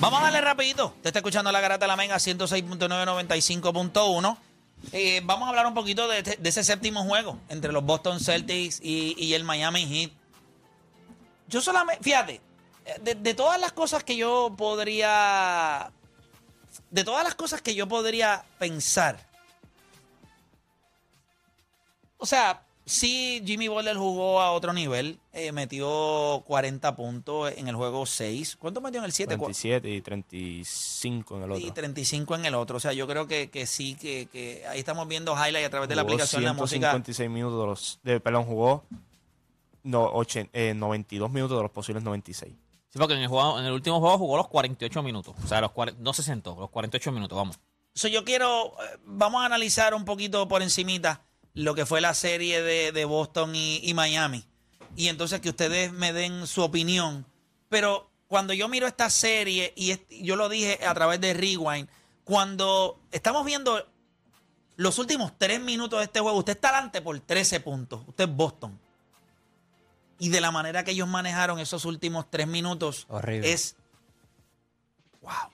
Vamos 0.00 0.20
a 0.20 0.24
darle 0.24 0.40
rapidito. 0.40 0.94
Te 1.02 1.08
está 1.08 1.18
escuchando 1.18 1.50
la 1.50 1.60
garata 1.60 1.84
de 1.84 1.88
la 1.88 1.96
Mega 1.96 2.14
106.995.1. 2.16 4.38
Eh, 4.92 5.20
vamos 5.24 5.46
a 5.46 5.48
hablar 5.48 5.66
un 5.66 5.74
poquito 5.74 6.06
de, 6.06 6.22
de 6.22 6.48
ese 6.48 6.62
séptimo 6.62 7.02
juego 7.02 7.36
entre 7.48 7.72
los 7.72 7.84
Boston 7.84 8.20
Celtics 8.20 8.78
y, 8.80 9.34
el 9.34 9.42
Miami 9.42 9.86
Heat. 9.86 10.12
Yo 11.48 11.60
solamente, 11.60 12.04
fíjate, 12.04 12.40
de 13.02 13.34
todas 13.34 13.60
las 13.60 13.72
cosas 13.72 14.04
que 14.04 14.16
yo 14.16 14.54
podría, 14.56 15.90
de 16.90 17.02
todas 17.02 17.24
las 17.24 17.34
cosas 17.34 17.60
que 17.60 17.74
yo 17.74 17.88
podría 17.88 18.44
pensar, 18.58 19.26
o 22.18 22.26
sea, 22.26 22.62
sí, 22.88 23.42
Jimmy 23.46 23.68
Butler 23.68 23.96
jugó 23.96 24.40
a 24.40 24.52
otro 24.52 24.72
nivel, 24.72 25.18
eh, 25.32 25.52
metió 25.52 26.42
40 26.46 26.96
puntos 26.96 27.52
en 27.56 27.68
el 27.68 27.76
juego 27.76 28.06
6. 28.06 28.56
¿Cuánto 28.56 28.80
metió 28.80 28.98
en 28.98 29.04
el 29.04 29.12
7? 29.12 29.36
27 29.36 29.90
y 29.90 30.00
35 30.00 31.36
en 31.36 31.42
el 31.44 31.52
otro. 31.52 31.66
Y 31.66 31.70
35 31.70 32.34
en 32.34 32.44
el 32.46 32.54
otro. 32.54 32.76
O 32.76 32.80
sea, 32.80 32.92
yo 32.92 33.06
creo 33.06 33.26
que, 33.26 33.50
que 33.50 33.66
sí, 33.66 33.94
que, 33.94 34.26
que 34.32 34.66
ahí 34.66 34.78
estamos 34.80 35.06
viendo 35.06 35.32
highlight 35.34 35.66
a 35.66 35.70
través 35.70 35.88
de 35.88 35.94
la 35.96 36.02
aplicación 36.02 36.42
de 36.42 36.46
la 36.46 36.52
música. 36.54 36.90
156 36.90 37.30
minutos 37.30 37.60
de 37.60 37.66
los. 37.66 38.00
De, 38.02 38.20
perdón, 38.20 38.44
jugó 38.44 38.84
no, 39.82 40.12
ochen- 40.12 40.50
eh, 40.52 40.74
92 40.74 41.30
minutos 41.30 41.56
de 41.56 41.62
los 41.62 41.70
posibles 41.70 42.02
96. 42.02 42.52
Sí, 42.90 42.98
porque 42.98 43.14
en 43.14 43.20
el, 43.20 43.28
juego- 43.28 43.58
en 43.58 43.66
el 43.66 43.72
último 43.72 44.00
juego 44.00 44.18
jugó 44.18 44.36
los 44.36 44.48
48 44.48 45.02
minutos. 45.02 45.34
O 45.44 45.46
sea, 45.46 45.60
los 45.60 45.70
no 45.98 46.12
se 46.12 46.22
sentó, 46.22 46.56
los 46.58 46.70
48 46.70 47.12
minutos, 47.12 47.36
vamos. 47.36 47.58
So, 47.94 48.08
yo 48.08 48.24
quiero, 48.24 48.66
eh, 48.82 48.98
vamos 49.04 49.42
a 49.42 49.46
analizar 49.46 49.94
un 49.94 50.04
poquito 50.04 50.46
por 50.48 50.62
encimita 50.62 51.22
lo 51.58 51.74
que 51.74 51.86
fue 51.86 52.00
la 52.00 52.14
serie 52.14 52.62
de, 52.62 52.92
de 52.92 53.04
Boston 53.04 53.54
y, 53.54 53.80
y 53.82 53.94
Miami. 53.94 54.44
Y 54.96 55.08
entonces 55.08 55.40
que 55.40 55.48
ustedes 55.48 55.92
me 55.92 56.12
den 56.12 56.46
su 56.46 56.62
opinión. 56.62 57.26
Pero 57.68 58.10
cuando 58.28 58.52
yo 58.52 58.68
miro 58.68 58.86
esta 58.86 59.10
serie, 59.10 59.72
y 59.74 59.98
yo 60.22 60.36
lo 60.36 60.48
dije 60.48 60.78
a 60.86 60.94
través 60.94 61.20
de 61.20 61.34
Rewind, 61.34 61.88
cuando 62.24 63.00
estamos 63.10 63.44
viendo 63.44 63.86
los 64.76 64.98
últimos 64.98 65.32
tres 65.36 65.60
minutos 65.60 65.98
de 65.98 66.04
este 66.04 66.20
juego, 66.20 66.38
usted 66.38 66.52
está 66.52 66.68
adelante 66.68 67.02
por 67.02 67.18
13 67.18 67.60
puntos. 67.60 68.02
Usted 68.06 68.28
es 68.28 68.36
Boston. 68.36 68.78
Y 70.20 70.28
de 70.28 70.40
la 70.40 70.52
manera 70.52 70.84
que 70.84 70.92
ellos 70.92 71.08
manejaron 71.08 71.58
esos 71.58 71.84
últimos 71.84 72.30
tres 72.30 72.46
minutos 72.46 73.06
Horrible. 73.08 73.52
es 73.52 73.76
wow. 75.22 75.50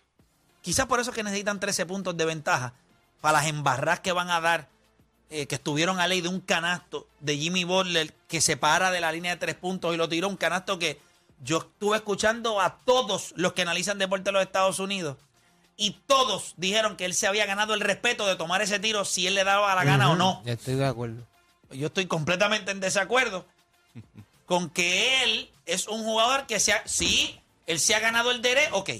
Quizás 0.60 0.86
por 0.86 1.00
eso 1.00 1.10
es 1.10 1.16
que 1.16 1.22
necesitan 1.22 1.60
13 1.60 1.86
puntos 1.86 2.16
de 2.16 2.24
ventaja 2.24 2.74
para 3.20 3.38
las 3.38 3.46
embarras 3.46 4.00
que 4.00 4.12
van 4.12 4.30
a 4.30 4.40
dar, 4.40 4.68
eh, 5.30 5.46
que 5.46 5.54
estuvieron 5.56 6.00
a 6.00 6.06
ley 6.06 6.20
de 6.20 6.28
un 6.28 6.40
canasto 6.40 7.08
de 7.20 7.36
Jimmy 7.36 7.64
Butler 7.64 8.12
que 8.28 8.40
se 8.40 8.56
para 8.56 8.90
de 8.90 9.00
la 9.00 9.12
línea 9.12 9.32
de 9.32 9.38
tres 9.38 9.54
puntos 9.54 9.94
y 9.94 9.96
lo 9.96 10.08
tiró. 10.08 10.28
Un 10.28 10.36
canasto 10.36 10.78
que 10.78 11.00
yo 11.42 11.58
estuve 11.58 11.96
escuchando 11.96 12.60
a 12.60 12.78
todos 12.84 13.32
los 13.36 13.52
que 13.52 13.62
analizan 13.62 13.98
deporte 13.98 14.24
de 14.24 14.32
los 14.32 14.42
Estados 14.42 14.78
Unidos 14.78 15.16
y 15.76 15.92
todos 16.06 16.54
dijeron 16.56 16.96
que 16.96 17.04
él 17.04 17.14
se 17.14 17.26
había 17.26 17.46
ganado 17.46 17.74
el 17.74 17.80
respeto 17.80 18.26
de 18.26 18.36
tomar 18.36 18.62
ese 18.62 18.78
tiro 18.78 19.04
si 19.04 19.26
él 19.26 19.34
le 19.34 19.44
daba 19.44 19.74
la 19.74 19.84
gana 19.84 20.10
o 20.10 20.16
no. 20.16 20.42
Estoy 20.44 20.74
de 20.74 20.86
acuerdo. 20.86 21.26
Yo 21.70 21.88
estoy 21.88 22.06
completamente 22.06 22.70
en 22.70 22.80
desacuerdo 22.80 23.44
con 24.46 24.70
que 24.70 25.24
él 25.24 25.50
es 25.66 25.88
un 25.88 26.04
jugador 26.04 26.46
que 26.46 26.60
se 26.60 26.72
ha, 26.72 26.86
sí, 26.86 27.40
él 27.66 27.80
se 27.80 27.94
ha 27.94 28.00
ganado 28.00 28.30
el 28.30 28.42
derecho, 28.42 28.76
ok. 28.76 28.90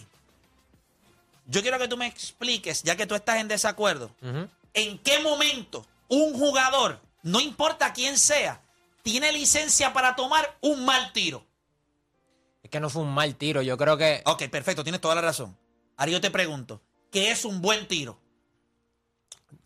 Yo 1.46 1.62
quiero 1.62 1.78
que 1.78 1.88
tú 1.88 1.96
me 1.96 2.06
expliques, 2.06 2.82
ya 2.82 2.96
que 2.96 3.06
tú 3.06 3.14
estás 3.14 3.36
en 3.36 3.48
desacuerdo, 3.48 4.10
en 4.72 4.98
qué 4.98 5.20
momento 5.20 5.86
un 6.08 6.38
jugador, 6.38 7.00
no 7.22 7.40
importa 7.40 7.92
quién 7.92 8.18
sea, 8.18 8.62
tiene 9.02 9.32
licencia 9.32 9.92
para 9.92 10.16
tomar 10.16 10.56
un 10.60 10.84
mal 10.84 11.12
tiro. 11.12 11.44
Es 12.62 12.70
que 12.70 12.80
no 12.80 12.88
fue 12.88 13.02
un 13.02 13.12
mal 13.12 13.34
tiro. 13.36 13.60
Yo 13.62 13.76
creo 13.76 13.96
que 13.96 14.22
Ok, 14.24 14.44
perfecto, 14.48 14.82
tienes 14.82 15.00
toda 15.00 15.14
la 15.14 15.20
razón. 15.20 15.56
Ahora 15.96 16.12
yo 16.12 16.20
te 16.20 16.30
pregunto, 16.30 16.80
¿qué 17.10 17.30
es 17.30 17.44
un 17.44 17.60
buen 17.60 17.86
tiro? 17.86 18.18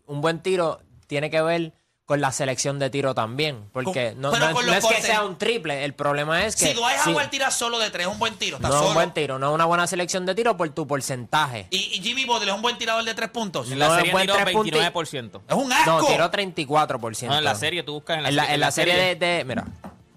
un 0.05 0.21
buen 0.21 0.41
tiro 0.41 0.81
tiene 1.05 1.29
que 1.29 1.41
ver 1.41 1.73
con 2.09 2.21
la 2.21 2.31
selección 2.31 2.79
de 2.79 2.89
tiro 2.89 3.13
también. 3.13 3.69
Porque 3.71 4.13
Con- 4.13 4.21
no, 4.21 4.31
no- 4.31 4.51
con 4.51 4.65
no 4.65 4.73
es 4.73 4.83
que 4.83 4.99
sea 4.99 5.23
un 5.23 5.37
triple. 5.37 5.85
El 5.85 5.93
problema 5.93 6.43
es 6.43 6.55
que. 6.55 6.65
Si 6.65 6.73
Dwight 6.73 6.97
sí, 7.03 7.11
Howard 7.11 7.29
tira 7.29 7.51
solo 7.51 7.77
de 7.77 7.91
tres, 7.91 8.07
es 8.07 8.11
un 8.11 8.17
buen 8.17 8.33
tiro, 8.33 8.55
está 8.57 8.67
no 8.67 8.81
es 8.81 8.87
un 8.87 8.93
buen 8.95 9.13
tiro, 9.13 9.37
no 9.37 9.49
es 9.49 9.53
una 9.53 9.65
buena 9.65 9.85
selección 9.85 10.25
de 10.25 10.33
tiro 10.33 10.57
por 10.57 10.67
tu 10.71 10.87
porcentaje. 10.87 11.67
Y, 11.69 11.77
y 11.77 12.01
Jimmy 12.01 12.25
Butler 12.25 12.49
es 12.49 12.55
un 12.55 12.63
buen 12.63 12.79
tirador 12.79 13.03
de 13.03 13.13
tres 13.13 13.29
puntos. 13.29 13.69
En 13.71 13.77
No 13.77 13.85
la 13.87 13.91
es 13.91 13.95
serie 13.97 14.11
buen 14.11 14.23
tiró 14.25 14.33
tres 14.39 14.53
puntos 14.55 14.79
y- 14.79 14.83
29%. 14.83 15.41
Es 15.47 15.55
un 15.55 15.71
asco. 15.71 15.91
No, 16.01 16.05
tiró 16.07 16.31
34%. 16.31 17.27
No, 17.27 17.37
en 17.37 17.43
la 17.43 17.53
serie 17.53 17.83
tú 17.83 17.93
buscas 17.93 18.17
en 18.17 18.23
la, 18.23 18.29
En 18.29 18.35
la, 18.37 18.53
en 18.55 18.59
la 18.59 18.71
serie 18.71 18.95
de, 18.95 19.15
de- 19.15 19.43
Mira, 19.45 19.65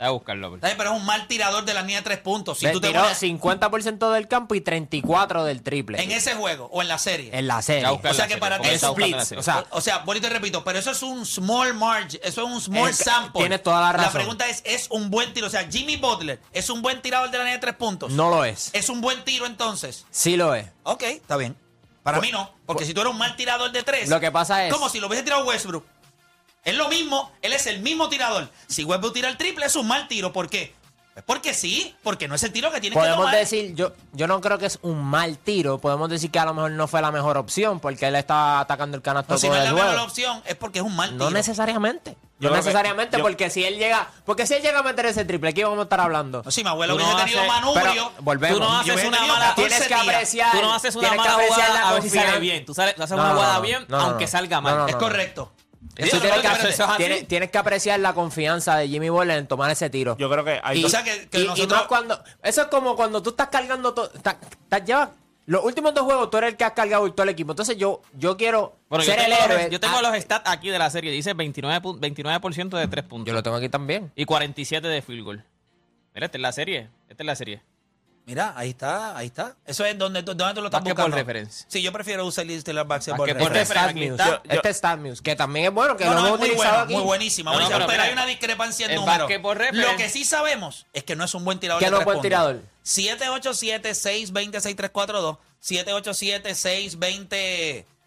Voy 0.03 0.09
a 0.09 0.11
buscarlo. 0.11 0.55
Está 0.57 0.67
bien, 0.67 0.77
Pero 0.79 0.91
es 0.95 0.97
un 1.01 1.07
mal 1.07 1.29
tirador 1.29 1.65
de 1.65 1.75
la 1.75 1.83
línea 1.83 1.99
de 1.99 2.03
tres 2.03 2.19
puntos. 2.19 2.59
Si 2.59 2.71
tú 2.73 2.81
te 2.81 2.89
tiró 2.89 3.03
pones 3.03 3.23
50% 3.23 4.11
del 4.13 4.27
campo 4.27 4.55
y 4.57 4.61
34% 4.61 5.45
del 5.45 5.63
triple. 5.63 6.03
en 6.03 6.11
ese 6.11 6.35
juego 6.35 6.69
o 6.73 6.83
en 6.83 6.89
la 6.89 6.99
serie. 6.99 7.31
En 7.33 7.47
la 7.47 7.63
serie. 7.63 7.83
Ya 7.83 7.93
O 7.93 8.01
sea 8.01 8.03
la 8.03 8.11
que 8.11 8.23
serie, 8.23 8.37
para 8.39 8.57
porque 8.57 8.69
ti 8.71 8.75
está 8.75 8.87
es 8.89 8.91
buscando 8.93 9.17
la 9.17 9.25
splits, 9.25 9.29
serie. 9.29 9.41
o 9.41 9.43
sea, 9.45 9.67
O 9.71 9.81
sea, 9.81 9.99
bonito 9.99 10.27
y 10.27 10.31
repito, 10.31 10.65
pero 10.65 10.79
eso 10.81 10.91
es 10.91 11.03
un 11.03 11.25
small 11.25 11.75
margin, 11.75 12.21
eso 12.25 12.43
es 12.45 12.53
un 12.53 12.61
small 12.61 12.91
Es- 12.91 12.97
sample. 12.97 13.41
tienes 13.43 13.63
toda 13.63 13.81
la 13.81 13.93
razón. 13.93 14.07
La 14.07 14.11
pregunta 14.13 14.49
es, 14.49 14.63
¿es 14.65 14.87
un 14.91 15.09
buen 15.09 15.33
tiro? 15.33 15.47
O 15.47 15.51
sea, 15.51 15.69
Jimmy 15.71 15.97
Butler, 15.97 16.41
¿es 16.53 16.69
un 16.69 16.83
buen 16.83 17.01
tirador 17.01 17.31
de 17.31 17.39
la 17.39 17.45
línea 17.45 17.59
de 17.59 17.61
tres 17.61 17.77
puntos? 17.77 18.11
no 18.13 18.29
lo 18.29 18.45
es. 18.45 18.71
¿Es 18.73 18.89
un 18.89 19.01
buen 19.01 19.23
tiro 19.25 19.47
entonces? 19.47 20.05
Sí 20.11 20.37
lo 20.37 20.55
es. 20.55 20.67
Ok, 20.83 21.03
está 21.05 21.37
bien. 21.37 21.57
Para 22.03 22.21
mí 22.21 22.33
no, 22.33 22.51
porque 22.67 22.85
si 22.85 22.93
tú 22.95 23.01
eres 23.03 23.13
un 23.13 23.19
mal 23.19 23.37
tirador 23.37 23.71
de 23.71 23.85
tres, 23.85 24.09
Lo 24.09 24.19
que 24.19 24.33
pasa 24.33 24.67
es- 24.67 24.73
como 24.73 24.89
si 24.89 24.99
lo 24.99 25.07
hubiese 25.07 25.23
tirado 25.23 25.45
Westbrook. 25.45 25.87
Es 26.65 26.77
lo 26.77 26.89
mismo, 26.89 27.33
él 27.43 27.53
es 27.53 27.67
el 27.67 27.81
mismo 27.81 28.09
tirador. 28.09 28.49
Si 28.69 28.85
Westbrook 28.85 29.15
tira 29.15 29.29
el 29.29 29.37
triple, 29.37 29.67
es 29.67 29.75
un 29.77 29.87
mal 29.89 30.07
tiro. 30.09 30.33
¿Por 30.33 30.49
qué? 30.49 30.75
Es 31.15 31.23
porque 31.25 31.53
sí, 31.53 31.95
porque 32.03 32.27
no 32.27 32.35
es 32.37 32.43
el 32.43 32.53
tiro 32.53 32.71
que 32.73 32.81
tiene 32.81 32.95
que 32.95 33.01
Podemos 33.01 33.19
tomar. 33.27 33.35
decir, 33.37 33.75
yo, 33.75 33.93
yo 34.13 34.27
no 34.27 34.41
creo 34.41 34.57
que 34.59 34.65
es 34.65 34.79
un 34.81 35.03
mal 35.05 35.37
tiro. 35.37 35.77
Podemos 35.79 36.09
decir 36.09 36.31
que 36.31 36.39
a 36.39 36.47
lo 36.47 36.55
mejor 36.55 36.71
no 36.71 36.89
fue 36.89 37.03
la 37.03 37.11
mejor 37.11 37.37
opción 37.37 37.81
porque 37.81 38.07
él 38.07 38.15
estaba 38.15 38.61
atacando 38.61 38.97
el 38.97 39.03
canasto 39.03 39.35
No, 39.35 39.39
si 39.39 39.47
no 39.49 39.57
es 39.57 39.65
la 39.65 39.73
mejor 39.75 39.99
opción, 39.99 40.41
es 40.47 40.55
porque 40.55 40.79
es 40.79 40.85
un 40.87 40.97
mal 40.97 41.11
tiro. 41.11 41.25
No 41.25 41.31
necesariamente. 41.31 42.17
Yo 42.39 42.49
No 42.49 42.55
que- 42.55 42.61
necesariamente 42.63 43.19
yo- 43.19 43.23
porque 43.25 43.51
si 43.51 43.63
él 43.63 43.77
llega, 43.77 44.09
porque 44.25 44.47
si 44.47 44.55
él 44.55 44.63
llega 44.63 44.79
a 44.79 44.83
meter 44.83 45.05
ese 45.05 45.25
triple, 45.27 45.51
aquí 45.51 45.63
vamos 45.63 45.81
a 45.81 45.83
estar 45.83 46.01
hablando. 46.01 46.43
No, 46.45 46.51
si 46.51 46.63
mi 46.65 46.71
abuelo 46.71 46.95
Tú 46.95 47.01
no 47.01 47.05
hubiese 47.07 47.25
tenido 47.25 47.41
haces- 47.41 47.53
manubrio, 47.53 47.83
Pero 47.93 48.13
volvemos. 48.21 48.59
Tú 48.59 48.65
no 48.65 48.73
haces 48.79 48.93
hubiese 48.95 49.09
una 49.09 49.21
mala- 49.21 49.49
14 49.49 49.69
tienes 49.69 49.89
que 49.89 49.95
apreciar. 49.95 50.53
Tú 50.53 50.63
no 50.63 50.73
haces 50.75 50.97
una 50.97 51.09
tienes 51.11 51.23
que 51.25 51.29
mala 51.29 51.43
apreciar 51.45 51.67
jugada 51.69 51.89
a 51.89 51.93
ver 51.93 52.03
si 52.03 52.09
sale 52.11 52.39
bien. 52.41 52.65
Tú 52.65 52.75
sales- 52.75 52.95
tú 52.95 53.03
haces 53.03 53.17
No, 53.19 53.23
una 53.23 53.33
jugada 53.35 53.55
no, 53.57 53.61
bien, 53.61 53.85
no, 53.87 53.99
no, 53.99 54.05
aunque 54.05 54.25
no. 54.25 54.31
salga 54.31 54.61
mal. 54.63 54.75
No, 54.75 54.81
no, 54.81 54.87
Es 54.89 54.93
no. 54.95 54.99
correcto. 54.99 55.53
Eso 55.97 56.21
tienes, 56.21 56.41
que, 56.41 56.47
espérate, 56.47 56.69
eso 56.71 56.85
es 56.85 56.89
así. 56.89 56.97
tienes- 56.99 57.29
tienes 57.29 57.51
que 57.51 57.59
apreciar 57.59 58.01
la 58.01 58.15
confianza 58.15 58.77
de 58.77 58.89
Jimmy 58.89 59.11
Butler 59.11 59.39
en 59.39 59.47
tomar 59.47 59.71
ese 59.71 59.91
tiro. 59.91 60.17
Yo 60.19 60.31
creo 60.31 60.45
que 60.45 60.61
hay 60.63 60.79
y, 60.79 60.83
dos- 60.83 60.93
O 60.93 60.97
sea 60.97 61.05
que- 61.05 61.29
que 61.29 61.39
y- 61.41 61.43
y 61.43 61.47
nosotros- 61.47 61.79
más 61.81 61.87
cuando. 61.89 62.23
Eso 62.43 62.63
es 62.63 62.67
como 62.69 62.97
cuando 62.97 63.23
tú 63.23 63.31
estás 63.31 63.49
cargando 63.49 63.93
todo. 63.93 64.11
llevas- 64.87 65.11
los 65.45 65.65
últimos 65.65 65.93
dos 65.93 66.05
juegos 66.05 66.31
tú 66.31 66.39
eres 66.39 66.51
el 66.53 66.57
que 66.57 66.65
has 66.65 66.73
cargado 66.73 67.11
todo 67.13 67.25
el 67.25 67.29
equipo. 67.31 67.53
Entonces 67.53 67.77
yo, 67.77 68.01
yo 68.15 68.37
quiero 68.37 68.77
Bueno, 68.89 69.05
yo 69.05 69.11
ser 69.11 69.21
el 69.21 69.27
tengo, 69.27 69.45
héroe. 69.45 69.63
los, 69.65 69.71
yo 69.73 69.81
tengo 69.81 69.97
Ah, 69.99 70.03
los 70.03 70.17
stats 70.23 70.49
aquí 70.49 70.71
de 70.71 70.79
la 70.79 70.89
serie. 70.89 71.11
Dice 71.13 71.35
29, 71.35 71.81
pu- 71.83 71.99
29% 71.99 72.79
de 72.79 72.87
3 72.89 73.05
puntos. 73.05 73.27
Yo 73.27 73.35
lo 73.35 73.43
tengo 73.43 73.57
aquí 73.57 73.69
también. 73.69 74.13
Y 74.15 74.25
47 74.25 74.87
de 74.89 75.03
field 75.03 75.25
goal. 75.25 75.45
Mira, 76.15 76.27
esta 76.27 76.39
es 76.39 76.43
la 76.43 76.53
serie. 76.53 76.89
Esta 77.09 77.23
es 77.23 77.27
la 77.27 77.35
serie. 77.37 77.61
Mira, 78.25 78.53
ahí 78.57 78.71
está, 78.71 79.17
ahí 79.17 79.27
está. 79.27 79.57
Eso 79.67 79.85
es 79.85 79.99
donde, 79.99 80.23
tú- 80.23 80.33
donde 80.35 80.55
tú 80.55 80.61
lo 80.61 80.69
estás 80.69 80.81
Basketball 80.81 81.07
buscando. 81.11 81.17
reference. 81.17 81.65
Sí, 81.67 81.83
yo 81.83 81.93
prefiero 81.93 82.25
usar 82.25 82.45
el 82.49 82.61
Stellar 82.61 82.87
Basketball 82.87 83.29
Este 83.29 83.41
Basketball 83.41 83.59
Reference. 83.59 83.85
es 83.85 83.91
aquí 83.91 84.01
News. 84.09 84.21
está. 84.21 84.43
Este 84.55 84.69
es 84.71 84.77
Stat 84.77 84.99
News, 85.01 85.21
que 85.23 85.35
también 85.35 85.67
es 85.67 85.73
bueno, 85.73 85.97
que 85.97 86.05
No, 86.05 86.15
lo 86.15 86.21
no, 86.21 86.27
hemos 86.29 86.35
es 86.35 86.39
muy 86.41 86.49
utilizado 86.51 86.71
bueno, 86.75 86.85
aquí. 86.85 86.95
muy 86.95 87.03
buenísima. 87.03 87.51
No, 87.51 87.57
no, 87.59 87.65
buenísima, 87.65 87.79
pero 87.79 87.87
pero, 87.89 87.99
mira, 87.99 88.05
hay 88.09 88.13
una 88.13 88.27
discrepancia 88.27 88.87
en 88.87 88.93
el 88.93 88.97
números. 88.99 89.19
Basketball 89.29 89.59
Lo 89.73 89.97
que 89.97 90.09
sí 90.09 90.25
sabemos 90.25 90.87
es 90.93 91.03
que 91.03 91.17
no 91.17 91.25
es 91.25 91.35
un 91.35 91.45
buen 91.45 91.59
tirador 91.59 91.81
Que 91.81 91.87
de 91.87 91.91
no 91.91 91.97
es 91.97 92.01
tres 92.01 92.05
buen 92.05 92.15
puntos. 92.19 92.29
tirador. 92.29 92.63
787-620-6342. 92.85 95.39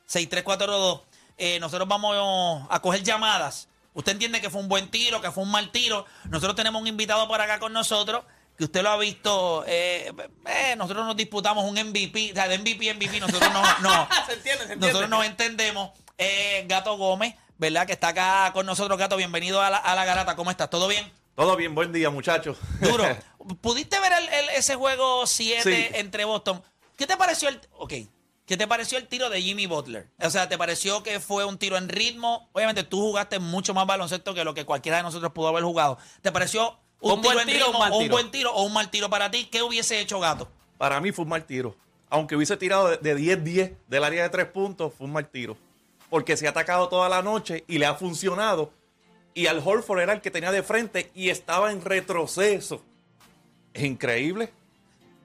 787-620-6342. 0.08 1.02
Eh, 1.38 1.60
nosotros 1.60 1.88
vamos 1.88 2.66
a 2.70 2.80
coger 2.82 3.04
llamadas. 3.04 3.68
Usted 3.94 4.14
entiende 4.14 4.42
que 4.42 4.50
fue 4.50 4.62
un 4.62 4.68
buen 4.68 4.90
tiro, 4.90 5.22
que 5.22 5.32
fue 5.32 5.44
un 5.44 5.52
mal 5.52 5.72
tiro. 5.72 6.06
Nosotros 6.26 6.56
tenemos 6.56 6.82
un 6.82 6.88
invitado 6.88 7.28
por 7.28 7.40
acá 7.42 7.60
con 7.60 7.74
nosotros 7.74 8.24
que 8.58 8.64
usted 8.66 8.82
lo 8.84 8.90
ha 8.92 8.98
visto. 8.98 9.64
eh, 9.68 10.12
eh, 10.46 10.76
nosotros 10.78 11.06
nos 11.06 11.16
disputamos 11.16 11.66
un 11.66 11.76
MVP, 11.78 12.32
o 12.32 12.36
sea, 12.36 12.48
de 12.48 12.58
MVP 12.58 12.94
MVP. 12.94 13.20
Nosotros 13.20 13.52
no, 13.54 13.62
no, 13.82 14.08
Se 14.28 14.34
entiende, 14.34 14.66
se 14.68 14.74
entiende. 14.74 14.88
nosotros 14.88 15.10
nos 15.10 15.26
entendemos. 15.26 15.92
Eh, 16.18 16.64
Gato 16.68 16.96
Gómez, 16.98 17.36
¿verdad? 17.58 17.86
Que 17.86 17.94
está 17.94 18.10
acá 18.10 18.52
con 18.54 18.66
nosotros. 18.66 18.98
Gato, 18.98 19.18
bienvenido 19.18 19.62
a 19.62 19.70
la, 19.70 19.78
a 19.78 19.96
la 19.96 20.06
garata. 20.06 20.36
¿Cómo 20.36 20.50
estás? 20.52 20.70
¿Todo 20.70 20.88
bien? 20.88 21.12
Todo 21.36 21.58
bien, 21.58 21.76
buen 21.76 21.92
día, 21.92 22.10
muchachos. 22.10 22.58
Duro. 22.80 23.04
¿Pudiste 23.62 24.00
ver 24.00 24.14
el- 24.14 24.30
el- 24.34 24.50
ese 24.52 24.76
juego 24.76 25.28
7 25.28 25.62
Sí. 25.64 25.88
entre 26.00 26.24
Boston? 26.24 26.64
¿Qué 26.98 27.06
te 27.06 27.18
pareció 27.18 27.50
el... 27.50 27.60
Ok. 27.78 27.94
¿Qué 28.46 28.58
te 28.58 28.68
pareció 28.68 28.98
el 29.00 29.08
tiro 29.08 29.30
de 29.30 29.42
Jimmy 29.42 29.66
Butler? 29.66 30.08
O 30.22 30.30
sea, 30.30 30.48
¿te 30.48 30.58
pareció 30.58 31.02
que 31.04 31.20
fue 31.20 31.44
un 31.46 31.58
tiro 31.58 31.78
en 31.78 31.90
ritmo? 31.90 32.48
Obviamente 32.54 32.84
tú 32.84 33.02
jugaste 33.02 33.40
mucho 33.40 33.74
más 33.74 33.86
baloncesto 33.88 34.34
que 34.36 34.44
lo 34.46 34.54
que 34.54 34.66
cualquiera 34.66 34.98
de 34.98 35.04
nosotros 35.04 35.32
pudo 35.34 35.48
haber 35.50 35.64
jugado. 35.64 35.98
¿Te 36.22 36.32
pareció 36.32 36.80
un, 37.02 37.12
¿Un 37.14 37.22
tiro 37.22 37.34
buen 37.34 37.48
en 37.50 37.54
tiro 37.54 37.68
o 37.68 37.70
un 37.70 37.76
o 37.92 37.96
un 37.98 38.02
tiro? 38.04 38.12
buen 38.14 38.32
tiro 38.32 38.54
o 38.54 38.64
un 38.64 38.74
mal 38.74 38.90
tiro 38.90 39.10
para 39.10 39.30
ti? 39.32 39.46
¿Qué 39.46 39.62
hubiese 39.62 40.00
hecho 40.00 40.20
Gato? 40.20 40.48
Para 40.78 41.00
mí 41.02 41.12
fue 41.12 41.24
un 41.24 41.30
mal 41.30 41.46
tiro. 41.46 41.76
Aunque 42.10 42.36
hubiese 42.36 42.58
tirado 42.58 42.90
de- 42.90 42.98
de 42.98 43.16
10-10 43.16 43.74
del 43.88 44.04
área 44.04 44.24
de 44.24 44.30
tres 44.30 44.46
puntos, 44.48 44.94
fue 44.98 45.06
un 45.08 45.14
mal 45.14 45.28
tiro. 45.30 45.58
Porque 46.10 46.38
se 46.38 46.48
ha 46.48 46.52
atacado 46.52 46.88
toda 46.88 47.10
la 47.10 47.22
noche 47.22 47.64
y 47.68 47.78
le 47.78 47.86
ha 47.86 47.96
funcionado. 47.96 48.72
Y 49.34 49.48
al 49.48 49.62
Horford 49.64 50.00
era 50.00 50.14
el 50.14 50.22
que 50.22 50.32
tenía 50.32 50.52
de 50.52 50.64
frente 50.64 51.12
y 51.14 51.30
estaba 51.30 51.72
en 51.72 51.84
retroceso. 51.84 52.82
Es 53.74 53.84
increíble. 53.84 54.54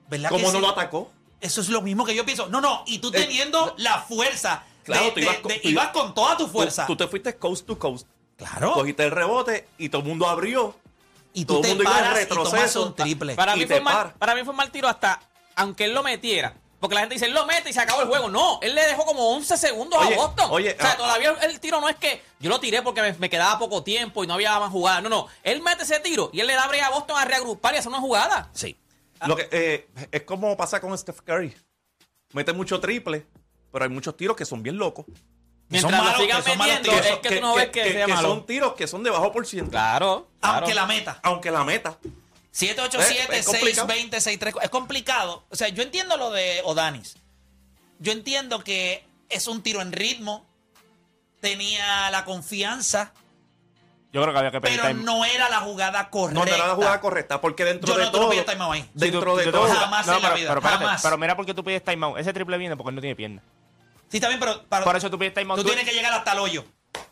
¿Verdad 0.08 0.30
¿Cómo 0.30 0.46
que 0.46 0.52
no 0.52 0.58
sí? 0.58 0.60
lo 0.60 0.70
atacó? 0.70 1.12
Eso 1.40 1.60
es 1.60 1.68
lo 1.68 1.80
mismo 1.82 2.04
que 2.04 2.14
yo 2.14 2.24
pienso. 2.24 2.48
No, 2.48 2.60
no, 2.60 2.82
y 2.86 2.98
tú 2.98 3.08
Eh, 3.08 3.12
teniendo 3.12 3.74
la 3.78 4.00
fuerza. 4.02 4.64
Claro, 4.82 5.04
de- 5.06 5.10
tú 5.12 5.20
ibas 5.20 5.36
de- 5.36 5.42
con- 5.42 5.48
de- 5.52 5.58
tú 5.60 5.68
ibas 5.68 5.84
ibas- 5.84 5.92
con 5.92 6.14
toda 6.14 6.36
tu 6.36 6.48
fuerza. 6.48 6.86
Tú, 6.86 6.94
tú 6.96 7.04
te 7.04 7.08
fuiste 7.08 7.36
coast 7.36 7.66
to 7.66 7.78
coast. 7.78 8.06
claro. 8.36 8.72
Cogiste 8.72 9.04
el 9.04 9.10
rebote 9.10 9.68
y 9.78 9.90
todo 9.90 10.02
el 10.02 10.08
mundo 10.08 10.26
abrió. 10.28 10.74
Y 11.32 11.44
tú 11.44 11.54
todo 11.54 11.58
el 11.58 11.62
te 11.68 11.74
mundo 11.74 11.90
paras 11.90 12.22
y 12.22 12.26
tomas 12.26 12.76
un 12.76 12.94
triple. 12.94 13.34
Para 13.34 13.56
Y 13.56 13.60
mí, 13.60 13.66
te 13.66 13.74
fue 13.74 13.80
mal, 13.80 14.12
para. 14.18 14.34
mí 14.34 14.42
fue 14.42 14.50
un 14.50 14.56
mal 14.56 14.70
tiro 14.70 14.88
hasta, 14.88 15.20
aunque 15.56 15.84
él 15.84 15.94
lo 15.94 16.02
metiera. 16.02 16.54
Porque 16.80 16.94
la 16.94 17.02
gente 17.02 17.14
dice, 17.16 17.26
él 17.26 17.34
lo 17.34 17.44
mete 17.44 17.68
y 17.68 17.72
se 17.74 17.80
acabó 17.80 18.00
el 18.00 18.08
juego. 18.08 18.30
No, 18.30 18.58
él 18.62 18.74
le 18.74 18.86
dejó 18.86 19.04
como 19.04 19.34
11 19.34 19.58
segundos 19.58 20.00
Oye, 20.02 20.14
a 20.14 20.16
Boston. 20.16 20.48
oye, 20.50 20.74
o 20.78 20.80
sea, 20.80 20.92
ah, 20.92 20.96
todavía 20.96 21.36
el 21.42 21.60
tiro 21.60 21.78
no 21.78 21.90
es 21.90 21.96
que 21.96 22.22
yo 22.40 22.48
lo 22.48 22.58
tiré 22.58 22.80
porque 22.80 23.02
me, 23.02 23.12
me 23.14 23.28
quedaba 23.28 23.58
poco 23.58 23.82
tiempo 23.82 24.24
y 24.24 24.26
no 24.26 24.32
había 24.32 24.58
más 24.58 24.70
jugada. 24.70 25.02
No, 25.02 25.10
no. 25.10 25.26
Él 25.42 25.60
mete 25.60 25.82
ese 25.82 26.00
tiro 26.00 26.30
y 26.32 26.40
él 26.40 26.46
le 26.46 26.54
da 26.54 26.64
a 26.64 26.90
Boston 26.90 27.18
a 27.18 27.24
reagrupar 27.26 27.74
y 27.74 27.78
hacer 27.78 27.90
una 27.90 28.00
jugada. 28.00 28.48
Sí. 28.54 28.78
Lo 29.26 29.36
que, 29.36 29.48
eh, 29.52 29.88
es 30.10 30.22
como 30.22 30.56
pasa 30.56 30.80
con 30.80 30.96
Steph 30.96 31.20
Curry. 31.20 31.54
Mete 32.32 32.54
mucho 32.54 32.80
triple, 32.80 33.26
pero 33.70 33.84
hay 33.84 33.90
muchos 33.90 34.16
tiros 34.16 34.34
que 34.34 34.46
son 34.46 34.62
bien 34.62 34.78
locos. 34.78 35.04
Mientras 35.70 36.02
malos, 36.02 36.18
lo 36.18 36.24
sigan 36.24 36.42
metiendo, 36.58 36.92
es 36.92 37.18
que, 37.20 37.36
tú 37.36 37.40
no 37.40 37.54
ves 37.54 37.68
que, 37.70 37.92
sea 37.92 38.06
malo. 38.08 38.28
son 38.28 38.44
tiros 38.46 38.74
que 38.74 38.86
son 38.86 39.02
de 39.02 39.10
bajo 39.10 39.32
por 39.32 39.46
ciento. 39.46 39.70
Claro, 39.70 40.28
claro. 40.40 40.56
Aunque 40.58 40.74
la 40.74 40.86
meta. 40.86 41.18
Aunque 41.22 41.50
la 41.50 41.64
meta. 41.64 41.96
787-620-634. 42.52 44.58
Es 44.62 44.70
complicado. 44.70 45.44
O 45.50 45.56
sea, 45.56 45.68
yo 45.68 45.82
entiendo 45.82 46.16
lo 46.16 46.30
de 46.30 46.60
Odanis. 46.64 47.16
Yo 47.98 48.12
entiendo 48.12 48.64
que 48.64 49.04
es 49.28 49.46
un 49.46 49.62
tiro 49.62 49.80
en 49.82 49.92
ritmo. 49.92 50.46
Tenía 51.40 52.10
la 52.10 52.24
confianza, 52.26 53.12
Yo 54.12 54.20
creo 54.20 54.32
que 54.34 54.38
había 54.40 54.50
que 54.50 54.60
pedir 54.60 54.78
pero 54.80 54.92
time- 54.92 55.04
no 55.04 55.24
era 55.24 55.48
la 55.48 55.60
jugada 55.60 56.10
correcta. 56.10 56.38
No, 56.40 56.44
no 56.44 56.52
era 56.54 56.66
la 56.66 56.74
jugada 56.74 57.00
correcta, 57.00 57.40
porque 57.40 57.64
dentro 57.64 57.92
Yo 57.94 57.98
de 57.98 58.04
no 58.06 58.10
te 58.10 58.16
lo 58.18 58.22
todo. 58.24 58.30
pido 58.32 58.44
timeout 58.44 58.74
ahí. 58.74 58.82
Sí, 58.82 58.88
Dentro 58.94 59.20
tú- 59.32 59.36
de 59.38 59.44
tú 59.44 59.52
todo. 59.52 59.68
Jamás 59.72 60.06
en 60.06 60.12
la 60.14 60.20
pero, 60.20 60.34
vida, 60.34 60.48
pero 60.48 60.60
espérate, 60.60 60.84
jamás. 60.84 61.02
pero 61.02 61.16
mira 61.16 61.36
por 61.36 61.46
qué 61.46 61.54
tú 61.54 61.62
pides 61.64 61.82
timeout. 61.84 62.18
Ese 62.18 62.32
triple 62.34 62.58
viene 62.58 62.76
porque 62.76 62.88
él 62.90 62.94
no 62.96 63.00
tiene 63.00 63.14
pierna. 63.16 63.42
Sí, 64.10 64.16
está 64.16 64.28
bien, 64.28 64.40
pero 64.40 64.64
para- 64.64 64.84
Por 64.84 64.96
eso 64.96 65.08
tú 65.08 65.16
tú 65.16 65.64
tienes 65.64 65.84
que 65.84 65.92
llegar 65.94 66.12
hasta 66.12 66.32
el 66.32 66.38
hoyo. 66.40 66.64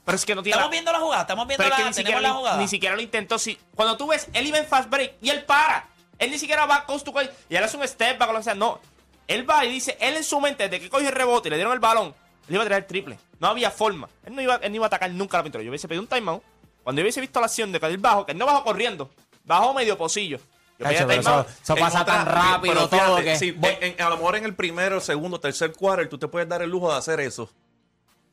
Pero 0.05 0.17
es 0.17 0.25
que 0.25 0.35
no 0.35 0.43
tiene. 0.43 0.55
Estamos 0.56 0.71
la- 0.71 0.73
viendo 0.73 0.93
la 0.93 0.99
jugada, 1.00 1.23
estamos 1.23 1.47
viendo 1.47 1.65
es 1.65 1.71
la, 1.71 1.77
que 1.77 1.85
ni 1.85 1.95
siquiera, 1.95 2.21
la 2.21 2.33
jugada. 2.33 2.56
ni 2.59 2.69
siquiera 2.69 2.97
lo 2.97 3.03
intentó. 3.03 3.39
Si, 3.39 3.59
cuando 3.75 3.97
tú 3.97 4.09
ves, 4.09 4.29
él 4.33 4.47
iba 4.47 4.59
en 4.59 4.67
fast 4.67 4.91
break 4.91 5.15
y 5.21 5.31
él 5.31 5.45
para. 5.45 5.87
Él 6.19 6.31
ni 6.31 6.39
siquiera 6.39 6.67
va 6.67 6.85
coast 6.85 7.05
to 7.05 7.12
coast 7.12 7.31
y 7.49 7.55
él 7.55 7.62
hace 7.62 7.77
un 7.77 7.87
step 7.87 8.19
back 8.19 8.31
o 8.31 8.43
sea. 8.43 8.55
No. 8.55 8.81
Él 9.29 9.49
va 9.49 9.65
y 9.65 9.71
dice, 9.71 9.97
él 10.00 10.17
en 10.17 10.25
su 10.25 10.41
mente, 10.41 10.65
desde 10.69 10.81
que 10.81 10.91
cogió 10.91 11.09
el 11.09 11.15
rebote 11.15 11.49
y 11.49 11.50
le 11.50 11.56
dieron 11.56 11.73
el 11.75 11.79
balón, 11.81 12.15
él 12.49 12.55
iba 12.55 12.62
a 12.62 12.67
tirar 12.67 12.81
el 12.81 12.87
triple. 12.87 13.19
No 13.39 13.49
había 13.49 13.71
forma. 13.71 14.09
Él 14.25 14.35
no 14.35 14.43
iba, 14.43 14.56
él 14.56 14.71
no 14.73 14.77
iba 14.77 14.87
a 14.87 14.89
atacar 14.89 15.11
nunca 15.11 15.37
la 15.37 15.43
pintura. 15.44 15.62
Yo 15.62 15.71
hubiese 15.71 15.87
pedido 15.87 16.03
un 16.03 16.09
timeout. 16.09 16.43
Cuando 16.83 17.01
yo 17.01 17.05
hubiese 17.05 17.21
visto 17.21 17.39
la 17.39 17.47
acción 17.47 17.71
de 17.71 17.79
que 17.79 17.87
él 17.87 17.99
bajo, 17.99 18.25
que 18.25 18.33
él 18.33 18.39
no 18.39 18.47
bajó 18.47 18.65
corriendo, 18.65 19.11
bajó 19.44 19.75
medio 19.75 19.97
pocillo. 19.99 20.41
Cacho, 20.79 21.07
pero 21.09 21.21
eso, 21.21 21.47
eso 21.63 21.75
pasa 21.77 22.03
otra- 22.03 22.25
tan 22.25 22.27
rápido 22.27 22.75
pero 22.75 22.89
todo 22.89 23.17
fíjate, 23.19 23.25
que... 23.25 23.39
sí, 23.39 23.49
en- 23.63 23.95
en- 23.99 24.01
a 24.03 24.09
lo 24.11 24.17
mejor 24.17 24.37
en 24.37 24.45
el 24.45 24.55
primero, 24.55 25.01
segundo, 25.01 25.41
tercer 25.41 25.73
quarter, 25.73 26.09
tú 26.09 26.19
te 26.19 26.29
puedes 26.29 26.49
dar 26.49 26.63
el 26.63 26.71
lujo 26.71 26.91
de 26.93 26.99
hacer 26.99 27.19
eso. 27.21 27.51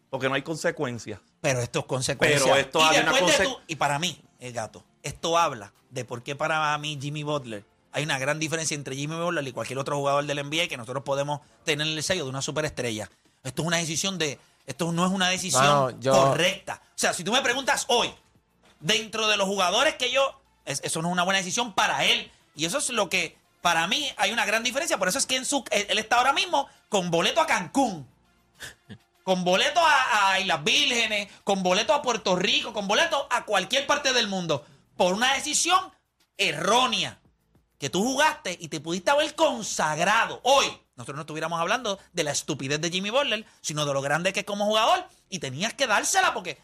Porque 0.09 0.29
no 0.29 0.35
hay 0.35 0.43
consecuencias. 0.43 1.19
Pero 1.41 1.59
esto 1.59 1.79
es 1.79 1.85
consecuencia. 1.85 2.39
Pero 2.43 2.55
esto 2.55 2.79
y 2.79 2.83
habla 2.83 3.11
una 3.11 3.19
conse- 3.19 3.43
tu- 3.43 3.59
y 3.67 3.75
para 3.75 3.97
mí, 3.99 4.21
el 4.39 4.53
gato, 4.53 4.83
esto 5.03 5.37
habla 5.37 5.73
de 5.89 6.05
por 6.05 6.21
qué 6.23 6.35
para 6.35 6.77
mí 6.77 6.97
Jimmy 7.01 7.23
Butler 7.23 7.63
hay 7.91 8.03
una 8.03 8.19
gran 8.19 8.37
diferencia 8.39 8.75
entre 8.75 8.95
Jimmy 8.95 9.15
Butler 9.15 9.47
y 9.47 9.51
cualquier 9.51 9.79
otro 9.79 9.97
jugador 9.97 10.25
del 10.25 10.37
NBA 10.37 10.67
que 10.67 10.77
nosotros 10.77 11.03
podemos 11.03 11.39
tener 11.63 11.87
el 11.87 12.03
sello 12.03 12.25
de 12.25 12.29
una 12.29 12.41
superestrella. 12.41 13.09
Esto 13.43 13.61
es 13.63 13.67
una 13.67 13.77
decisión 13.77 14.17
de 14.17 14.37
esto 14.67 14.91
no 14.91 15.05
es 15.05 15.11
una 15.11 15.29
decisión 15.29 15.99
yo- 15.99 16.11
correcta. 16.13 16.81
O 16.89 16.93
sea, 16.97 17.13
si 17.13 17.23
tú 17.23 17.31
me 17.31 17.41
preguntas 17.41 17.85
hoy 17.87 18.13
dentro 18.79 19.27
de 19.27 19.37
los 19.37 19.47
jugadores 19.47 19.95
que 19.95 20.11
yo 20.11 20.41
es- 20.65 20.81
eso 20.83 21.01
no 21.01 21.09
es 21.09 21.13
una 21.13 21.23
buena 21.23 21.37
decisión 21.39 21.73
para 21.73 22.03
él 22.05 22.31
y 22.55 22.65
eso 22.65 22.77
es 22.77 22.89
lo 22.89 23.09
que 23.09 23.37
para 23.61 23.87
mí 23.87 24.09
hay 24.17 24.31
una 24.31 24.45
gran 24.45 24.63
diferencia, 24.63 24.97
por 24.97 25.07
eso 25.07 25.17
es 25.17 25.25
que 25.25 25.35
en 25.35 25.45
su 25.45 25.63
él, 25.71 25.97
está 25.97 26.17
ahora 26.17 26.33
mismo 26.33 26.67
con 26.89 27.11
boleto 27.11 27.41
a 27.41 27.47
Cancún 27.47 28.07
con 29.23 29.43
boleto 29.43 29.79
a, 29.79 30.33
a 30.33 30.39
Islas 30.39 30.63
Vírgenes, 30.63 31.29
con 31.43 31.63
boleto 31.63 31.93
a 31.93 32.03
Puerto 32.03 32.35
Rico, 32.35 32.73
con 32.73 32.87
boleto 32.87 33.27
a 33.31 33.43
cualquier 33.43 33.87
parte 33.87 34.13
del 34.13 34.27
mundo, 34.27 34.63
por 34.95 35.15
una 35.15 35.33
decisión 35.33 35.91
errónea 36.37 37.19
que 37.79 37.89
tú 37.89 38.03
jugaste 38.03 38.57
y 38.59 38.67
te 38.67 38.79
pudiste 38.79 39.11
haber 39.11 39.35
consagrado. 39.35 40.39
Hoy, 40.43 40.65
nosotros 40.95 41.15
no 41.15 41.21
estuviéramos 41.21 41.59
hablando 41.59 41.99
de 42.13 42.23
la 42.23 42.31
estupidez 42.31 42.79
de 42.79 42.89
Jimmy 42.89 43.09
Butler, 43.09 43.45
sino 43.61 43.85
de 43.85 43.93
lo 43.93 44.01
grande 44.01 44.31
que 44.31 44.41
es 44.41 44.45
como 44.45 44.65
jugador 44.65 45.05
y 45.29 45.39
tenías 45.39 45.73
que 45.73 45.87
dársela 45.87 46.33
porque... 46.33 46.59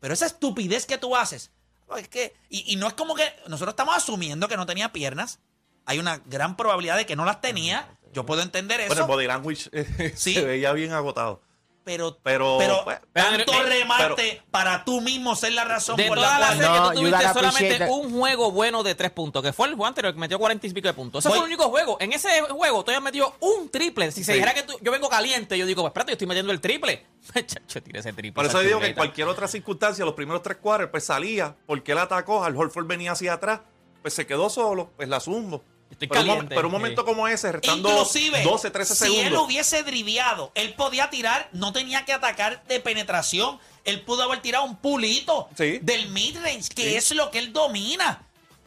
Pero 0.00 0.14
esa 0.14 0.26
estupidez 0.26 0.86
que 0.86 0.98
tú 0.98 1.16
haces, 1.16 1.50
es 1.96 2.08
que, 2.08 2.34
y, 2.48 2.72
y 2.72 2.76
no 2.76 2.86
es 2.86 2.94
como 2.94 3.14
que 3.14 3.24
nosotros 3.46 3.72
estamos 3.72 3.96
asumiendo 3.96 4.48
que 4.48 4.56
no 4.56 4.66
tenía 4.66 4.92
piernas, 4.92 5.40
hay 5.86 5.98
una 5.98 6.18
gran 6.26 6.56
probabilidad 6.56 6.96
de 6.96 7.06
que 7.06 7.16
no 7.16 7.24
las 7.24 7.40
tenía, 7.40 7.88
yo 8.12 8.24
puedo 8.24 8.42
entender 8.42 8.80
eso. 8.80 8.88
Bueno, 8.88 9.02
el 9.02 9.08
body 9.08 9.26
language 9.26 9.68
eh, 9.72 10.12
Sí. 10.16 10.34
se 10.34 10.44
veía 10.44 10.72
bien 10.72 10.92
agotado. 10.92 11.42
Pero, 11.84 12.18
Pero, 12.22 12.56
pero, 12.58 12.80
pues, 12.84 12.98
tanto 13.12 13.52
pero- 13.52 13.62
remate 13.68 14.42
para 14.50 14.84
tú 14.84 15.00
mismo 15.02 15.36
ser 15.36 15.52
la 15.52 15.64
razón 15.64 15.96
De 15.96 16.06
por 16.08 16.16
toda 16.16 16.38
la 16.38 16.46
cual. 16.46 16.58
serie 16.58 16.70
No, 16.78 16.88
tú 16.92 16.98
tuviste 17.00 17.32
solamente 17.32 17.86
un 17.90 18.10
juego 18.18 18.50
bueno 18.52 18.82
de 18.82 18.94
tres 18.94 19.10
puntos, 19.10 19.42
que 19.42 19.52
fue 19.52 19.68
el 19.68 19.74
juego 19.74 19.86
anterior 19.86 20.14
que 20.14 20.18
metió 20.20 20.38
cuarenta 20.38 20.66
y 20.66 20.72
pico 20.72 20.88
de 20.88 20.94
puntos. 20.94 21.20
Ese 21.24 21.28
Voy- 21.28 21.38
fue 21.38 21.46
el 21.46 21.52
único 21.52 21.68
juego. 21.70 21.96
En 22.00 22.12
ese 22.12 22.40
juego 22.42 22.82
todavía 22.82 23.00
metió 23.00 23.34
un 23.40 23.68
triple. 23.68 24.10
Si 24.12 24.24
se 24.24 24.32
dijera 24.32 24.54
que 24.54 24.62
tú- 24.62 24.78
yo 24.80 24.90
vengo 24.90 25.08
caliente, 25.08 25.58
yo 25.58 25.66
digo, 25.66 25.82
pues 25.82 25.90
espérate, 25.90 26.12
yo 26.12 26.14
estoy 26.14 26.26
metiendo 26.26 26.52
el 26.52 26.60
triple. 26.60 27.06
Chacho, 27.46 27.82
tira 27.82 28.00
ese 28.00 28.12
triple. 28.12 28.32
Por 28.32 28.46
eso 28.46 28.60
digo 28.60 28.80
que 28.80 28.86
en 28.88 28.94
cualquier 28.94 29.28
otra 29.28 29.46
circunstancia, 29.46 30.04
los 30.04 30.14
primeros 30.14 30.42
tres 30.42 30.56
quarters, 30.58 30.90
pues 30.90 31.04
salía, 31.04 31.54
porque 31.66 31.92
él 31.92 31.98
atacó, 31.98 32.44
al 32.44 32.56
Horford 32.56 32.86
venía 32.86 33.12
hacia 33.12 33.34
atrás, 33.34 33.60
pues 34.02 34.14
se 34.14 34.26
quedó 34.26 34.48
solo, 34.50 34.90
pues 34.96 35.08
la 35.08 35.20
zumbo. 35.20 35.62
Estoy 35.94 36.08
pero, 36.08 36.20
un, 36.20 36.26
mom- 36.26 36.32
caliente, 36.34 36.54
pero 36.54 36.68
un 36.68 36.72
sí. 36.72 36.76
momento 36.78 37.04
como 37.04 37.28
ese, 37.28 37.52
restando 37.52 37.88
Inclusive, 37.90 38.42
12, 38.42 38.70
13 38.70 38.94
si 38.94 39.04
él 39.04 39.12
segundos. 39.24 39.44
hubiese 39.46 39.82
driviado, 39.82 40.52
él 40.54 40.74
podía 40.74 41.08
tirar, 41.10 41.48
no 41.52 41.72
tenía 41.72 42.04
que 42.04 42.12
atacar 42.12 42.62
de 42.64 42.80
penetración. 42.80 43.58
Él 43.84 44.00
pudo 44.02 44.22
haber 44.22 44.40
tirado 44.42 44.64
un 44.64 44.76
pulito 44.76 45.48
Sí. 45.56 45.78
del 45.82 46.08
midrange, 46.08 46.68
que 46.74 46.82
Sí. 46.90 46.94
es 46.96 47.10
lo 47.12 47.30
que 47.30 47.38
él 47.38 47.52
domina. 47.52 48.22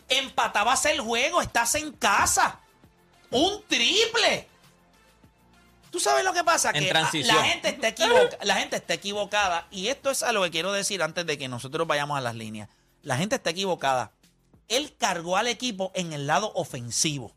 Empatabas 0.09 0.85
el 0.85 1.01
juego, 1.01 1.41
estás 1.41 1.75
en 1.75 1.91
casa. 1.93 2.59
Un 3.29 3.61
triple. 3.67 4.47
Tú 5.91 5.99
sabes 5.99 6.23
lo 6.23 6.33
que 6.33 6.43
pasa, 6.43 6.71
En 6.71 6.83
que 6.83 6.89
transición. 6.89 7.35
la 7.35 7.43
gente, 7.43 7.69
está 7.69 7.87
equivoca- 7.87 8.37
la 8.43 8.55
gente 8.55 8.75
está 8.75 8.93
equivocada. 8.93 9.67
Y 9.71 9.87
esto 9.87 10.11
es 10.11 10.21
a 10.21 10.31
lo 10.31 10.43
que 10.43 10.51
quiero 10.51 10.71
decir 10.71 11.01
antes 11.01 11.25
de 11.25 11.37
que 11.37 11.47
nosotros 11.47 11.87
vayamos 11.87 12.17
a 12.17 12.21
las 12.21 12.35
líneas. 12.35 12.69
La 13.03 13.17
gente 13.17 13.35
está 13.35 13.49
equivocada. 13.51 14.11
Él 14.67 14.95
cargó 14.97 15.37
al 15.37 15.47
equipo 15.47 15.91
en 15.95 16.13
el 16.13 16.27
lado 16.27 16.51
ofensivo. 16.55 17.33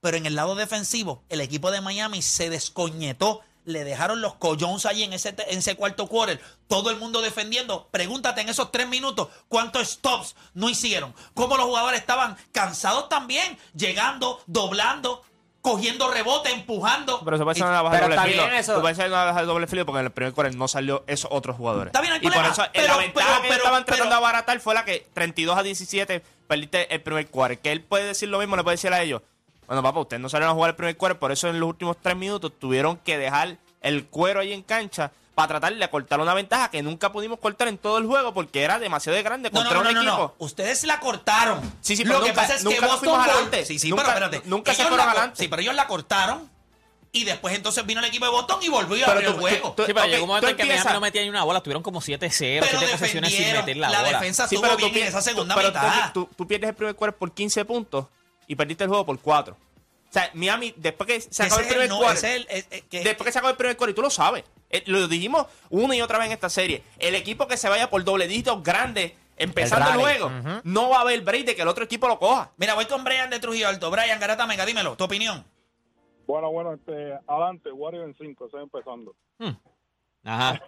Pero 0.00 0.16
en 0.16 0.26
el 0.26 0.36
lado 0.36 0.54
defensivo, 0.54 1.24
el 1.28 1.40
equipo 1.40 1.70
de 1.70 1.80
Miami 1.80 2.22
se 2.22 2.50
descoñetó. 2.50 3.40
Le 3.64 3.82
dejaron 3.82 4.20
los 4.20 4.34
collones 4.34 4.86
ahí 4.86 5.02
en 5.02 5.12
ese, 5.12 5.34
en 5.36 5.76
cuarto 5.76 6.06
quarter. 6.06 6.40
Todo 6.68 6.90
el 6.90 6.98
mundo 6.98 7.20
defendiendo. 7.20 7.88
Pregúntate 7.90 8.40
en 8.40 8.48
esos 8.48 8.70
tres 8.70 8.86
minutos 8.86 9.28
cuántos 9.48 9.88
stops 9.88 10.36
no 10.54 10.68
hicieron. 10.68 11.12
Cómo 11.34 11.56
los 11.56 11.66
jugadores 11.66 11.98
estaban 11.98 12.36
cansados 12.52 13.08
también. 13.08 13.58
Llegando, 13.74 14.40
doblando, 14.46 15.24
cogiendo 15.66 16.08
rebote, 16.12 16.52
empujando. 16.52 17.20
Pero 17.24 17.36
se 17.38 17.42
puede 17.42 17.54
hacer 17.58 17.66
una 17.66 17.82
baja 17.82 17.96
de 17.96 18.02
doble 18.14 18.32
filo. 18.32 18.62
Se 18.62 18.72
puede 18.74 18.92
hacer 18.92 19.08
una 19.08 19.24
baja 19.24 19.40
de 19.40 19.46
doble 19.46 19.66
filo 19.66 19.84
porque 19.84 19.98
en 19.98 20.06
el 20.06 20.12
primer 20.12 20.32
quarter 20.32 20.54
no 20.54 20.68
salió 20.68 21.02
esos 21.08 21.28
otros 21.32 21.56
jugadores. 21.56 21.88
Está 21.88 22.00
bien, 22.00 22.10
no 22.10 22.20
hay 22.20 22.20
y 22.24 22.30
por 22.30 22.44
eso 22.46 22.62
eh, 22.62 22.68
Pero- 22.72 22.86
la 22.86 22.96
ventaja 22.98 23.26
pero- 23.26 23.42
que 23.42 23.48
pero- 23.48 23.56
estaban 23.56 23.84
tratando 23.84 24.10
de 24.10 24.16
abaratar 24.16 24.60
fue 24.60 24.74
la 24.74 24.84
que 24.84 25.08
32 25.12 25.58
a 25.58 25.64
17 25.64 26.22
perdiste 26.46 26.94
el 26.94 27.00
primer 27.02 27.26
quarter. 27.26 27.58
Que 27.58 27.72
él 27.72 27.80
puede 27.80 28.04
decir 28.04 28.28
lo 28.28 28.38
mismo, 28.38 28.54
le 28.54 28.62
puede 28.62 28.74
decir 28.76 28.92
a 28.92 29.02
ellos. 29.02 29.22
Bueno, 29.66 29.82
papá, 29.82 29.98
ustedes 29.98 30.22
no 30.22 30.28
salieron 30.28 30.52
a 30.52 30.54
jugar 30.54 30.70
el 30.70 30.76
primer 30.76 30.96
quarter, 30.96 31.18
por 31.18 31.32
eso 31.32 31.48
en 31.48 31.58
los 31.58 31.68
últimos 31.68 31.96
tres 32.00 32.14
minutos 32.14 32.52
tuvieron 32.60 32.96
que 32.98 33.18
dejar 33.18 33.56
el 33.82 34.06
cuero 34.06 34.38
ahí 34.38 34.52
en 34.52 34.62
cancha 34.62 35.10
para 35.36 35.48
tratar 35.48 35.74
de 35.76 35.88
cortar 35.90 36.18
una 36.18 36.32
ventaja 36.34 36.70
que 36.70 36.82
nunca 36.82 37.12
pudimos 37.12 37.38
cortar 37.38 37.68
en 37.68 37.76
todo 37.78 37.98
el 37.98 38.06
juego 38.06 38.32
porque 38.34 38.62
era 38.62 38.78
demasiado 38.78 39.22
grande 39.22 39.50
No, 39.50 39.60
no, 39.62 39.68
contra 39.68 39.82
no, 39.84 39.88
un 39.90 39.94
no, 39.94 40.00
equipo. 40.10 40.16
no. 40.16 40.34
Ustedes 40.44 40.82
la 40.84 40.98
cortaron. 40.98 41.60
Sí, 41.82 41.94
sí, 41.94 42.04
Lo 42.04 42.08
pero 42.14 42.22
que 42.22 42.28
nunca- 42.30 42.40
pasa 42.42 42.54
es 42.56 42.64
que 42.64 42.74
nunca 42.74 42.86
Boston 42.86 43.20
adelante. 43.20 43.64
Sí, 43.66 43.78
sí, 43.78 43.90
Nunca- 43.90 44.02
pero 44.04 44.14
espérate. 44.26 44.48
nunca 44.48 44.72
se 44.74 44.80
Ellos 44.80 44.88
fueron 44.88 45.06
la 45.06 45.12
cor- 45.12 45.18
adelante. 45.20 45.42
Sí, 45.42 45.48
pero 45.48 45.60
ellos 45.62 45.74
la 45.74 45.86
cortaron 45.86 46.50
y 47.12 47.24
después 47.24 47.54
entonces 47.54 47.84
vino 47.84 48.00
el 48.00 48.06
equipo 48.06 48.24
de 48.24 48.30
Boston 48.30 48.58
y 48.62 48.68
volvió 48.70 49.06
a 49.06 49.10
abrir 49.10 49.28
el 49.28 49.34
tú- 49.34 49.40
juego. 49.40 49.72
tú- 49.76 49.84
Sí, 49.84 49.92
pero 49.92 50.06
llegó 50.06 50.22
un 50.24 50.28
momento 50.28 50.46
tú 50.46 50.50
en 50.52 50.56
que 50.56 50.62
Miami 50.64 50.76
empiezas- 50.78 50.94
no 50.94 51.00
metía 51.02 51.22
ni 51.22 51.28
una 51.28 51.44
bola. 51.44 51.60
Tuvieron 51.62 51.82
como 51.82 52.00
7-0, 52.00 52.64
pero 52.66 52.78
7 52.80 52.92
posesiones 52.92 53.34
sin 53.34 53.52
meter 53.52 53.76
la, 53.76 53.90
la 53.90 53.98
bola. 54.02 54.12
defensa 54.18 54.48
Sí, 54.48 54.56
pero 54.58 54.76
tú, 54.78 54.86
bien 54.86 54.96
en 55.02 55.08
esa 55.08 55.20
segunda 55.20 55.54
tú- 55.54 55.60
pero 55.60 55.68
mitad. 55.68 56.12
Tú, 56.14 56.24
tú- 56.24 56.34
tú 56.34 56.46
pierdes 56.48 56.70
el 56.70 56.76
primer 56.76 56.94
quarter 56.96 57.18
por 57.18 57.32
15 57.32 57.62
puntos 57.66 58.06
y 58.46 58.54
perdiste 58.56 58.84
el 58.84 58.88
juego 58.88 59.04
por 59.04 59.20
4. 59.20 59.54
O 60.08 60.12
sea, 60.12 60.30
Miami, 60.32 60.72
después 60.78 61.06
que 61.06 61.20
se 61.20 61.42
acabó 61.42 61.60
el 61.60 61.68
primer 61.68 61.88
no- 61.90 61.98
quarter, 61.98 62.16
ese 62.16 62.28
es 62.30 62.36
el- 62.36 62.46
es- 62.48 62.66
es 62.70 62.82
que- 62.88 63.00
después 63.04 63.26
que 63.26 63.32
se 63.32 63.38
acabó 63.38 63.50
el 63.50 63.56
primer 63.58 63.76
quarter, 63.76 63.92
y 63.92 63.96
tú 63.96 64.00
lo 64.02 64.08
sabes. 64.08 64.44
Eh, 64.70 64.82
lo 64.86 65.06
dijimos 65.08 65.46
una 65.70 65.94
y 65.96 66.02
otra 66.02 66.18
vez 66.18 66.28
en 66.28 66.32
esta 66.32 66.48
serie. 66.48 66.82
El 66.98 67.14
equipo 67.14 67.46
que 67.46 67.56
se 67.56 67.68
vaya 67.68 67.90
por 67.90 68.02
doble 68.04 68.26
dígito 68.26 68.62
grande 68.62 69.14
Empezando 69.36 70.00
luego 70.00 70.30
no 70.64 70.90
va 70.90 70.98
a 70.98 71.00
haber 71.02 71.20
break 71.20 71.46
de 71.46 71.54
que 71.54 71.62
el 71.62 71.68
otro 71.68 71.84
equipo 71.84 72.08
lo 72.08 72.18
coja. 72.18 72.50
Mira, 72.56 72.74
voy 72.74 72.86
con 72.86 73.04
Brian 73.04 73.28
de 73.28 73.38
Trujillo 73.38 73.68
Alto. 73.68 73.90
Brian 73.90 74.18
Garata 74.18 74.46
Mega, 74.46 74.64
dímelo, 74.64 74.96
tu 74.96 75.04
opinión. 75.04 75.44
Bueno, 76.26 76.50
bueno, 76.50 76.72
este, 76.72 77.18
adelante, 77.26 77.70
Wario 77.70 78.04
en 78.04 78.14
5, 78.14 78.46
estoy 78.46 78.62
empezando. 78.62 79.14
Ajá. 80.24 80.60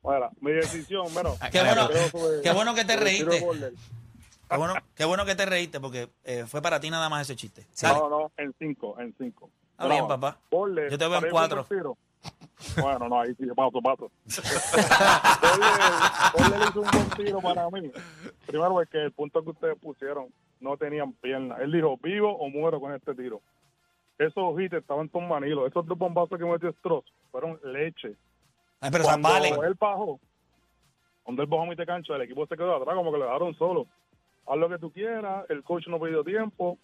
bueno, 0.00 0.30
mi 0.40 0.52
decisión, 0.52 1.06
bueno. 1.12 1.36
Qué 1.52 1.62
bueno, 1.62 1.88
qué 2.42 2.50
bueno 2.50 2.74
que 2.74 2.84
te 2.84 2.96
reíste. 2.96 3.38
Qué 4.48 4.56
bueno, 4.56 4.74
qué 4.94 5.04
bueno 5.04 5.24
que 5.24 5.34
te 5.34 5.46
reíste 5.46 5.78
porque 5.78 6.10
eh, 6.24 6.44
fue 6.46 6.60
para 6.60 6.80
ti 6.80 6.90
nada 6.90 7.08
más 7.08 7.22
ese 7.22 7.36
chiste. 7.36 7.66
No, 7.82 8.08
no, 8.08 8.32
en 8.36 8.54
5, 8.58 9.00
en 9.00 9.14
5. 9.16 9.50
Está 9.72 9.86
bien, 9.86 10.08
papá. 10.08 10.38
Yo 10.50 10.98
te 10.98 11.08
veo 11.08 11.18
en 11.18 11.30
4. 11.30 11.66
Bueno, 12.80 13.08
no, 13.08 13.20
ahí 13.20 13.34
sí, 13.34 13.46
paso, 13.56 13.80
paso. 13.82 14.10
Borle 16.32 16.58
le 16.58 16.64
hizo 16.64 16.80
un 16.80 16.88
buen 16.90 17.10
tiro 17.16 17.40
para 17.40 17.68
mí. 17.70 17.90
Primero 18.46 18.80
es 18.80 18.88
que 18.88 18.98
el 19.02 19.12
punto 19.12 19.42
que 19.42 19.50
ustedes 19.50 19.78
pusieron 19.78 20.28
no 20.60 20.76
tenían 20.76 21.12
piernas. 21.14 21.58
Él 21.60 21.72
dijo, 21.72 21.96
vivo 22.02 22.36
o 22.36 22.48
muero 22.48 22.80
con 22.80 22.94
este 22.94 23.14
tiro. 23.14 23.40
Esos 24.18 24.60
hits 24.60 24.74
estaban 24.74 25.08
todos 25.08 25.28
manilos. 25.28 25.68
Esos 25.68 25.86
dos 25.86 25.98
bombazos 25.98 26.38
que 26.38 26.44
metió 26.44 26.72
Stross 26.72 27.04
fueron 27.30 27.58
leche. 27.64 28.14
Ay, 28.80 28.90
pero 28.90 29.04
San 29.04 29.20
Cuando 29.22 29.28
Valen. 29.28 29.64
él 29.64 29.76
bajó, 29.78 30.20
cuando 31.22 31.42
él 31.42 31.48
bajó 31.48 31.74
de 31.74 31.86
cancha, 31.86 32.14
el 32.16 32.22
equipo 32.22 32.46
se 32.46 32.56
quedó 32.56 32.76
atrás, 32.76 32.94
como 32.94 33.12
que 33.12 33.18
le 33.18 33.24
dejaron 33.24 33.54
solo. 33.54 33.86
Haz 34.46 34.56
lo 34.56 34.68
que 34.68 34.78
tú 34.78 34.92
quieras, 34.92 35.46
el 35.48 35.62
coach 35.62 35.86
no 35.86 36.00
pidió 36.00 36.24
tiempo, 36.24 36.78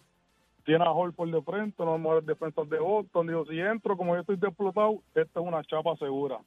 tiene 0.69 0.85
a 0.85 0.91
Horford 0.91 1.31
de 1.31 1.41
frente, 1.41 1.83
no 1.83 1.97
mejores 1.97 2.27
defensas 2.27 2.69
de 2.69 2.79
Boston. 2.79 3.27
Dijo, 3.27 3.47
si 3.47 3.59
entro, 3.59 3.97
como 3.97 4.15
yo 4.15 4.21
estoy 4.21 4.37
explotado, 4.37 5.03
esta 5.15 5.41
es 5.41 5.47
una 5.47 5.65
chapa 5.65 5.97
segura. 5.97 6.41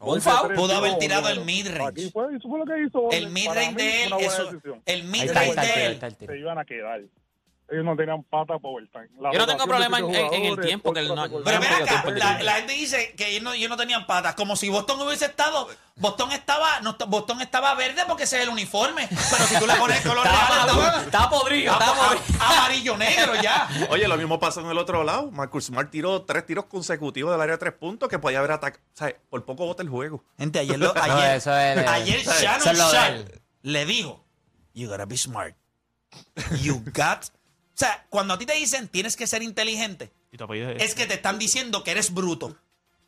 Un 0.00 0.18
foul. 0.22 0.54
Pudo 0.54 0.72
haber 0.76 0.96
tirado 0.96 1.28
el 1.28 1.44
midrange. 1.44 2.10
Fue, 2.10 2.34
eso 2.34 2.48
fue 2.48 2.58
lo 2.58 2.64
que 2.64 2.82
hizo. 2.82 3.10
El 3.10 3.28
midrange 3.28 3.74
de 3.74 4.04
él, 4.04 4.12
eso, 4.18 4.48
el 4.86 5.04
midrange 5.04 5.60
de 5.60 5.86
él. 5.86 5.92
está 5.92 6.06
el 6.06 6.16
tiro. 6.16 6.32
Se 6.32 6.38
iban 6.38 6.58
a 6.58 6.64
quedar. 6.64 7.02
Ellos 7.68 7.84
no 7.84 7.96
tenían 7.96 8.22
pata 8.22 8.58
para 8.60 8.74
overtime. 8.74 9.08
La 9.20 9.32
Yo 9.32 9.40
no 9.40 9.46
tengo 9.46 9.64
de 9.64 9.68
problema 9.68 9.98
en- 9.98 10.44
el 10.46 10.60
tiempo, 10.60 10.92
que 10.92 11.02
no- 11.02 11.16
Pero 11.16 11.58
No, 11.60 11.66
porque 11.66 11.82
acá, 11.82 12.12
la, 12.14 12.42
la 12.44 12.52
gente 12.58 12.74
dice 12.74 13.12
que 13.16 13.28
ellos 13.30 13.42
no, 13.42 13.52
ellos 13.54 13.68
no 13.68 13.76
tenían 13.76 14.06
patas, 14.06 14.36
como 14.36 14.54
si 14.54 14.68
Boston 14.68 15.00
hubiese 15.00 15.24
estado, 15.24 15.68
Boston 15.96 16.30
estaba, 16.30 16.80
no, 16.82 16.96
Boston 17.08 17.40
estaba 17.40 17.74
verde 17.74 18.02
porque 18.06 18.22
ese 18.22 18.36
es 18.36 18.42
el 18.44 18.50
uniforme, 18.50 19.08
pero 19.08 19.44
si 19.46 19.58
tú 19.58 19.66
le 19.66 19.74
pones 19.74 19.96
el 20.04 20.08
color 20.08 20.26
maduro, 20.26 20.82
estaba 20.86 21.02
estaba 21.02 21.30
podrido, 21.30 21.72
a- 21.72 22.16
amarillo 22.38 22.96
negro 22.96 23.34
ya. 23.42 23.68
Oye, 23.90 24.06
lo 24.06 24.16
mismo 24.16 24.38
pasó 24.38 24.60
en 24.60 24.66
el 24.66 24.78
otro 24.78 25.02
lado. 25.02 25.32
Marcus 25.32 25.64
Smart 25.64 25.90
tiró 25.90 26.22
tres 26.22 26.46
tiros 26.46 26.66
consecutivos 26.66 27.32
del 27.32 27.40
área 27.40 27.54
de 27.56 27.58
tres 27.58 27.72
puntos 27.72 28.08
que 28.08 28.20
podía 28.20 28.38
haber 28.38 28.52
atacado. 28.52 28.80
O 28.94 28.96
sea, 28.96 29.12
por 29.28 29.44
poco 29.44 29.66
bota 29.66 29.82
el 29.82 29.88
juego. 29.88 30.22
Gente, 30.38 30.60
ayer, 30.60 30.78
lo- 30.78 30.94
ayer, 31.02 31.36
eso 31.36 31.56
es 31.56 31.74
de- 31.76 31.86
ayer 31.88 32.20
Shannon 32.22 32.64
de 32.64 32.74
Sharp 32.92 33.28
le 33.62 33.84
dijo, 33.86 34.24
you 34.72 34.88
gotta 34.88 35.04
be 35.04 35.16
smart. 35.16 35.56
You 36.62 36.80
got... 36.94 37.24
O 37.76 37.78
sea, 37.78 38.06
cuando 38.08 38.32
a 38.34 38.38
ti 38.38 38.46
te 38.46 38.54
dicen 38.54 38.88
tienes 38.88 39.16
que 39.16 39.26
ser 39.26 39.42
inteligente, 39.42 40.10
Y 40.32 40.38
tu 40.38 40.44
apellido 40.44 40.70
es- 40.70 40.82
es 40.82 40.94
que 40.94 41.04
te 41.06 41.14
están 41.14 41.38
diciendo 41.38 41.84
que 41.84 41.90
eres 41.90 42.12
bruto. 42.14 42.56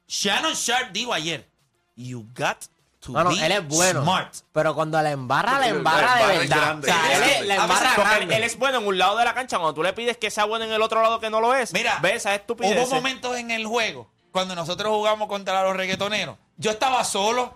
Shannon 0.06 0.52
Sharp 0.54 0.92
dijo 0.92 1.12
ayer, 1.14 1.48
you 1.96 2.26
got 2.36 2.58
to 3.00 3.12
No, 3.12 3.24
no, 3.24 3.30
be 3.30 3.46
él 3.46 3.52
es 3.52 3.66
bueno. 3.66 4.02
smart. 4.02 4.34
Pero 4.52 4.74
cuando 4.74 5.00
la 5.00 5.10
embarra, 5.10 5.52
la 5.52 5.58
La 5.60 5.66
embarra 5.68 5.98
de 5.98 6.06
embarra 6.06 6.32
es 6.34 6.38
verdad. 6.50 6.56
grande. 6.66 6.90
O 6.90 6.94
sea, 6.94 7.16
él, 7.16 7.22
es- 7.22 7.46
la 7.46 7.54
a 7.54 7.66
veces 7.66 7.78
embarra 7.78 7.94
Porque 7.96 8.10
él, 8.12 8.16
grande. 8.18 8.36
él 8.36 8.42
es 8.44 8.58
bueno 8.58 8.78
en 8.78 8.86
un 8.86 8.98
lado 8.98 9.16
de 9.16 9.24
la 9.24 9.34
cancha. 9.34 9.56
Cuando 9.56 9.74
tú 9.74 9.82
le 9.82 9.92
pides 9.94 10.18
que 10.18 10.30
sea 10.30 10.44
bueno 10.44 10.64
en 10.66 10.72
el 10.72 10.82
otro 10.82 11.00
lado 11.02 11.18
que 11.20 11.30
no 11.30 11.40
lo 11.40 11.54
es, 11.54 11.72
Mira, 11.72 11.98
ves 12.02 12.16
esa 12.16 12.34
estupidez. 12.34 12.76
hubo 12.76 12.94
momentos 12.94 13.36
en 13.38 13.50
el 13.50 13.64
juego 13.66 14.10
cuando 14.32 14.54
nosotros 14.54 14.90
jugamos 14.92 15.28
contra 15.28 15.62
los 15.62 15.74
reggaetoneros. 15.76 16.36
Yo 16.58 16.70
estaba 16.72 17.02
solo. 17.04 17.54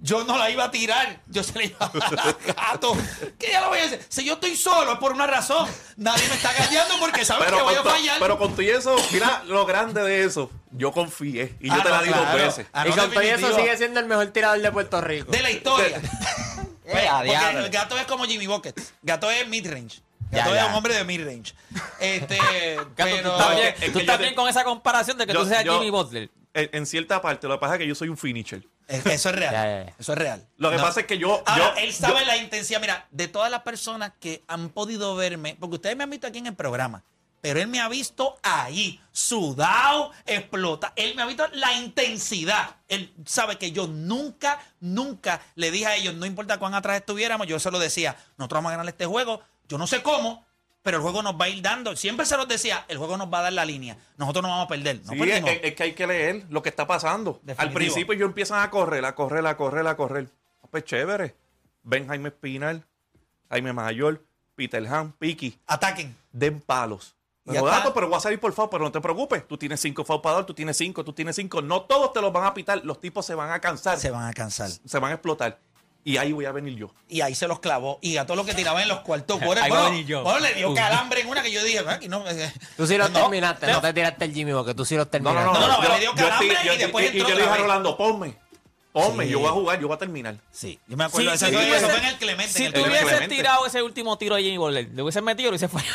Yo 0.00 0.22
no 0.24 0.38
la 0.38 0.48
iba 0.50 0.64
a 0.64 0.70
tirar. 0.70 1.20
Yo 1.26 1.42
se 1.42 1.58
la 1.58 1.64
iba 1.64 1.76
a 1.80 1.88
dar 1.98 2.20
al 2.20 2.36
gato. 2.54 2.96
¿Qué 3.38 3.50
ya 3.50 3.60
lo 3.62 3.68
voy 3.70 3.80
a 3.80 3.82
decir? 3.82 4.00
Si 4.08 4.24
yo 4.24 4.34
estoy 4.34 4.56
solo 4.56 4.92
es 4.92 4.98
por 4.98 5.12
una 5.12 5.26
razón. 5.26 5.68
Nadie 5.96 6.28
me 6.28 6.34
está 6.36 6.52
engañando 6.56 6.94
porque 7.00 7.24
sabe 7.24 7.46
que 7.46 7.60
voy 7.60 7.74
a 7.74 7.82
fallar. 7.82 8.16
pero 8.20 8.38
con 8.38 8.52
todo 8.52 8.62
y 8.62 8.70
eso, 8.70 8.94
mira 9.12 9.42
lo 9.46 9.66
grande 9.66 10.02
de 10.02 10.24
eso. 10.24 10.50
Yo 10.70 10.92
confié 10.92 11.56
y 11.60 11.68
yo 11.68 11.74
Ah, 11.74 11.82
te 11.82 11.88
no, 11.88 11.94
la 11.96 12.02
di 12.02 12.08
dos 12.10 12.18
claro. 12.20 12.38
veces. 12.38 12.66
Ah, 12.72 12.86
y 12.86 12.90
no, 12.90 12.96
con 12.96 13.10
todo 13.10 13.20
eso 13.22 13.30
definitivo. 13.32 13.58
sigue 13.58 13.76
siendo 13.76 14.00
el 14.00 14.06
mejor 14.06 14.26
tirador 14.28 14.60
de 14.60 14.70
Puerto 14.72 15.00
Rico. 15.00 15.30
De 15.32 15.42
la 15.42 15.50
historia. 15.50 16.00
Eh, 16.90 17.06
Porque 17.26 17.58
el 17.58 17.68
gato 17.68 17.98
es 17.98 18.06
como 18.06 18.24
Jimmy 18.24 18.46
Buckets. 18.46 18.94
Gato 19.02 19.30
es 19.30 19.46
midrange. 19.46 20.00
Ya, 20.30 20.38
Gato 20.38 20.54
ya. 20.54 20.62
es 20.62 20.68
un 20.70 20.74
hombre 20.76 20.94
de 20.94 21.04
midrange. 21.04 21.52
Este, 22.00 22.36
Gato, 22.96 23.10
pero... 23.14 23.30
tú 23.30 23.36
estás 23.36 23.54
bien, 23.56 23.66
es 23.68 23.74
que 23.74 23.90
tú 23.90 23.98
estás 23.98 24.16
te- 24.16 24.22
bien 24.22 24.34
con 24.34 24.48
esa 24.48 24.64
comparación 24.64 25.18
de 25.18 25.26
que 25.26 25.34
Yo- 25.34 25.42
tú 25.42 25.48
seas 25.50 25.64
yo- 25.64 25.74
Jimmy 25.78 25.90
Butler. 25.90 26.30
En, 26.54 26.70
en 26.72 26.86
cierta 26.86 27.20
parte, 27.20 27.46
lo 27.46 27.56
que 27.56 27.60
pasa 27.60 27.74
es 27.74 27.80
que 27.80 27.86
yo 27.86 27.94
soy 27.94 28.08
un 28.08 28.16
finisher. 28.16 28.62
Eso 28.88 29.28
es 29.28 29.34
real. 29.36 29.52
Ya, 29.52 29.64
ya, 29.64 29.84
ya. 29.84 29.94
Eso 29.98 30.12
es 30.12 30.18
real. 30.18 30.46
Lo 30.56 30.70
que 30.70 30.76
No. 30.76 30.82
pasa 30.82 31.00
es 31.00 31.06
que 31.06 31.18
yo. 31.18 31.42
Ahora, 31.46 31.74
yo- 31.74 31.80
él 31.82 31.92
sabe 31.92 32.20
yo- 32.20 32.26
la 32.26 32.36
intensidad. 32.38 32.80
Mira, 32.80 33.06
de 33.10 33.28
todas 33.28 33.50
las 33.50 33.62
personas 33.62 34.12
que 34.18 34.42
han 34.48 34.70
podido 34.70 35.14
verme, 35.14 35.56
porque 35.60 35.76
ustedes 35.76 35.96
me 35.96 36.04
han 36.04 36.10
visto 36.10 36.26
aquí 36.26 36.38
en 36.38 36.46
el 36.46 36.54
programa, 36.56 37.04
pero 37.40 37.60
él 37.60 37.68
me 37.68 37.80
ha 37.80 37.88
visto 37.88 38.36
ahí, 38.42 39.00
sudado, 39.12 40.10
explota. 40.26 40.92
Él 40.96 41.14
me 41.14 41.22
ha 41.22 41.26
visto 41.26 41.46
la 41.52 41.72
intensidad. 41.74 42.76
Él 42.88 43.12
sabe 43.26 43.56
que 43.58 43.70
yo 43.72 43.86
nunca, 43.86 44.58
nunca 44.80 45.40
le 45.54 45.70
dije 45.70 45.86
a 45.86 45.94
ellos, 45.96 46.14
no 46.14 46.26
importa 46.26 46.58
cuán 46.58 46.74
atrás 46.74 46.96
estuviéramos, 46.96 47.46
yo 47.46 47.60
se 47.60 47.70
lo 47.70 47.78
decía, 47.78 48.16
nosotros 48.38 48.56
vamos 48.58 48.70
a 48.70 48.76
ganar 48.76 48.88
este 48.88 49.06
juego. 49.06 49.40
Yo 49.68 49.76
no 49.78 49.86
sé 49.86 50.02
cómo, 50.02 50.46
pero 50.82 50.98
el 50.98 51.02
juego 51.02 51.22
nos 51.22 51.34
va 51.40 51.46
a 51.46 51.48
ir 51.48 51.60
dando. 51.62 51.94
Siempre 51.96 52.24
se 52.26 52.36
los 52.36 52.48
decía, 52.48 52.84
el 52.88 52.98
juego 52.98 53.16
nos 53.16 53.32
va 53.32 53.40
a 53.40 53.42
dar 53.42 53.52
la 53.52 53.64
línea. 53.64 53.96
Nosotros 54.16 54.42
no 54.42 54.48
vamos 54.48 54.66
a 54.66 54.68
perder. 54.68 55.00
No 55.04 55.12
Sí, 55.12 55.30
es, 55.30 55.44
es 55.62 55.74
que 55.74 55.82
hay 55.82 55.92
que 55.92 56.06
leer 56.06 56.46
lo 56.50 56.62
que 56.62 56.68
está 56.68 56.86
pasando. 56.86 57.40
Definitivo. 57.42 57.62
Al 57.68 57.72
principio 57.74 58.14
ellos 58.14 58.28
empiezan 58.28 58.60
a 58.62 58.70
correr, 58.70 59.04
a 59.04 59.14
correr, 59.14 59.46
a 59.46 59.56
correr, 59.56 59.86
a 59.86 59.96
correr. 59.96 60.28
Ah, 60.62 60.66
Pues 60.70 60.84
chévere. 60.84 61.34
Ven 61.82 62.06
Jaime 62.08 62.28
Espinal, 62.28 62.84
Jaime 63.50 63.72
Mayor, 63.72 64.22
Peter 64.54 64.86
Han, 64.86 65.12
Piki. 65.12 65.58
Ataquen. 65.66 66.14
Den 66.32 66.60
palos. 66.60 67.14
Pero, 67.44 67.64
gato, 67.64 67.94
pero 67.94 68.08
voy 68.08 68.18
a 68.18 68.20
salir 68.20 68.38
por 68.38 68.52
favor, 68.52 68.68
pero 68.70 68.84
no 68.84 68.92
te 68.92 69.00
preocupes. 69.00 69.48
Tú 69.48 69.56
tienes 69.56 69.80
cinco 69.80 70.04
foul 70.04 70.20
para 70.20 70.36
dar, 70.36 70.44
tú 70.44 70.52
tienes 70.52 70.76
cinco, 70.76 71.02
tú 71.02 71.14
tienes 71.14 71.34
cinco. 71.34 71.62
No 71.62 71.82
todos 71.82 72.12
te 72.12 72.20
los 72.20 72.30
van 72.30 72.44
a 72.44 72.52
pitar. 72.52 72.84
Los 72.84 73.00
tipos 73.00 73.24
se 73.24 73.34
van 73.34 73.50
a 73.50 73.58
cansar, 73.60 73.98
Se 73.98 74.10
van 74.10 74.26
a 74.28 74.34
cansar. 74.34 74.68
se 74.68 74.98
van 74.98 75.12
a 75.12 75.14
explotar. 75.14 75.58
Y 76.08 76.16
ahí 76.16 76.32
voy 76.32 76.44
a 76.46 76.52
venir 76.52 76.74
yo. 76.74 76.94
y 77.08 77.20
ahí 77.20 77.34
se 77.34 77.46
los 77.46 77.58
clavó. 77.60 77.98
Y 78.00 78.16
a 78.16 78.24
todo 78.26 78.36
lo 78.36 78.44
que 78.44 78.54
tiraba 78.54 78.80
en 78.82 78.88
los 78.88 79.00
cuartos. 79.00 79.40
Bueno, 79.40 79.60
Ahí 79.62 79.70
a 79.70 79.74
bueno, 79.74 79.90
venir 79.90 80.06
yo. 80.06 80.22
bueno, 80.22 80.38
le 80.40 80.54
dio 80.54 80.72
calambre 80.74 81.20
en 81.20 81.28
una 81.28 81.42
que 81.42 81.50
yo 81.52 81.62
dije, 81.64 81.80
"Ah, 81.86 81.92
aquí 81.92 82.08
no. 82.08 82.26
eh, 82.28 82.52
Tú 82.76 82.86
sí 82.86 82.96
los 82.96 83.10
no, 83.10 83.20
terminaste, 83.20 83.66
no 83.66 83.80
te 83.80 83.92
tiraste 83.92 84.24
el 84.24 84.32
Jimmy 84.32 84.52
porque 84.52 84.74
tú 84.74 84.84
sí 84.84 84.96
los 84.96 85.06
No, 85.06 85.10
terminaste. 85.10 85.44
no, 85.44 85.52
no. 85.52 85.60
No, 85.60 85.68
no, 85.68 85.82
yo, 85.82 85.88
le 85.94 86.00
dio 86.00 86.10
yo 86.10 86.16
calambre 86.16 86.56
yo- 86.64 86.72
y 86.74 86.76
después 86.78 87.04
y- 87.04 87.16
y 87.16 87.20
entró 87.20 87.28
yo 87.28 87.34
le 87.34 87.42
dije 87.42 87.54
a. 87.54 87.56
Rolando, 87.58 87.96
ponme. 87.96 88.36
Ponme, 88.92 89.24
Sí. 89.26 89.30
yo 89.32 89.38
voy 89.40 89.48
a 89.48 89.52
jugar, 89.52 89.80
yo 89.80 89.86
voy 89.88 89.94
a 89.96 89.98
terminar. 89.98 90.36
Sí, 90.50 90.78
yo 90.88 90.96
me 90.96 91.04
acuerdo. 91.04 91.30
Sí, 91.36 91.38
sí, 91.46 91.54
eso 91.54 91.88
fue 91.88 91.98
en 91.98 92.04
el 92.06 92.16
Clemente. 92.16 92.52
Si 92.52 92.72
tú 92.72 92.80
hubieses 92.80 93.28
tirado 93.28 93.66
ese 93.66 93.82
último 93.82 94.16
tiro 94.16 94.34
de 94.36 94.42
Jimmy 94.42 94.56
Butler, 94.56 94.88
le 94.92 95.02
hubiesen 95.02 95.24
metido 95.24 95.52
y 95.54 95.58
se 95.58 95.68
fue. 95.68 95.82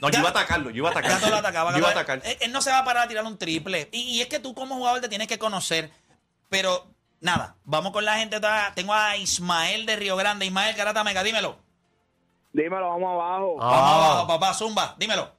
No, 0.00 0.08
yo 0.10 0.20
iba 0.20 0.28
a 0.28 0.30
atacarlo, 0.30 0.70
yo 0.70 0.76
iba 0.76 0.88
a 0.88 0.92
atacar. 0.92 1.10
Gato 1.10 1.28
lo 1.28 1.36
atacaba. 1.38 1.72
Yo 1.72 1.78
iba 1.78 1.88
a 1.88 1.90
atacar. 1.90 2.22
Él, 2.24 2.36
él 2.40 2.52
no 2.52 2.62
se 2.62 2.70
va 2.70 2.78
a 2.78 2.84
parar 2.84 3.06
a 3.06 3.08
tirar 3.08 3.24
un 3.24 3.36
triple. 3.36 3.88
Y, 3.90 3.98
y 4.02 4.20
es 4.20 4.28
que 4.28 4.38
tú 4.38 4.54
como 4.54 4.76
jugador 4.76 5.00
te 5.00 5.08
tienes 5.08 5.26
que 5.26 5.38
conocer. 5.40 5.90
Pero 6.48 6.86
nada, 7.20 7.56
vamos 7.64 7.92
con 7.92 8.04
la 8.04 8.18
gente. 8.18 8.40
toda- 8.40 8.72
Tengo 8.74 8.92
a 8.94 9.16
Ismael 9.16 9.86
de 9.86 9.96
Río 9.96 10.16
Grande. 10.16 10.46
Ismael 10.46 10.76
Garata 10.76 11.04
Mega, 11.04 11.22
dímelo. 11.22 11.56
Dímelo, 12.52 12.88
vamos 12.88 13.10
abajo. 13.12 13.56
Ah. 13.60 13.70
Vamos 13.70 13.92
abajo, 14.04 14.26
papá, 14.26 14.54
zumba, 14.54 14.94
dímelo. 14.98 15.30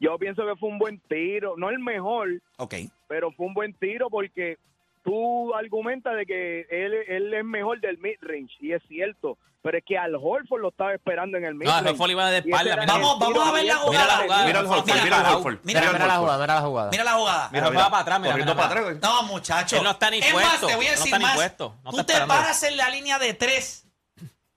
Yo 0.00 0.16
pienso 0.18 0.44
que 0.46 0.54
fue 0.56 0.68
un 0.68 0.78
buen 0.78 1.00
tiro. 1.08 1.54
No 1.56 1.70
el 1.70 1.78
mejor, 1.80 2.28
Ok. 2.58 2.74
pero 3.08 3.32
fue 3.32 3.46
un 3.46 3.54
buen 3.54 3.74
tiro 3.74 4.08
porque 4.10 4.56
tú 5.04 5.54
argumentas 5.54 6.16
de 6.16 6.26
que 6.26 6.66
él, 6.70 6.94
él 7.08 7.34
es 7.34 7.44
mejor 7.44 7.80
del 7.80 7.98
mid-range, 7.98 8.54
y 8.60 8.72
es 8.72 8.82
cierto. 8.88 9.38
Pero 9.60 9.78
es 9.78 9.84
que 9.84 9.98
al 9.98 10.14
Horford 10.14 10.60
lo 10.60 10.68
estaba 10.68 10.94
esperando 10.94 11.36
en 11.36 11.44
el 11.44 11.52
No, 11.54 11.58
mid-range. 11.58 11.80
el 11.80 11.88
Horford 11.88 12.10
iba 12.10 12.30
de 12.30 12.38
espalda, 12.38 12.76
mira. 12.76 12.86
Vamos, 12.92 13.18
vamos 13.18 13.48
a 13.48 13.52
ver 13.52 13.64
la 13.64 13.74
abierto. 13.74 13.90
Mira 13.90 14.06
la 14.06 14.12
jugada. 14.14 14.22
jugada. 14.22 14.46
Mira 14.46 14.60
el 14.60 14.66
Horford, 14.66 14.84
Mira, 14.86 14.94
mira 14.94 15.04
mira, 15.04 15.18
mira, 15.18 15.58
Mira, 15.64 15.92
mira 15.92 16.06
la 16.06 16.16
jugada, 16.18 16.38
mira 16.38 16.54
la 16.54 16.60
jugada. 16.62 16.90
Mira 16.92 17.04
la 17.04 17.12
jugada. 17.12 17.48
Pero 17.50 17.72
va 17.74 17.90
para 17.90 18.02
atrás, 18.02 18.20
mira, 18.20 18.34
mira, 18.36 18.54
para 18.54 18.68
mira. 18.68 18.80
atrás. 18.92 18.98
No, 19.02 19.22
muchacho. 19.24 19.76
Él 19.76 19.82
no 19.82 19.90
está 19.90 20.10
ni 20.10 20.18
es 20.18 20.32
puesto, 20.32 20.48
más, 20.50 20.60
te 20.60 20.76
voy 20.76 20.86
a 20.86 20.90
no 20.92 20.96
decir 20.96 21.20
más. 21.20 21.34
puesto, 21.34 21.74
no 21.84 21.90
Tú 21.90 22.04
te 22.04 22.20
paras 22.26 22.62
en 22.62 22.76
la 22.76 22.88
línea 22.88 23.18
de 23.18 23.34
tres 23.34 23.84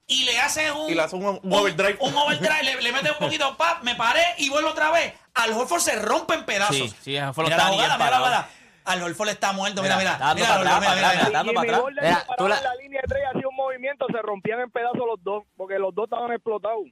y 0.05 0.23
le 0.25 0.37
haces 0.39 0.71
un... 0.71 0.89
Y 0.91 0.93
le 0.93 1.01
haces 1.01 1.13
un- 1.13 1.39
un 1.41 1.53
overdrive. 1.53 1.97
Un, 1.99 2.15
overdrive, 2.15 2.63
le, 2.63 2.81
le 2.81 2.91
metes 2.91 3.11
un 3.11 3.17
poquito, 3.17 3.57
pap, 3.57 3.81
me 3.83 3.95
paré 3.95 4.21
y 4.37 4.49
vuelvo 4.49 4.69
otra 4.69 4.91
vez. 4.91 5.13
Al 5.33 5.51
Horford 5.53 5.79
se 5.81 5.95
rompe 5.99 6.35
en 6.35 6.45
pedazos. 6.45 6.75
Sí, 6.75 6.89
sí, 7.01 7.11
mira 7.11 7.31
no 7.31 7.43
la 7.43 7.65
jugada, 7.65 7.97
mira 7.97 8.09
la 8.11 8.17
jugada. 8.19 8.49
Al 8.85 9.01
Horford 9.03 9.29
está 9.29 9.51
muerto, 9.53 9.81
mira, 9.81 9.97
Mira, 9.97 10.13
mira. 10.13 10.25
dando 10.25 10.35
Mira, 10.35 10.47
para 10.47 10.59
mira, 10.63 10.77
atrás, 10.77 10.81
mira, 10.95 10.95
para 10.97 11.43
mira, 11.43 11.61
mira. 12.01 12.25
tú 12.37 12.47
la- 12.47 12.57
en 12.57 12.63
la 12.63 12.75
línea 12.75 13.01
de 13.01 13.07
tres 13.07 13.23
hacía 13.33 13.47
un 13.47 13.55
movimiento, 13.55 14.05
se 14.11 14.21
rompían 14.21 14.59
en 14.61 14.71
pedazos 14.71 15.01
los 15.05 15.23
dos, 15.23 15.43
porque 15.55 15.77
los 15.79 15.93
dos 15.93 16.05
estaban 16.05 16.31
explotados. 16.31 16.83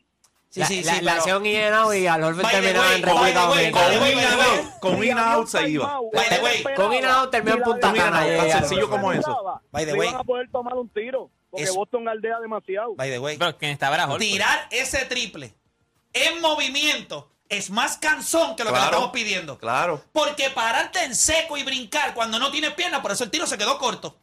Sí, 0.51 0.59
La- 0.61 0.65
sí, 0.65 0.83
la, 0.83 0.93
sí, 0.95 1.01
la 1.01 1.11
pero- 1.11 1.23
out 1.75 1.93
y 1.93 2.07
al 2.07 2.23
the 2.23 2.41
terminaba 2.49 2.95
en 2.95 3.03
República 3.03 3.41
Dominicana. 3.45 4.79
Con 4.79 5.03
se 5.47 5.69
iba. 5.69 5.99
By 6.11 6.29
the 6.29 6.39
way, 6.43 6.63
con 6.75 6.93
in-out 6.93 7.29
terminó 7.29 7.57
en 7.57 7.63
Punta 7.63 7.93
Cana, 7.93 8.25
tan 8.25 8.51
sencillo 8.51 8.89
como 8.89 9.11
eso. 9.13 9.61
By 9.71 9.85
the 9.85 9.91
no 9.93 9.99
way. 9.99 10.09
iban 10.09 10.21
a 10.21 10.23
poder 10.23 10.49
tomar 10.51 10.73
un 10.73 10.89
tiro, 10.89 11.29
porque 11.51 11.69
Boston 11.69 12.07
aldea 12.07 12.39
demasiado. 12.39 12.95
By 12.95 13.09
the 13.11 13.19
way. 13.19 13.37
Pero 13.37 13.57
quien 13.57 13.71
estaba 13.71 13.95
era 13.95 14.05
Horford. 14.05 14.21
Tirar 14.21 14.67
ese 14.71 15.05
triple 15.05 15.53
en 16.13 16.41
movimiento 16.41 17.29
es 17.49 17.69
más 17.71 17.97
cansón 17.97 18.55
que 18.55 18.63
lo 18.63 18.71
que 18.71 18.79
le 18.79 18.85
estamos 18.85 19.09
pidiendo. 19.11 19.57
Claro. 19.57 20.03
Porque 20.13 20.49
pararte 20.51 21.03
en 21.03 21.15
seco 21.15 21.57
y 21.57 21.63
brincar 21.63 22.13
cuando 22.13 22.37
no 22.39 22.51
tienes 22.51 22.73
piernas, 22.73 23.01
por 23.01 23.11
eso 23.11 23.23
el 23.23 23.31
tiro 23.31 23.45
se 23.47 23.57
quedó 23.57 23.77
corto. 23.79 24.17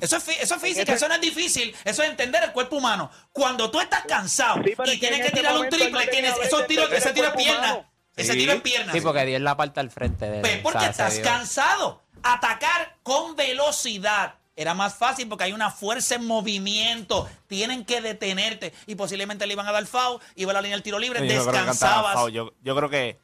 Eso 0.00 0.16
es, 0.18 0.28
eso 0.28 0.54
es 0.56 0.60
física, 0.62 0.82
ese- 0.82 0.92
eso 0.94 1.08
no 1.08 1.14
es 1.14 1.20
difícil, 1.22 1.74
eso 1.84 2.02
es 2.02 2.10
entender 2.10 2.42
el 2.44 2.52
cuerpo 2.52 2.76
humano. 2.76 3.10
Cuando 3.32 3.70
tú 3.70 3.80
estás 3.80 4.04
cansado 4.06 4.62
Sí, 4.62 4.72
y 4.92 4.98
tienes 4.98 5.18
en 5.20 5.22
que 5.22 5.28
ese 5.28 5.36
tirar 5.36 5.56
un 5.56 5.68
triple, 5.70 6.06
tienes, 6.08 6.34
esos 6.42 6.66
tiros, 6.66 6.90
ese 6.92 7.12
tiro 7.12 7.28
es 7.28 7.34
pierna. 7.36 7.58
humano. 7.74 7.90
Ese 8.14 8.32
Sí. 8.32 8.38
tiro 8.38 8.52
es 8.52 8.60
pierna. 8.62 8.92
Sí, 8.92 9.00
porque 9.00 9.24
dio 9.26 9.38
la 9.38 9.56
parte 9.56 9.80
al 9.80 9.90
frente 9.90 10.26
de 10.30 10.36
él. 10.36 10.42
Pues 10.42 10.58
porque 10.58 10.78
O 10.78 10.80
sea, 10.80 10.90
estás 11.08 11.18
cansado. 11.20 12.02
Atacar 12.22 12.96
con 13.02 13.36
velocidad 13.36 14.34
era 14.56 14.74
más 14.74 14.94
fácil 14.94 15.28
porque 15.28 15.44
hay 15.44 15.52
una 15.52 15.70
fuerza 15.70 16.14
en 16.14 16.26
movimiento. 16.26 17.28
Tienen 17.46 17.84
que 17.84 18.00
detenerte. 18.00 18.72
Y 18.86 18.94
posiblemente 18.94 19.46
le 19.46 19.52
iban 19.52 19.66
a 19.66 19.72
dar 19.72 19.86
foul, 19.86 20.20
iba 20.34 20.50
a 20.50 20.54
la 20.54 20.62
línea 20.62 20.76
del 20.76 20.82
tiro 20.82 20.98
libre, 20.98 21.20
Yo 21.28 21.44
descansabas. 21.44 22.32
Yo, 22.32 22.52
yo 22.62 22.76
creo 22.76 22.88
que 22.88 23.18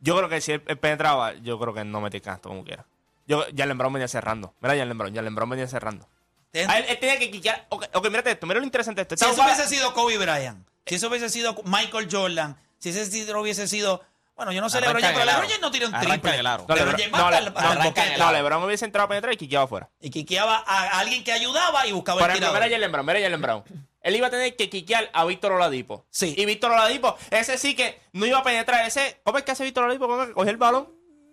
Yo 0.00 0.16
creo 0.16 0.28
que 0.28 0.40
si 0.40 0.52
él, 0.52 0.62
él 0.66 0.78
penetraba, 0.78 1.32
yo 1.34 1.58
creo 1.58 1.72
que 1.72 1.84
no 1.84 2.00
metía 2.00 2.20
canto 2.20 2.50
como 2.50 2.62
quiera. 2.62 2.86
Yo, 3.26 3.44
Jalen 3.56 3.78
Brown 3.78 3.92
venía 3.94 4.08
cerrando. 4.08 4.54
Mira, 4.60 4.76
Jalen 4.76 4.98
Brown, 4.98 5.14
Jalen 5.14 5.34
Brown 5.34 5.50
venía 5.50 5.66
cerrando. 5.66 6.08
A 6.54 6.78
él, 6.78 6.84
él 6.88 6.98
tenía 6.98 7.18
que 7.18 7.30
quiquear. 7.30 7.66
Ok, 7.70 7.86
ok, 7.92 8.08
mírate 8.08 8.30
esto, 8.30 8.46
mira 8.46 8.60
lo 8.60 8.66
interesante 8.66 9.04
de 9.04 9.14
esto. 9.14 9.16
Si 9.16 9.30
eso 9.30 9.42
hubiese 9.42 9.66
sido 9.66 9.92
Kobe 9.94 10.16
Bryant, 10.16 10.66
si 10.86 10.94
eso 10.94 11.08
hubiese 11.08 11.28
sido 11.28 11.56
Michael 11.64 12.08
Jordan, 12.10 12.56
si 12.78 12.90
ese 12.90 13.34
hubiese 13.34 13.66
sido. 13.66 14.02
Bueno, 14.36 14.52
yo 14.52 14.60
no 14.60 14.68
sé 14.68 14.80
LeBron 14.82 15.00
James, 15.00 15.14
pero 15.14 15.24
LeBron. 15.24 15.46
James 15.46 15.60
no 15.62 15.70
tira 15.70 15.86
un 15.86 15.98
triple. 15.98 16.34
en 16.34 16.40
el 16.40 16.46
aro. 16.46 16.66
No, 16.68 16.74
LeBron 16.74 16.96
LeBron, 16.96 17.10
James 17.10 17.12
no, 17.18 17.24
va 17.24 17.30
Le- 17.40 18.18
no, 18.18 18.26
no, 18.26 18.32
LeBron 18.32 18.62
hubiese 18.64 18.84
entrado 18.84 19.06
a 19.06 19.08
penetrar 19.08 19.32
y 19.32 19.36
quiqueaba 19.38 19.64
afuera. 19.64 19.90
Y 20.00 20.10
quiqueaba 20.10 20.62
a 20.66 20.98
alguien 20.98 21.24
que 21.24 21.32
ayudaba 21.32 21.86
y 21.86 21.92
buscaba 21.92 22.20
Por 22.20 22.30
el 22.30 22.36
ejemplo, 22.36 22.48
tirador. 22.50 22.64
mira 22.68 22.76
Jalen 22.76 22.92
Brown, 22.92 23.06
mira 23.06 23.20
Jalen 23.20 23.40
Brown. 23.42 23.64
Él 24.02 24.14
iba 24.14 24.26
a 24.28 24.30
tener 24.30 24.54
que 24.54 24.68
quiquear 24.70 25.10
a 25.12 25.24
Víctor 25.24 25.52
Oladipo. 25.52 26.06
Sí. 26.10 26.34
Y 26.36 26.44
Víctor 26.44 26.70
Oladipo, 26.70 27.16
ese 27.30 27.58
sí 27.58 27.74
que 27.74 28.00
no 28.12 28.24
iba 28.26 28.38
a 28.38 28.42
penetrar. 28.44 28.86
Ese, 28.86 29.20
¿Cómo 29.24 29.38
es 29.38 29.44
que 29.44 29.50
hace 29.52 29.64
Víctor 29.64 29.84
Oladipo? 29.84 30.06
¿Cómo 30.06 30.22
es 30.22 30.28
que 30.28 30.34
coge 30.34 30.50
el 30.50 30.56
balón? 30.58 30.88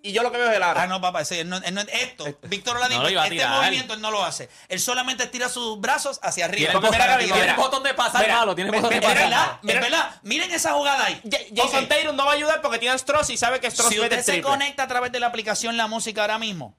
Y 0.06 0.12
yo 0.12 0.22
lo 0.22 0.34
que 0.34 0.38
veo 0.38 0.50
es 0.52 0.58
el 0.58 0.64
aro. 0.64 0.78
Ah, 0.82 0.86
no, 0.86 1.00
papá, 1.00 1.22
ese, 1.22 1.40
él 1.40 1.48
no- 1.50 1.56
él 1.64 1.74
no- 1.74 1.80
esto, 1.80 2.26
Víctor 2.44 2.76
Oladipo, 2.76 3.04
No 3.04 3.08
este 3.08 3.30
tirar. 3.30 3.52
movimiento 3.62 3.94
él 3.94 4.02
no 4.02 4.12
lo 4.12 4.22
hace. 4.26 4.50
Él 4.68 4.82
solamente 4.82 5.28
tira 5.28 5.48
sus 5.48 5.80
brazos 5.80 6.20
hacia 6.22 6.44
arriba. 6.44 6.72
Tiene 6.72 6.74
botón- 6.86 6.92
mira, 6.92 7.06
mira, 7.06 7.18
mira, 7.20 7.34
Tiene 7.36 7.52
mira. 7.54 7.56
botón 7.64 7.84
de 7.84 7.94
pasar 7.94 8.22
Mira, 8.22 8.36
malo, 8.40 8.54
tiene 8.54 8.70
botón 8.72 8.90
de 8.90 9.02
pasar 9.02 9.18
verdad, 9.18 9.48
malo. 9.48 9.60
verdad. 9.64 10.16
Miren 10.24 10.52
esa 10.52 10.74
jugada 10.74 11.06
ahí. 11.06 11.22
Ja- 11.32 11.38
Jason 11.56 11.84
Ok. 11.86 11.90
Taylor 11.90 12.14
no 12.14 12.26
va 12.26 12.32
a 12.32 12.36
ayudar 12.36 12.62
porque 12.62 12.80
tiene 12.80 12.94
a 12.94 12.98
Stross 12.98 13.30
y 13.30 13.38
sabe 13.38 13.62
que 13.62 13.72
Stross 13.72 13.90
Si 13.94 14.00
usted 14.02 14.18
se 14.20 14.32
triple. 14.34 14.42
conecta 14.52 14.84
a 14.84 14.88
través 14.90 15.10
de 15.14 15.22
la 15.22 15.28
aplicación 15.28 15.78
La 15.78 15.88
Música 15.88 16.20
ahora 16.20 16.38
mismo, 16.38 16.78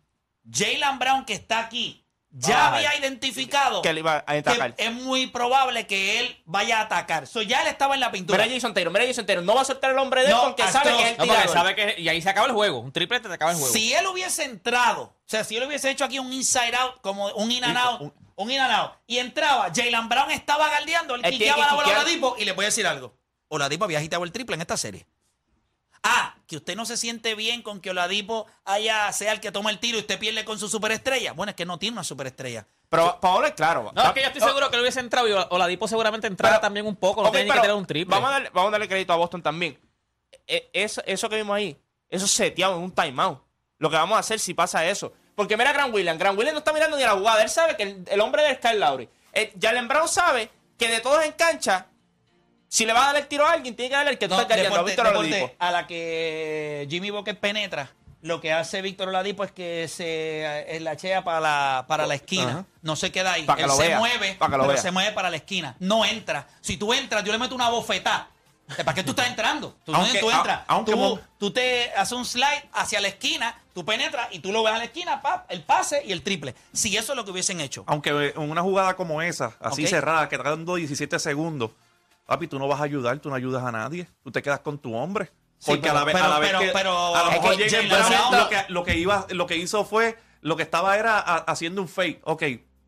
Jalen 0.52 0.98
Brown, 0.98 1.24
que 1.24 1.32
está 1.32 1.60
aquí, 1.60 2.03
ya 2.36 2.74
Ay. 2.74 2.84
había 2.84 2.98
identificado 3.00 3.80
Que 3.80 3.90
él 3.90 3.98
iba 3.98 4.16
a 4.26 4.32
atacar. 4.32 4.74
que 4.74 4.84
es 4.86 4.92
muy 4.92 5.28
probable 5.28 5.86
que 5.86 6.18
él 6.20 6.42
vaya 6.44 6.80
a 6.80 6.82
atacar. 6.82 7.26
So, 7.26 7.42
ya 7.42 7.62
él 7.62 7.68
estaba 7.68 7.94
en 7.94 8.00
la 8.00 8.10
pintura. 8.10 8.42
Mira 8.42 8.54
Jason 8.54 8.74
Taylor, 8.74 8.92
mira 8.92 9.06
Jason 9.06 9.24
Taylor. 9.24 9.44
No 9.44 9.54
va 9.54 9.60
a 9.62 9.64
soltar 9.64 9.92
el 9.92 9.98
hombre 9.98 10.22
de 10.22 10.26
él 10.28 10.32
No, 10.34 10.42
porque 10.44 10.66
sabe 10.66 10.90
que 10.96 11.02
es 11.02 11.06
el 11.10 11.12
No, 11.12 11.16
porque 11.18 11.30
tirador. 11.32 11.52
sabe 11.54 11.74
que. 11.76 11.94
Y 12.00 12.08
ahí 12.08 12.20
se 12.20 12.28
acaba 12.28 12.46
el 12.48 12.52
juego. 12.52 12.80
Un 12.80 12.92
triplete 12.92 13.28
te 13.28 13.34
acaba 13.34 13.52
el 13.52 13.56
juego. 13.58 13.72
Si 13.72 13.92
él 13.94 14.06
hubiese 14.06 14.44
entrado, 14.44 15.02
o 15.04 15.14
sea, 15.26 15.44
si 15.44 15.56
él 15.56 15.62
hubiese 15.64 15.90
hecho 15.90 16.04
aquí 16.04 16.18
un 16.18 16.32
inside 16.32 16.74
out, 16.76 17.00
como 17.00 17.28
un 17.34 17.50
in 17.52 17.64
and 17.64 17.78
out, 17.78 18.12
un 18.36 18.50
in 18.50 18.58
and 18.60 18.72
out, 18.74 18.92
y 19.06 19.18
entraba, 19.18 19.70
Jalen 19.74 20.08
Brown 20.08 20.30
estaba 20.32 20.68
galdeando, 20.70 21.14
él 21.14 21.22
quiqueaba 21.22 21.54
que 21.54 21.60
la 21.68 21.72
bola 21.74 21.82
a 21.82 21.84
quiquear. 21.84 22.00
Oladipo, 22.04 22.36
y 22.38 22.44
le 22.44 22.52
voy 22.52 22.64
a 22.64 22.68
decir 22.68 22.86
algo. 22.86 23.14
Oladipo 23.48 23.84
había 23.84 23.98
agitado 23.98 24.24
el 24.24 24.32
triple 24.32 24.54
en 24.56 24.60
esta 24.62 24.76
serie. 24.76 25.06
Ah, 26.06 26.34
que 26.46 26.56
usted 26.58 26.76
no 26.76 26.84
se 26.84 26.98
siente 26.98 27.34
bien 27.34 27.62
con 27.62 27.80
que 27.80 27.88
Oladipo 27.90 28.46
haya, 28.66 29.10
sea 29.12 29.32
el 29.32 29.40
que 29.40 29.50
toma 29.50 29.70
el 29.70 29.78
tiro 29.78 29.96
y 29.96 30.02
usted 30.02 30.18
pierde 30.18 30.44
con 30.44 30.58
su 30.58 30.68
superestrella. 30.68 31.32
Bueno, 31.32 31.50
es 31.50 31.56
que 31.56 31.64
no 31.64 31.78
tiene 31.78 31.94
una 31.94 32.04
superestrella. 32.04 32.66
Pero 32.90 33.18
Paolo 33.20 33.46
es 33.46 33.54
claro. 33.54 33.90
No, 33.94 34.02
es 34.02 34.12
que 34.12 34.20
yo 34.20 34.26
estoy 34.26 34.42
seguro 34.42 34.68
que 34.68 34.76
él 34.76 34.82
hubiese 34.82 35.00
entrado 35.00 35.26
y 35.26 35.32
Oladipo 35.32 35.88
seguramente 35.88 36.26
entrara 36.26 36.56
Pero- 36.56 36.60
también 36.60 36.86
un 36.86 36.94
poco. 36.96 37.22
No 37.22 37.28
Ok, 37.28 37.34
tiene 37.36 37.44
ni 37.46 37.50
pero 37.50 37.62
que 37.62 37.66
tener 37.68 37.76
un 37.80 37.86
triple. 37.86 38.14
Vamos 38.14 38.28
a, 38.28 38.32
darle, 38.34 38.50
vamos 38.52 38.68
a 38.68 38.72
darle 38.72 38.88
crédito 38.88 39.12
a 39.14 39.16
Boston 39.16 39.42
también. 39.42 39.78
E- 40.46 40.68
Eso, 40.74 41.02
eso 41.06 41.28
que 41.30 41.36
vimos 41.36 41.56
ahí, 41.56 41.76
eso 42.10 42.28
seteado 42.28 42.76
en 42.76 42.82
un 42.82 42.92
timeout. 42.94 43.40
Lo 43.78 43.88
que 43.90 43.96
vamos 43.96 44.16
a 44.16 44.20
hacer 44.20 44.38
si 44.38 44.52
pasa 44.52 44.84
eso. 44.86 45.12
Porque 45.34 45.56
mira 45.56 45.70
a 45.70 45.72
Grant 45.72 45.92
Williams. 45.94 46.18
Grant 46.18 46.36
Williams 46.38 46.54
no 46.54 46.58
está 46.58 46.72
mirando 46.74 46.96
ni 46.98 47.02
a 47.02 47.06
la 47.06 47.14
jugada. 47.18 47.42
Él 47.42 47.48
sabe 47.48 47.76
que 47.76 47.82
el, 47.84 48.04
el 48.08 48.20
hombre 48.20 48.48
es 48.50 48.58
Kyle 48.58 48.78
Lowry. 48.78 49.08
Eh, 49.32 49.52
Jalen 49.60 49.88
Brown 49.88 50.06
sabe 50.06 50.50
que 50.78 50.88
de 50.88 51.00
todos 51.00 51.24
en 51.24 51.32
cancha, 51.32 51.86
si 52.74 52.84
le 52.86 52.92
va 52.92 53.04
a 53.04 53.06
dar 53.12 53.16
el 53.22 53.28
tiro 53.28 53.46
a 53.46 53.52
alguien, 53.52 53.76
tiene 53.76 53.90
que 53.90 53.94
darle 53.96 54.10
el 54.12 54.18
que 54.18 54.26
tú 54.26 54.34
No, 54.34 54.40
estás 54.40 54.56
callando, 54.56 54.74
a 54.74 54.78
deporte- 54.82 54.90
Víctor 54.90 55.06
deporte, 55.06 55.28
Oladipo. 55.36 55.54
a 55.60 55.70
la 55.70 55.86
que 55.86 56.86
Jimmy 56.90 57.10
Booker 57.10 57.38
penetra, 57.38 57.90
lo 58.22 58.40
que 58.40 58.52
hace 58.52 58.82
Víctor 58.82 59.10
Oladipo 59.10 59.44
es 59.44 59.52
que 59.52 59.86
se 59.86 60.78
lachea 60.80 61.22
para 61.22 61.38
la, 61.40 61.84
para 61.86 62.06
la 62.06 62.14
esquina. 62.16 62.64
No 62.82 62.96
se 62.96 63.12
queda 63.12 63.34
ahí. 63.34 63.44
Pa' 63.44 63.54
que 63.54 63.62
Él 63.62 63.68
lo 63.68 63.76
se 63.76 63.86
vea, 63.88 63.98
mueve, 63.98 64.34
pa' 64.34 64.46
que 64.46 64.52
lo 64.56 64.62
pero 64.64 64.72
vea. 64.72 64.82
se 64.82 64.90
mueve 64.90 65.12
para 65.12 65.30
la 65.30 65.36
esquina. 65.36 65.76
No 65.78 66.04
entra. 66.04 66.48
Si 66.60 66.76
tú 66.76 66.92
entras, 66.92 67.22
yo 67.22 67.30
le 67.32 67.38
meto 67.38 67.54
una 67.54 67.68
bofetada. 67.68 68.28
¿Para 68.78 68.94
qué 68.94 69.02
tú 69.04 69.10
estás 69.10 69.28
entrando? 69.28 69.76
Tú, 69.84 69.94
Aunque- 69.94 70.18
tú 70.20 70.30
entras. 70.30 70.60
a- 70.60 70.64
aunque 70.68 70.94
tú, 71.38 71.50
te 71.52 71.92
haces 71.92 72.12
un 72.12 72.24
slide 72.24 72.64
hacia 72.72 72.98
la 73.02 73.08
esquina, 73.08 73.60
tú 73.74 73.84
penetras 73.84 74.28
y 74.32 74.38
tú 74.38 74.50
lo 74.52 74.62
ves 74.62 74.72
a 74.74 74.78
la 74.78 74.84
esquina, 74.84 75.20
pap, 75.20 75.44
el 75.50 75.62
pase 75.62 76.02
y 76.06 76.12
el 76.12 76.22
triple. 76.22 76.54
Si 76.72 76.96
eso 76.96 77.12
es 77.12 77.16
lo 77.16 77.26
que 77.26 77.30
hubiesen 77.30 77.60
hecho. 77.60 77.84
Aunque 77.86 78.32
en 78.34 78.50
una 78.50 78.62
jugada 78.62 78.94
como 78.96 79.20
esa, 79.20 79.52
así 79.60 79.86
cerrada, 79.86 80.28
que 80.30 80.36
está 80.36 80.48
dando 80.48 80.76
17 80.76 81.18
segundos, 81.18 81.72
papi, 82.26 82.46
tú 82.48 82.58
no 82.58 82.68
vas 82.68 82.80
a 82.80 82.84
ayudar, 82.84 83.18
tú 83.18 83.28
no 83.30 83.34
ayudas 83.34 83.62
a 83.64 83.72
nadie. 83.72 84.06
Tú 84.22 84.30
te 84.30 84.42
quedas 84.42 84.60
con 84.60 84.78
tu 84.78 84.94
hombre. 84.94 85.30
Sí, 85.58 85.66
Porque 85.70 85.82
pero- 85.82 85.92
a 85.92 85.98
la 86.00 86.04
vez, 86.04 86.14
pero- 86.14 86.24
a 86.26 86.28
la 86.28 86.38
vez 86.38 86.48
pero- 86.50 86.60
que, 86.60 86.68
pero- 86.68 87.16
a 87.16 87.22
lo 87.22 87.28
es 87.30 87.34
mejor 87.42 87.56
que 87.56 87.86
Brown 87.86 88.38
lo 88.38 88.48
que, 88.48 88.64
lo 88.68 88.84
que 88.84 88.96
iba, 88.98 89.26
lo 89.30 89.46
que 89.46 89.56
hizo 89.56 89.84
fue, 89.84 90.18
lo 90.40 90.56
que 90.56 90.62
estaba 90.62 90.96
era 90.98 91.18
a- 91.18 91.36
haciendo 91.38 91.80
un 91.80 91.88
fake. 91.88 92.20
Ok, 92.24 92.42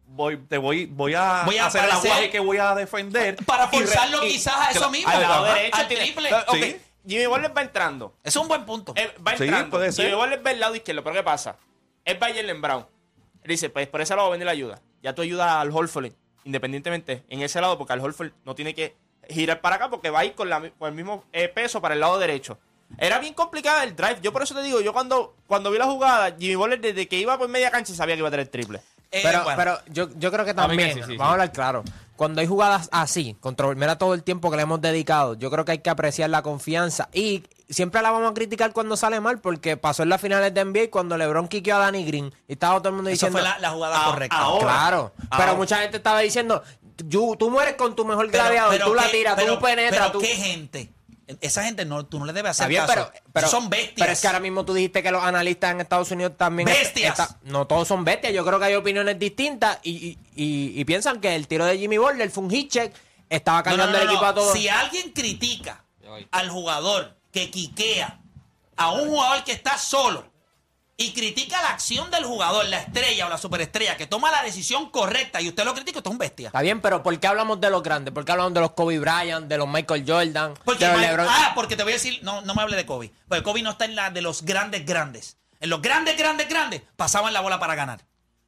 voy, 0.08 0.36
te 0.36 0.58
voy, 0.58 0.86
voy 0.86 1.14
a, 1.14 1.42
Voy 1.46 1.56
a 1.58 1.66
hacer 1.66 1.84
el 1.84 1.90
aguaje 1.90 2.30
que 2.30 2.40
voy 2.40 2.58
a 2.58 2.74
defender. 2.74 3.36
Para 3.46 3.68
forzarlo 3.68 4.24
y- 4.24 4.28
quizás 4.32 4.54
a 4.56 4.70
eso 4.72 4.90
mismo. 4.90 5.10
Al 5.10 5.22
lado 5.22 5.44
Ajá. 5.46 5.54
derecho 5.54 5.76
al 5.78 5.88
triple. 5.88 6.34
Ok, 6.34 6.54
Sí. 6.56 6.76
Jimmy 7.08 7.26
Butler 7.26 7.56
va 7.56 7.62
entrando. 7.62 8.14
Es 8.24 8.34
un 8.36 8.48
buen 8.48 8.66
punto. 8.66 8.92
Él 8.96 9.10
va 9.26 9.36
Sí, 9.36 9.44
entrando. 9.44 9.70
puede 9.70 9.92
ser. 9.92 10.06
Jimmy 10.06 10.18
Butler 10.20 10.44
va 10.46 10.50
al 10.50 10.60
lado 10.60 10.74
izquierdo. 10.74 11.02
Pero 11.04 11.14
¿qué 11.14 11.22
pasa? 11.22 11.56
Él 12.04 12.20
va 12.22 12.26
a 12.26 12.34
Jalen 12.34 12.60
Brown. 12.60 12.86
Él 13.42 13.48
dice, 13.48 13.70
pues 13.70 13.86
por 13.86 14.00
ese 14.00 14.14
lado 14.14 14.28
va 14.28 14.28
a 14.28 14.32
venir 14.32 14.44
la 14.46 14.52
ayuda. 14.52 14.82
Ya 15.02 15.14
tú 15.14 15.22
ayudas 15.22 15.48
al 15.52 15.70
Holford, 15.70 16.10
independientemente, 16.44 17.24
en 17.28 17.42
ese 17.42 17.60
lado, 17.60 17.78
porque 17.78 17.92
al 17.92 18.00
Holford 18.00 18.32
no 18.44 18.54
tiene 18.56 18.74
que 18.74 18.96
girar 19.28 19.60
para 19.60 19.76
acá 19.76 19.88
porque 19.90 20.10
va 20.10 20.20
a 20.20 20.24
ir 20.24 20.34
con, 20.34 20.48
la 20.48 20.60
con 20.78 20.88
el 20.88 20.94
mismo 20.94 21.24
eh, 21.32 21.48
peso 21.48 21.80
para 21.80 21.94
el 21.94 22.00
lado 22.00 22.18
derecho. 22.18 22.58
Era 22.98 23.18
bien 23.18 23.34
complicada 23.34 23.82
el 23.84 23.96
drive. 23.96 24.18
Yo 24.22 24.32
por 24.32 24.42
eso 24.42 24.54
te 24.54 24.62
digo, 24.62 24.80
yo 24.80 24.92
cuando, 24.92 25.34
cuando 25.48 25.70
vi 25.70 25.78
la 25.78 25.86
jugada, 25.86 26.34
Jimmy 26.38 26.54
Butler 26.54 26.80
desde 26.80 27.08
que 27.08 27.16
iba 27.18 27.36
por 27.36 27.48
media 27.48 27.70
cancha 27.70 27.92
sabía 27.94 28.14
que 28.14 28.20
iba 28.20 28.28
a 28.28 28.30
tener 28.30 28.46
triple. 28.48 28.80
Eh, 29.10 29.20
Pero, 29.22 29.44
bueno. 29.44 29.56
pero 29.56 29.78
yo, 29.88 30.08
yo 30.18 30.32
creo 30.32 30.44
que 30.44 30.52
también, 30.52 30.94
sí, 30.94 31.00
sí, 31.00 31.10
sí. 31.12 31.16
vamos 31.16 31.30
a 31.30 31.32
hablar 31.34 31.52
claro, 31.52 31.84
cuando 32.16 32.40
hay 32.40 32.46
jugadas 32.48 32.88
así, 32.90 33.36
contra, 33.40 33.72
mira 33.74 33.96
todo 33.98 34.14
el 34.14 34.24
tiempo 34.24 34.50
que 34.50 34.56
le 34.56 34.62
hemos 34.64 34.80
dedicado, 34.80 35.34
yo 35.34 35.48
creo 35.48 35.64
que 35.64 35.72
hay 35.72 35.78
que 35.78 35.90
apreciar 35.90 36.28
la 36.28 36.42
confianza 36.42 37.08
y 37.12 37.44
siempre 37.68 38.02
la 38.02 38.10
vamos 38.10 38.28
a 38.30 38.34
criticar 38.34 38.72
cuando 38.72 38.96
sale 38.96 39.20
mal 39.20 39.38
porque 39.40 39.76
pasó 39.76 40.02
en 40.02 40.08
las 40.08 40.20
finales 40.20 40.52
de 40.52 40.64
NBA 40.64 40.90
cuando 40.90 41.16
LeBron 41.16 41.46
quiqueó 41.46 41.76
a 41.76 41.78
Danny 41.78 42.04
Green 42.04 42.34
y 42.48 42.54
estaba 42.54 42.78
todo 42.80 42.88
el 42.88 42.94
mundo 42.96 43.10
Eso 43.10 43.26
diciendo... 43.26 43.38
fue 43.38 43.48
la, 43.48 43.58
la 43.60 43.70
jugada 43.70 43.96
Ah, 43.96 44.10
correcta. 44.10 44.36
ahora. 44.38 44.64
Claro, 44.64 45.12
Ahora. 45.30 45.44
pero 45.44 45.56
mucha 45.56 45.78
gente 45.78 45.96
estaba 45.98 46.18
diciendo, 46.20 46.62
"Tú- 46.96 47.36
tú 47.38 47.50
mueres 47.50 47.74
con 47.76 47.94
tu 47.94 48.04
mejor 48.04 48.30
Pero- 48.30 48.42
gladiador, 48.44 48.72
pero 48.72 48.86
tú 48.86 48.94
la 48.94 49.10
tiras, 49.10 49.34
pero- 49.36 49.54
tú 49.56 49.64
penetras, 49.64 50.00
pero 50.08 50.12
tú... 50.12 50.20
qué 50.20 50.34
gente. 50.36 50.92
Esa 51.40 51.64
gente 51.64 51.84
no, 51.84 52.06
tú 52.06 52.20
no 52.20 52.24
le 52.24 52.32
debes 52.32 52.52
hacer 52.52 52.68
bien, 52.68 52.86
caso. 52.86 53.10
pero, 53.12 53.24
pero 53.32 53.48
son 53.48 53.68
bestias. 53.68 53.94
Pero 53.98 54.12
es 54.12 54.20
que 54.20 54.26
ahora 54.28 54.38
mismo 54.38 54.64
tú 54.64 54.72
dijiste 54.74 55.02
que 55.02 55.10
los 55.10 55.24
analistas 55.24 55.72
en 55.72 55.80
Estados 55.80 56.08
Unidos 56.12 56.34
también. 56.36 56.68
¡Bestias! 56.68 57.18
está- 57.18 57.38
no 57.42 57.66
todos 57.66 57.88
son 57.88 58.04
bestias. 58.04 58.32
Yo 58.32 58.44
creo 58.44 58.60
que 58.60 58.66
hay 58.66 58.74
opiniones 58.76 59.18
distintas 59.18 59.78
y, 59.82 59.90
y- 59.90 60.18
y- 60.36 60.80
y 60.80 60.84
piensan 60.84 61.20
que 61.20 61.34
el 61.34 61.48
tiro 61.48 61.64
de 61.64 61.78
Jimmy 61.78 61.98
Butler 61.98 62.30
fue 62.30 62.44
un 62.44 62.50
hit 62.50 62.70
check. 62.70 62.94
Estaba 63.28 63.58
No, 63.58 63.64
no, 63.64 63.70
cambiando 63.70 63.98
no, 63.98 64.02
el 64.04 64.08
equipo 64.08 64.22
no. 64.22 64.28
a 64.28 64.34
todos. 64.34 64.52
Si 64.52 64.68
alguien 64.68 65.10
critica 65.10 65.82
al 66.30 66.48
jugador 66.48 67.16
que 67.32 67.50
quiquea 67.50 68.20
a 68.76 68.92
un 68.92 69.08
jugador 69.08 69.42
que 69.42 69.50
está 69.50 69.76
solo 69.78 70.24
y 70.98 71.12
critica 71.12 71.60
la 71.60 71.70
acción 71.70 72.10
del 72.10 72.24
jugador, 72.24 72.64
la 72.66 72.78
estrella 72.78 73.26
o 73.26 73.28
la 73.28 73.36
superestrella, 73.36 73.96
que 73.98 74.06
toma 74.06 74.30
la 74.30 74.42
decisión 74.42 74.90
correcta 74.90 75.40
y 75.42 75.48
usted 75.48 75.64
lo 75.64 75.74
critica, 75.74 75.98
usted 75.98 76.08
es 76.10 76.12
un 76.12 76.18
bestia. 76.18 76.46
Está 76.48 76.62
bien, 76.62 76.80
pero 76.80 77.02
¿por 77.02 77.18
qué 77.20 77.26
hablamos 77.26 77.60
de 77.60 77.68
los 77.68 77.82
grandes? 77.82 78.14
¿Por 78.14 78.24
qué 78.24 78.32
hablamos 78.32 78.54
de 78.54 78.60
los 78.60 78.70
Kobe 78.72 78.98
Bryant, 78.98 79.46
de 79.46 79.58
los 79.58 79.68
Michael 79.68 80.04
Jordan, 80.06 80.54
Porque 80.64 80.86
de 80.86 80.92
los 80.92 81.00
LeBron? 81.02 81.26
ah, 81.28 81.52
porque 81.54 81.76
te 81.76 81.82
voy 81.82 81.92
a 81.92 81.96
decir, 81.96 82.18
no, 82.22 82.40
no 82.40 82.54
me 82.54 82.62
hable 82.62 82.76
de 82.76 82.86
Kobe. 82.86 83.12
Porque 83.28 83.42
Kobe 83.42 83.60
no 83.62 83.70
está 83.72 83.84
en 83.84 83.94
la 83.94 84.08
de 84.10 84.22
los 84.22 84.42
grandes 84.42 84.86
grandes. 84.86 85.36
En 85.60 85.68
los 85.70 85.82
grandes, 85.82 86.16
grandes, 86.16 86.48
grandes, 86.48 86.82
pasaban 86.96 87.32
la 87.34 87.40
bola 87.40 87.58
para 87.58 87.74
ganar. 87.74 88.04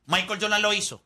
Michael 0.07 0.41
Jordan 0.41 0.63
lo 0.63 0.73
hizo. 0.73 1.03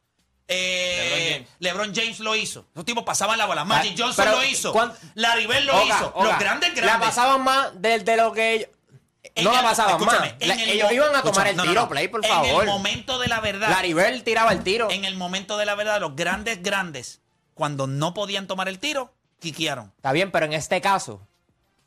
Eh, 0.47 1.47
LeBron, 1.61 1.95
James. 1.95 2.21
lo 2.21 2.37
hizo. 2.37 2.67
Esos 2.73 2.85
tipos 2.85 3.05
pasaban 3.05 3.39
la 3.39 3.47
bola. 3.47 3.65
Magic 3.65 3.93
Ah, 3.95 4.03
Johnson 4.05 4.25
pero, 4.25 4.37
lo 4.39 4.45
hizo. 4.45 4.73
¿cuán- 4.73 4.93
Larry 5.15 5.47
Bird 5.47 5.65
lo 5.65 5.75
Oga, 5.77 5.85
hizo. 5.85 6.13
Oga, 6.15 6.29
los 6.31 6.39
grandes, 6.39 6.69
La 6.75 6.83
grandes. 6.83 7.09
pasaban 7.09 7.43
más 7.43 7.81
de, 7.81 7.99
de 8.01 8.17
lo 8.17 8.33
que 8.33 8.53
ellos. 8.55 8.69
En 9.35 9.45
no 9.45 9.53
la 9.53 9.63
pasaban 9.63 9.93
más. 10.01 10.03
escúchame, 10.15 10.37
en 10.41 10.49
La- 10.49 10.55
el 10.55 10.71
ellos 10.71 10.93
iban 10.93 11.15
a 11.15 11.23
tomar 11.23 11.47
el 11.47 11.57
no, 11.57 11.63
tiro, 11.63 11.83
no. 11.83 11.89
play, 11.89 12.09
por 12.09 12.25
En 12.25 12.31
favor. 12.31 12.65
el 12.65 12.69
momento 12.69 13.19
de 13.19 13.29
la 13.29 13.41
verdad. 13.41 13.71
Larry 13.71 13.95
Bird 13.95 14.23
tiraba 14.25 14.53
el 14.53 14.63
tiro. 14.65 14.91
En 14.91 15.05
el 15.05 15.17
momento 15.17 15.57
de 15.57 15.65
la 15.67 15.75
verdad, 15.77 16.01
los 16.01 16.17
grandes, 16.17 16.63
grandes, 16.63 17.21
cuando 17.55 17.87
no 17.87 18.15
podían 18.15 18.47
tomar 18.47 18.69
el 18.69 18.79
tiro, 18.79 19.13
quiquearon. 19.41 19.93
Está 19.97 20.13
bien, 20.13 20.31
pero 20.33 20.47
en 20.47 20.53
este 20.55 20.81
caso. 20.81 21.21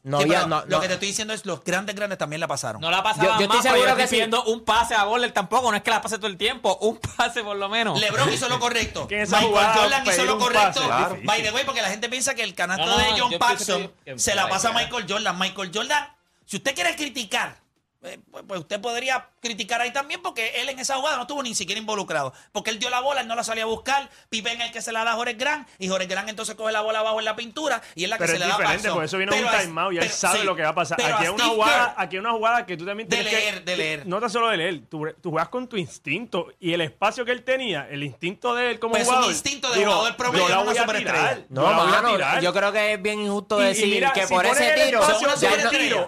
No 0.04 0.20
Sí, 0.20 0.26
había. 0.26 0.38
pero 0.38 0.48
no- 0.50 0.62
lo 0.62 0.68
no- 0.68 0.80
que 0.82 0.88
te 0.88 0.94
estoy 0.94 1.08
diciendo 1.10 1.34
es 1.34 1.48
los 1.48 1.64
grandes, 1.64 1.96
grandes 1.96 2.20
también 2.20 2.40
la 2.40 2.48
pasaron. 2.48 2.80
No 2.80 2.92
la 2.92 3.02
pasaba 3.02 3.24
Yo- 3.24 3.30
yo 3.32 3.42
estoy 3.42 3.48
más, 3.48 3.64
pero 3.64 3.74
seguro 3.74 3.90
yo 3.90 3.96
que 3.98 4.04
estoy 4.04 4.18
sí. 4.18 4.22
pidiendo 4.24 4.44
un 4.46 4.64
pase 4.64 4.94
a 4.94 5.04
Butler 5.04 5.32
tampoco. 5.32 5.72
No 5.72 5.78
es 5.78 5.82
que 5.84 5.90
la 5.90 6.00
pase 6.02 6.18
todo 6.18 6.28
el 6.28 6.38
tiempo. 6.38 6.78
Un 6.82 6.98
pase 7.00 7.44
por 7.44 7.56
lo 7.58 7.70
menos. 7.70 8.00
LeBron 8.00 8.32
hizo 8.32 8.48
lo 8.48 8.60
correcto. 8.60 9.08
Que 9.08 9.26
Michael 9.26 9.48
Jordan 9.76 10.06
hizo 10.08 10.24
lo 10.26 10.38
correcto. 10.38 10.74
pase, 10.76 10.86
claro. 10.86 11.18
By 11.24 11.42
the 11.42 11.52
way, 11.52 11.66
porque 11.66 11.82
la 11.82 11.90
gente 11.90 12.08
piensa 12.08 12.36
que 12.36 12.44
el 12.44 12.54
canasto 12.54 12.98
de 12.98 13.20
John 13.20 13.34
Paxson 13.40 13.82
que- 14.06 14.14
que- 14.14 14.20
se 14.20 14.36
la 14.36 14.44
que- 14.46 14.50
pasa 14.52 14.70
a 14.70 14.74
que- 14.74 14.84
Michael 14.86 15.06
Jordan. 15.10 15.40
Michael 15.40 15.72
Jordan, 15.74 16.08
si 16.46 16.58
usted 16.58 16.76
quiere 16.76 16.96
criticar, 16.96 17.58
eh, 18.04 18.20
pues, 18.32 18.44
pues 18.48 18.60
usted 18.62 18.80
podría 18.80 19.30
criticar 19.46 19.80
ahí 19.82 19.94
también 19.94 20.22
porque 20.22 20.62
él 20.62 20.70
en 20.70 20.80
esa 20.80 20.96
jugada 20.96 21.16
no 21.18 21.22
estuvo 21.24 21.44
ni 21.44 21.54
siquiera 21.56 21.80
involucrado. 21.80 22.34
Porque 22.52 22.72
él 22.72 22.80
dio 22.80 22.90
la 22.90 23.00
bola, 23.02 23.22
él 23.22 23.28
no 23.28 23.36
la 23.36 23.44
salía 23.44 23.64
a 23.64 23.68
buscar. 23.68 24.10
Pippen 24.30 24.60
es 24.60 24.68
el 24.68 24.74
que 24.74 24.82
se 24.82 24.92
la 24.92 25.04
da 25.04 25.14
a 25.14 25.16
Jorge 25.16 25.34
Gran 25.36 25.66
y 25.80 25.88
Jorge 25.88 26.08
Gran 26.08 26.28
entonces 26.30 26.56
coge 26.56 26.72
la 26.72 26.82
bola 26.82 27.00
abajo 27.00 27.20
en 27.20 27.26
la 27.26 27.36
pintura 27.36 27.82
y 27.96 28.04
es 28.04 28.10
la 28.10 28.18
que 28.18 28.26
Pero 28.26 28.30
se 28.32 28.34
es 28.36 28.40
le 28.42 28.48
da 28.48 28.58
diferente, 28.58 28.90
porque 28.90 29.06
eso 29.06 29.18
viene 29.18 29.36
de 29.36 29.44
un 29.44 29.50
timeout 29.52 29.94
y 29.94 29.98
él 29.98 30.04
pero- 30.06 30.14
sabe 30.16 30.40
sí, 30.40 30.46
lo 30.46 30.56
que 30.56 30.64
va 30.64 30.70
a 30.70 30.76
pasar. 30.76 31.00
Aquí 31.02 31.24
hay 31.24 31.30
una 31.30 31.46
jugada, 31.46 31.94
aquí 31.98 32.16
hay 32.16 32.20
una 32.20 32.32
jugada 32.32 32.66
que 32.66 32.78
tú 32.78 32.86
también 32.86 33.08
De 33.08 33.16
tienes 33.18 33.34
que- 33.34 33.40
leer, 33.40 33.64
de 33.64 33.78
leer. 33.78 34.06
No 34.08 34.20
tan 34.20 34.30
solo 34.30 34.50
de 34.50 34.58
leer, 34.58 34.82
tú, 34.90 35.06
tú 35.22 35.32
juegas 35.32 35.50
con 35.50 35.68
tu 35.68 35.78
instinto 35.78 36.48
y 36.60 36.74
el 36.74 36.82
espacio 36.82 37.24
que 37.26 37.32
él 37.32 37.44
tenía, 37.44 37.88
el 37.90 38.04
instinto 38.04 38.56
de 38.56 38.72
él 38.72 38.80
como 38.80 38.92
Pues 38.94 39.04
es 39.04 39.08
un 39.10 39.14
jugador. 39.16 39.32
instinto 39.34 39.70
de 39.72 39.80
dijo, 39.80 39.92
jugador 39.92 40.16
promedio, 40.18 40.44
yo 40.44 40.50
la 40.50 40.56
no 40.56 40.62
una 40.64 40.72
voy 40.72 40.96
a 40.96 40.98
tirar, 40.98 41.46
No, 41.50 41.62
la 41.62 41.78
voy 41.78 41.88
a 41.88 41.92
mano, 42.02 42.12
tirar. 42.14 42.42
yo 42.42 42.54
creo 42.54 42.72
que 42.72 42.94
es 42.94 43.02
bien 43.02 43.20
injusto 43.20 43.60
Y- 43.62 43.64
y 43.64 43.68
decir 43.68 43.88
mira, 43.88 44.12
que 44.14 44.26
si 44.28 44.34
por 44.34 44.46
ese 44.46 44.74
el 44.74 44.86
tiro. 44.88 45.06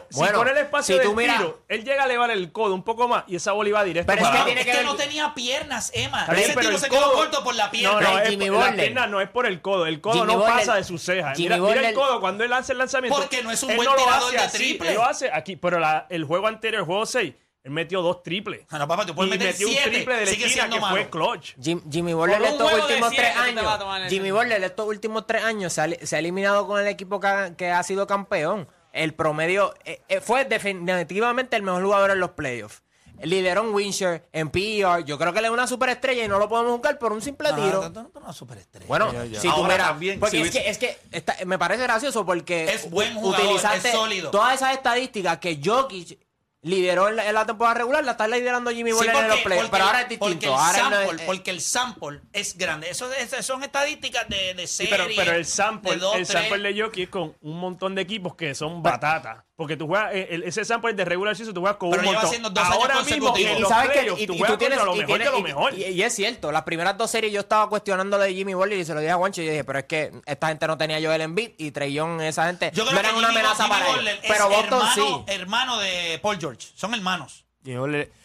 si 0.10 0.24
pone 0.34 0.52
el 0.52 0.58
espacio 0.58 0.96
si 0.98 1.02
tú 1.02 1.08
del 1.10 1.18
miras- 1.18 1.38
tiro, 1.38 1.64
él 1.68 1.84
llega 1.84 2.04
a 2.04 2.06
elevar 2.06 2.32
el 2.32 2.52
codo 2.52 2.74
un 2.74 2.84
poco 2.84 3.08
más 3.08 3.24
y 3.28 3.36
esa 3.36 3.52
bola 3.52 3.70
iba 3.70 3.84
directo 3.84 4.12
Pero 4.12 4.22
es 4.24 4.28
para 4.28 4.40
que 4.40 4.46
tiene 4.46 4.62
Es 4.62 4.66
que 4.66 4.72
que 4.72 4.78
ver- 4.78 4.86
no 4.86 4.96
tenía 4.96 5.34
piernas, 5.34 5.92
Emma. 5.94 6.26
Bien, 6.28 6.40
Ese 6.40 6.48
pero 6.50 6.60
tiro 6.62 6.72
el 6.76 6.80
se 6.80 6.90
quedó 6.90 7.02
codo- 7.12 7.14
corto 7.16 7.44
por 7.44 7.56
la 7.56 7.70
pierna. 7.72 8.00
No, 8.02 8.12
no, 8.14 8.20
es, 8.20 8.30
Jimmy 8.30 8.46
la 8.50 8.52
Butler. 8.52 8.76
pierna 8.76 9.08
no 9.08 9.22
es 9.22 9.30
por 9.30 9.46
el 9.46 9.62
codo. 9.62 9.86
El 9.86 10.02
codo 10.02 10.14
Jimmy 10.14 10.28
no 10.34 10.40
Butler- 10.40 10.54
pasa 10.56 10.76
de 10.76 10.84
sus 10.84 11.02
cejas. 11.02 11.38
Jimmy 11.38 11.50
Mira, 11.50 11.58
mira 11.58 11.74
el 11.74 11.80
Butler- 11.80 11.94
codo 11.94 12.20
cuando 12.20 12.44
él 12.44 12.54
hace 12.54 12.72
el 12.74 12.78
lanzamiento. 12.80 13.18
Porque 13.20 13.44
no 13.44 13.52
es 13.52 13.62
un 13.64 13.72
él 13.72 13.76
buen 13.78 13.90
no 13.90 13.96
lo 13.96 14.02
tirador 14.04 14.24
hace 14.30 14.38
de 14.38 14.44
así, 14.44 14.58
triple. 14.58 14.90
Él 14.90 14.96
lo 14.96 15.04
hace 15.04 15.30
aquí, 15.32 15.56
pero 15.56 15.80
la- 15.80 16.06
el 16.10 16.24
juego 16.24 16.48
anterior, 16.48 16.80
el 16.82 16.86
juego 16.86 17.06
6, 17.06 17.34
él 17.64 17.72
metió 17.72 18.02
dos 18.02 18.24
triples. 18.24 18.62
Ah, 18.70 18.80
no, 18.80 18.88
papá, 18.88 19.06
tú 19.06 19.12
Y 19.12 19.16
puedes 19.16 19.30
meter 19.32 19.48
metió 19.48 19.68
un 19.68 19.74
siete. 19.74 19.90
triple 19.90 20.14
de 20.16 20.22
la 20.26 20.32
Sigue 20.32 20.46
esquina 20.46 20.64
siendo 20.64 20.76
que 20.78 20.82
malo. 20.82 20.96
fue 20.96 21.10
clutch. 21.10 21.56
Jim- 21.62 21.82
Jimmy 21.92 22.14
Butler 22.14 22.38
Por 22.38 22.46
un 22.48 22.52
estos 22.54 22.70
juego 22.70 22.78
de 22.88 22.92
últimos 22.94 23.10
siete 23.10 23.24
tres 23.24 23.34
te 23.34 23.40
a 23.40 23.44
años. 23.44 24.02
ese. 24.06 24.10
Jimmy 24.16 24.32
Butler 24.32 24.64
estos 24.64 24.88
últimos 24.88 25.28
tres 25.28 25.44
años 25.44 25.74
se 25.74 25.82
ha, 25.82 25.88
se 26.06 26.16
ha 26.16 26.20
eliminado 26.20 26.66
con 26.66 26.80
el 26.80 26.88
equipo 26.88 27.20
que 27.20 27.28
ha, 27.28 27.56
que 27.58 27.70
ha 27.72 27.84
sido 27.84 28.08
campeón. 28.08 28.70
El 28.94 29.14
promedio 29.14 29.74
eh, 29.86 30.02
eh, 30.08 30.22
fue 30.22 30.46
definitivamente 30.46 31.56
el 31.56 31.62
mejor 31.64 31.84
jugador 31.84 32.12
en 32.12 32.20
los 32.20 32.32
playoffs. 32.32 32.82
Lideró 33.22 33.62
en 33.64 33.74
Winshare, 33.74 34.28
en 34.32 34.50
PER. 34.50 35.04
Yo 35.06 35.18
creo 35.18 35.34
que 35.34 35.40
él 35.40 35.46
es 35.46 35.52
una 35.52 35.66
superestrella 35.68 36.24
y 36.24 36.28
no 36.28 36.38
lo 36.40 36.48
podemos 36.48 36.72
buscar 36.74 37.00
por 37.00 37.12
un 37.14 37.22
simple 37.22 37.50
No, 37.52 37.56
tiro. 37.56 37.82
no, 37.84 37.90
no, 37.90 38.04
no, 38.04 38.12
no, 38.14 38.28
no, 38.28 38.34
superestrella. 38.34 38.88
Bueno, 38.88 39.12
si 39.34 39.42
tú 39.48 39.50
Ahora 39.52 39.74
miras, 39.74 39.88
también, 39.90 40.20
porque 40.20 40.38
si 40.38 40.44
es, 40.44 40.52
que, 40.52 40.70
es 40.70 40.78
que 40.78 40.98
está- 41.12 41.36
me 41.46 41.58
parece 41.58 41.84
gracioso 41.84 42.26
porque 42.26 42.66
Es 42.66 42.90
buen 42.90 43.16
jugador, 43.16 43.46
utilizaste 43.46 43.88
es 43.90 43.94
sólido. 43.96 44.30
todas 44.32 44.56
esas 44.56 44.74
estadísticas 44.74 45.38
que 45.40 45.60
Jokic 45.64 46.20
lideró 46.64 47.08
en 47.08 47.16
la, 47.16 47.28
en 47.28 47.34
la 47.34 47.46
temporada 47.46 47.76
regular, 47.76 48.04
la 48.04 48.12
está 48.12 48.28
liderando 48.28 48.72
Jimmy 48.72 48.92
Sí, 48.92 48.98
Butler 48.98 49.16
en 49.16 49.28
los 49.30 49.40
playoffs. 49.40 49.70
Pero 49.72 49.84
ahora 49.86 50.02
es 50.02 50.18
porque 50.18 50.34
distinto. 50.36 50.48
el 50.48 50.60
Ahora 50.62 50.78
él 50.80 50.90
no 50.90 51.00
es- 51.02 51.08
sample, 51.08 51.24
eh, 51.24 51.26
porque 51.26 51.52
el 51.52 51.62
sample 51.62 52.22
es 52.34 52.58
grande. 52.58 52.90
Eso, 52.90 53.12
es- 53.14 53.46
son 53.46 53.64
estadísticas 53.64 54.28
de, 54.28 54.54
de 54.54 54.68
Sí, 54.68 54.86
serie. 54.88 54.92
pero, 54.98 55.06
pero 55.16 55.32
el 55.34 55.46
sample, 55.46 55.92
de 55.94 55.98
dos, 55.98 56.16
el 56.16 56.28
tres. 56.28 56.42
sample 56.50 56.74
de 56.74 56.82
Jokic 56.82 57.04
es 57.06 57.10
con 57.10 57.36
un 57.42 57.60
montón 57.60 57.96
de 57.96 58.02
equipos 58.02 58.36
que 58.36 58.54
son 58.54 58.84
batata. 58.84 59.46
Porque 59.58 59.76
tú 59.76 59.88
juegas, 59.88 60.14
eh, 60.14 60.28
el- 60.30 60.44
ese 60.44 60.64
sample 60.64 60.94
de 60.94 61.04
regular 61.04 61.36
season, 61.36 61.52
tú 61.52 61.62
juegas 61.62 61.78
con 61.78 61.90
Pero 61.90 62.04
un 62.04 62.08
lleva 62.10 62.22
montón. 62.22 62.54
dos 62.54 62.64
años 62.64 62.76
Ahora 62.76 62.94
mismo, 63.02 63.34
consecutivos. 63.34 63.52
en 63.52 63.58
y 63.58 63.60
los 63.62 63.70
sabes 63.70 63.88
que 63.90 63.98
playoffs, 64.02 64.22
y, 64.22 64.28
tú 64.28 64.34
y 64.34 64.38
juegas 64.38 64.54
tú 64.54 64.58
tienes 64.60 64.78
contra 64.78 64.94
lo 64.94 64.96
y 64.96 65.00
mejor 65.06 65.20
de 65.20 65.26
lo 65.32 65.42
mejor. 65.42 65.74
y- 65.74 65.84
y 65.84 66.04
es 66.04 66.14
cierto, 66.14 66.52
las 66.52 66.62
primeras 66.62 66.96
dos 66.96 67.10
series 67.10 67.34
yo 67.34 67.40
estaba 67.40 67.68
cuestionando 67.68 68.20
de 68.20 68.34
Jimmy 68.36 68.54
Butler 68.54 68.78
y 68.78 68.86
se 68.86 68.94
lo 68.94 69.00
dije 69.00 69.12
a 69.12 69.16
Juancho 69.16 69.42
y 69.42 69.46
yo 69.46 69.52
dije, 69.52 69.64
pero 69.64 69.80
es 69.80 69.86
que 69.86 70.12
esta 70.28 70.50
gente 70.50 70.68
no 70.68 70.78
tenía 70.78 71.00
Joel 71.02 71.22
Embiid 71.22 71.54
y 71.58 71.72
Trey 71.72 71.92
Young, 71.92 72.22
esa 72.22 72.46
gente 72.46 72.70
Yo 72.72 72.86
creo 72.86 72.94
no 72.96 73.02
que 73.02 73.08
eran 73.08 73.16
una 73.18 73.28
Jimmy- 73.30 73.40
amenaza 73.40 73.64
Jimmy 73.64 73.76
para 73.80 73.92
Butler 73.96 74.16
es 74.22 74.32
Pero 74.32 74.48
Boston 74.50 74.66
hermano, 74.80 74.94
sí. 75.28 75.34
hermano 75.34 75.78
de 75.80 76.20
Paul 76.22 76.38
George. 76.40 76.68
Son 76.76 76.94
hermanos. 76.94 77.44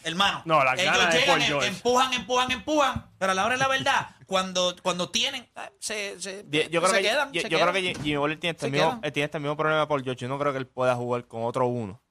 Hermano. 0.05 0.41
No, 0.45 0.63
las 0.63 0.79
Ellos 0.79 0.93
ganas 0.97 1.13
de 1.13 1.19
llegan, 1.19 1.35
Paul 1.35 1.45
George. 1.47 1.67
empujan, 1.67 2.13
empujan, 2.13 2.51
empujan. 2.51 3.05
Pero 3.17 3.31
a 3.33 3.35
la 3.35 3.43
hora 3.45 3.55
de 3.55 3.59
la 3.59 3.67
verdad, 3.67 4.07
cuando, 4.33 4.75
cuando 4.81 5.09
tienen, 5.11 5.43
eh, 5.43 5.59
se, 5.79 6.19
se, 6.19 6.43
Yo, 6.49 6.61
yo 6.63 6.81
creo 6.81 6.87
se 6.87 6.97
que, 6.97 7.07
quedan. 7.09 7.31
yo, 7.31 7.41
se 7.41 7.49
yo 7.49 7.59
creo 7.59 7.71
que 7.71 7.81
Jimmy 8.01 8.17
Butler 8.17 8.39
tiene 8.39 8.51
este, 8.55 8.71
mismo, 8.71 8.99
eh, 9.03 9.11
tiene 9.11 9.25
este 9.25 9.39
mismo 9.39 9.55
problema 9.55 9.87
por 9.87 10.03
George. 10.03 10.21
Yo 10.23 10.27
no 10.27 10.39
creo 10.39 10.51
que 10.51 10.57
él 10.57 10.65
pueda 10.65 10.95
jugar 10.95 11.27
con 11.27 11.43
otro 11.43 11.67
uno. 11.67 12.01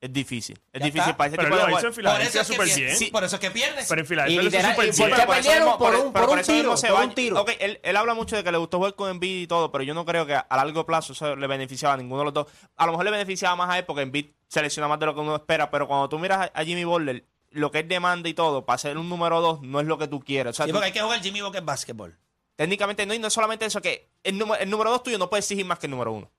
Es 0.00 0.12
difícil. 0.12 0.56
Es 0.72 0.80
Ya 0.80 0.86
difícil 0.86 1.00
está. 1.10 1.16
para 1.16 1.28
ese 1.28 1.36
Pero 1.36 1.48
tipo 1.48 1.56
de 1.56 1.62
hizo 1.72 1.78
en 1.78 1.82
Por 1.82 1.88
eso 1.90 1.92
Filadelfia 1.96 2.40
es 2.42 2.46
que 2.46 2.52
súper 2.54 2.66
pierde. 2.66 2.84
bien. 2.84 2.96
Sí, 2.96 3.06
por 3.12 3.24
eso 3.24 3.34
es 3.36 3.40
que 3.40 3.50
pierdes. 3.50 3.86
Pero 3.88 4.00
en 4.00 4.06
Filadelfia 4.06 4.42
lo 4.42 4.48
hizo 4.48 4.56
literal- 4.56 4.74
súper 4.74 4.88
y 4.88 4.90
bien. 4.90 5.08
por 5.10 5.18
Pero 5.18 5.32
perdieron? 5.32 5.78
Por 5.78 5.94
un- 5.94 6.12
por 6.12 6.22
un 6.30 6.42
tiro, 6.42 6.74
por 6.74 7.48
un 7.48 7.54
él, 7.58 7.80
él 7.82 7.96
habla 7.96 8.14
mucho 8.14 8.36
de 8.36 8.44
que 8.44 8.52
le 8.52 8.58
gustó 8.58 8.76
jugar 8.78 8.94
con 8.94 9.10
Embiid 9.10 9.42
y 9.42 9.46
todo, 9.48 9.70
pero 9.72 9.82
yo 9.84 9.94
no 9.94 10.04
creo 10.04 10.24
que 10.26 10.34
a 10.34 10.46
largo 10.50 10.84
plazo 10.86 11.12
eso 11.14 11.34
le 11.36 11.46
beneficiaba 11.48 11.94
a 11.94 11.96
ninguno 11.96 12.20
de 12.20 12.24
los 12.26 12.34
dos. 12.34 12.46
A 12.76 12.86
lo 12.86 12.92
mejor 12.92 13.04
le 13.06 13.10
beneficiaba 13.10 13.56
más 13.56 13.70
a 13.70 13.78
él 13.78 13.84
porque 13.86 14.02
Embiid 14.02 14.26
selecciona 14.48 14.86
más 14.88 15.00
de 15.00 15.06
lo 15.06 15.14
que 15.14 15.20
uno 15.20 15.34
espera, 15.36 15.68
pero 15.70 15.88
cuando 15.88 16.08
tú 16.08 16.18
miras 16.18 16.48
a, 16.54 16.60
a 16.60 16.64
Jimmy 16.64 16.84
Butler, 16.84 17.24
lo 17.50 17.70
que 17.70 17.80
él 17.80 17.88
demanda 17.88 18.28
y 18.28 18.34
todo, 18.34 18.64
para 18.66 18.78
ser 18.78 18.98
un 18.98 19.08
número 19.08 19.40
dos, 19.40 19.62
no 19.62 19.80
es 19.80 19.86
lo 19.86 19.98
que 19.98 20.06
tú 20.08 20.20
quieres. 20.20 20.50
O 20.50 20.54
sea, 20.54 20.66
Sí, 20.66 20.70
tú- 20.70 20.74
porque 20.76 20.86
hay 20.86 20.92
que 20.92 21.00
jugar 21.00 21.20
Jimmy 21.22 21.40
Butler 21.40 21.62
básquetbol. 21.64 22.18
técnicamente 22.56 23.06
no, 23.06 23.14
y 23.14 23.18
no 23.18 23.28
es 23.28 23.32
solamente 23.32 23.64
eso, 23.64 23.80
que 23.80 24.10
el, 24.24 24.36
número- 24.36 24.60
el 24.60 24.68
número 24.68 24.90
dos 24.90 25.02
tuyo 25.02 25.16
no 25.18 25.30
puede 25.30 25.40
exigir 25.40 25.64
más 25.64 25.78
que 25.78 25.86
el 25.86 25.92
número 25.92 26.12
uno. 26.12 26.30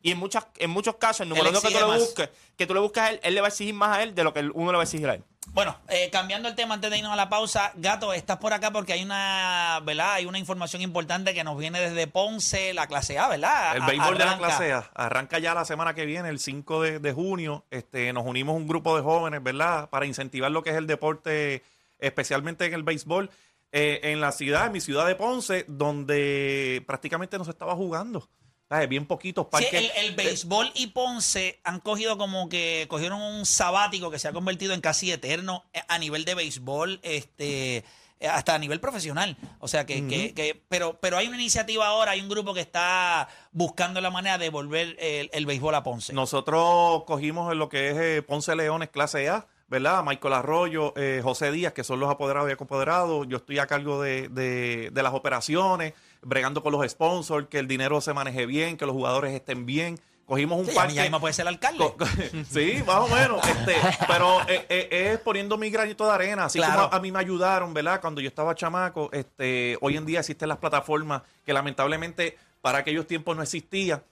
Y 0.00 0.12
en, 0.12 0.18
muchas, 0.18 0.46
en 0.58 0.70
muchos 0.70 0.94
casos, 0.96 1.22
el 1.22 1.28
número 1.30 1.48
Él 1.48 1.50
uno 1.56 1.60
que 1.60 1.74
tú, 1.74 1.78
le 1.78 1.98
busques, 1.98 2.30
que 2.56 2.66
tú 2.66 2.74
le 2.74 2.80
buscas 2.80 3.04
a 3.04 3.10
él, 3.10 3.20
él 3.24 3.34
le 3.34 3.40
va 3.40 3.48
a 3.48 3.50
exigir 3.50 3.74
más 3.74 3.96
a 3.98 4.02
él 4.04 4.14
de 4.14 4.22
lo 4.22 4.32
que 4.32 4.38
el 4.40 4.52
uno 4.54 4.70
le 4.70 4.76
va 4.76 4.82
a 4.82 4.84
exigir 4.84 5.08
a 5.08 5.14
él. 5.14 5.24
Bueno, 5.58 5.76
eh, 5.88 6.08
cambiando 6.12 6.48
el 6.48 6.54
tema 6.54 6.74
antes 6.74 6.88
de 6.88 6.98
irnos 6.98 7.12
a 7.12 7.16
la 7.16 7.28
pausa, 7.28 7.72
Gato, 7.74 8.12
estás 8.12 8.36
por 8.36 8.52
acá 8.52 8.70
porque 8.70 8.92
hay 8.92 9.02
una, 9.02 9.80
¿verdad? 9.84 10.12
Hay 10.12 10.24
una 10.24 10.38
información 10.38 10.82
importante 10.82 11.34
que 11.34 11.42
nos 11.42 11.58
viene 11.58 11.80
desde 11.80 12.06
Ponce, 12.06 12.72
la 12.74 12.86
clase 12.86 13.18
A, 13.18 13.26
¿verdad? 13.26 13.74
El 13.74 13.82
béisbol 13.82 14.18
de 14.18 14.24
la 14.24 14.38
clase 14.38 14.72
A 14.72 14.88
arranca 14.94 15.40
ya 15.40 15.54
la 15.54 15.64
semana 15.64 15.94
que 15.94 16.06
viene, 16.06 16.28
el 16.28 16.38
5 16.38 16.82
de, 16.82 16.98
de 17.00 17.12
junio. 17.12 17.64
Este, 17.72 18.12
nos 18.12 18.24
unimos 18.24 18.54
un 18.54 18.68
grupo 18.68 18.94
de 18.94 19.02
jóvenes, 19.02 19.42
¿verdad? 19.42 19.90
Para 19.90 20.06
incentivar 20.06 20.52
lo 20.52 20.62
que 20.62 20.70
es 20.70 20.76
el 20.76 20.86
deporte, 20.86 21.64
especialmente 21.98 22.64
en 22.66 22.74
el 22.74 22.84
béisbol, 22.84 23.28
eh, 23.72 23.98
en 24.04 24.20
la 24.20 24.30
ciudad, 24.30 24.66
en 24.66 24.72
mi 24.74 24.80
ciudad 24.80 25.08
de 25.08 25.16
Ponce, 25.16 25.64
donde 25.66 26.84
prácticamente 26.86 27.36
no 27.36 27.44
se 27.44 27.50
estaba 27.50 27.74
jugando. 27.74 28.28
¿Sabes? 28.68 28.88
Bien 28.88 29.06
poquitos 29.06 29.46
Sí, 29.46 29.50
parques. 29.50 29.90
el, 29.96 30.04
el 30.04 30.14
béisbol 30.14 30.70
y 30.74 30.88
Ponce 30.88 31.58
han 31.64 31.80
cogido 31.80 32.18
como 32.18 32.48
que 32.50 32.86
cogieron 32.90 33.20
un 33.22 33.46
sabático 33.46 34.10
que 34.10 34.18
se 34.18 34.28
ha 34.28 34.32
convertido 34.32 34.74
en 34.74 34.80
casi 34.82 35.10
eterno 35.10 35.64
eh, 35.72 35.80
a 35.88 35.98
nivel 35.98 36.24
de 36.26 36.34
béisbol, 36.34 37.00
este 37.02 37.84
eh, 38.20 38.26
hasta 38.28 38.54
a 38.54 38.58
nivel 38.58 38.78
profesional. 38.80 39.36
O 39.60 39.68
sea 39.68 39.86
que, 39.86 40.06
que- 40.06 40.34
que- 40.34 40.60
pero, 40.68 40.98
pero 41.00 41.16
hay 41.16 41.28
una 41.28 41.36
iniciativa 41.36 41.86
ahora, 41.86 42.10
hay 42.10 42.20
un 42.20 42.28
grupo 42.28 42.52
que 42.52 42.60
está 42.60 43.28
buscando 43.52 44.00
la 44.02 44.10
manera 44.10 44.36
de 44.38 44.50
volver 44.50 44.96
el, 44.98 45.30
el 45.32 45.46
béisbol 45.46 45.74
a 45.74 45.82
Ponce. 45.82 46.12
Nosotros 46.12 47.04
cogimos 47.06 47.50
en 47.52 47.58
lo 47.58 47.68
que 47.70 47.90
es 47.90 47.96
eh, 47.96 48.22
Ponce 48.22 48.54
Leones 48.54 48.90
clase 48.90 49.28
A, 49.30 49.46
¿verdad? 49.68 50.02
Michael 50.04 50.34
Arroyo, 50.34 50.92
eh, 50.96 51.20
José 51.22 51.52
Díaz, 51.52 51.72
que 51.72 51.84
son 51.84 52.00
los 52.00 52.10
apoderados 52.10 52.50
y 52.50 52.52
apoderados. 52.52 53.26
Yo 53.28 53.38
estoy 53.38 53.60
a 53.60 53.66
cargo 53.66 54.02
de, 54.02 54.28
de- 54.28 54.90
de 54.92 55.02
las 55.02 55.14
operaciones, 55.14 55.94
bregando 56.22 56.62
con 56.62 56.72
los 56.72 56.88
sponsors, 56.90 57.48
que 57.48 57.58
el 57.58 57.68
dinero 57.68 58.00
se 58.00 58.12
maneje 58.14 58.46
bien, 58.46 58.76
que 58.76 58.86
los 58.86 58.94
jugadores 58.94 59.32
estén 59.34 59.66
bien. 59.66 59.98
Cogimos 60.26 60.58
un 60.60 60.66
Sí, 60.66 60.72
parque. 60.74 60.92
ya 60.94 61.18
puede 61.18 61.32
ser 61.32 61.44
el 61.44 61.48
alcalde. 61.54 61.84
Sí, 62.50 62.82
más 62.86 62.96
o 62.96 63.08
menos. 63.08 63.40
Este, 63.48 63.74
pero 64.06 64.40
eh, 64.46 64.66
eh, 64.68 64.88
es 65.14 65.18
poniendo 65.20 65.56
mi 65.56 65.70
granito 65.70 66.04
de 66.06 66.12
arena. 66.12 66.44
Así 66.44 66.58
Claro. 66.58 66.82
como 66.82 66.94
a, 66.94 66.96
a 66.98 67.00
mí 67.00 67.10
me 67.10 67.18
ayudaron, 67.18 67.72
¿verdad? 67.72 68.00
Cuando 68.02 68.20
yo 68.20 68.28
estaba 68.28 68.54
chamaco, 68.54 69.08
este, 69.12 69.78
hoy 69.80 69.96
en 69.96 70.04
día 70.04 70.18
existen 70.20 70.48
las 70.50 70.58
plataformas 70.58 71.22
que 71.46 71.54
lamentablemente 71.54 72.36
para 72.60 72.78
aquellos 72.78 73.06
tiempos 73.06 73.36
no 73.36 73.42
existían. 73.42 74.02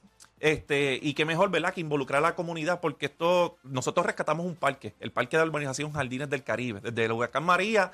Este, 0.41 0.99
y 1.03 1.13
qué 1.15 1.25
mejor, 1.25 1.51
¿verdad? 1.51 1.75
Que 1.75 1.81
involucrar 1.83 2.19
a 2.19 2.29
la 2.29 2.35
comunidad, 2.35 2.81
porque 2.81 3.07
esto, 3.07 3.57
nosotros 3.63 4.05
rescatamos 4.07 4.45
un 4.47 4.55
parque, 4.55 4.95
el 5.01 5.11
parque 5.11 5.37
de 5.37 5.43
la 5.45 5.49
urbanización 5.51 5.93
Jardines 5.93 6.31
del 6.31 6.43
Caribe. 6.45 6.81
Desde 6.83 7.05
el 7.07 7.13
huracán 7.13 7.45
María, 7.45 7.93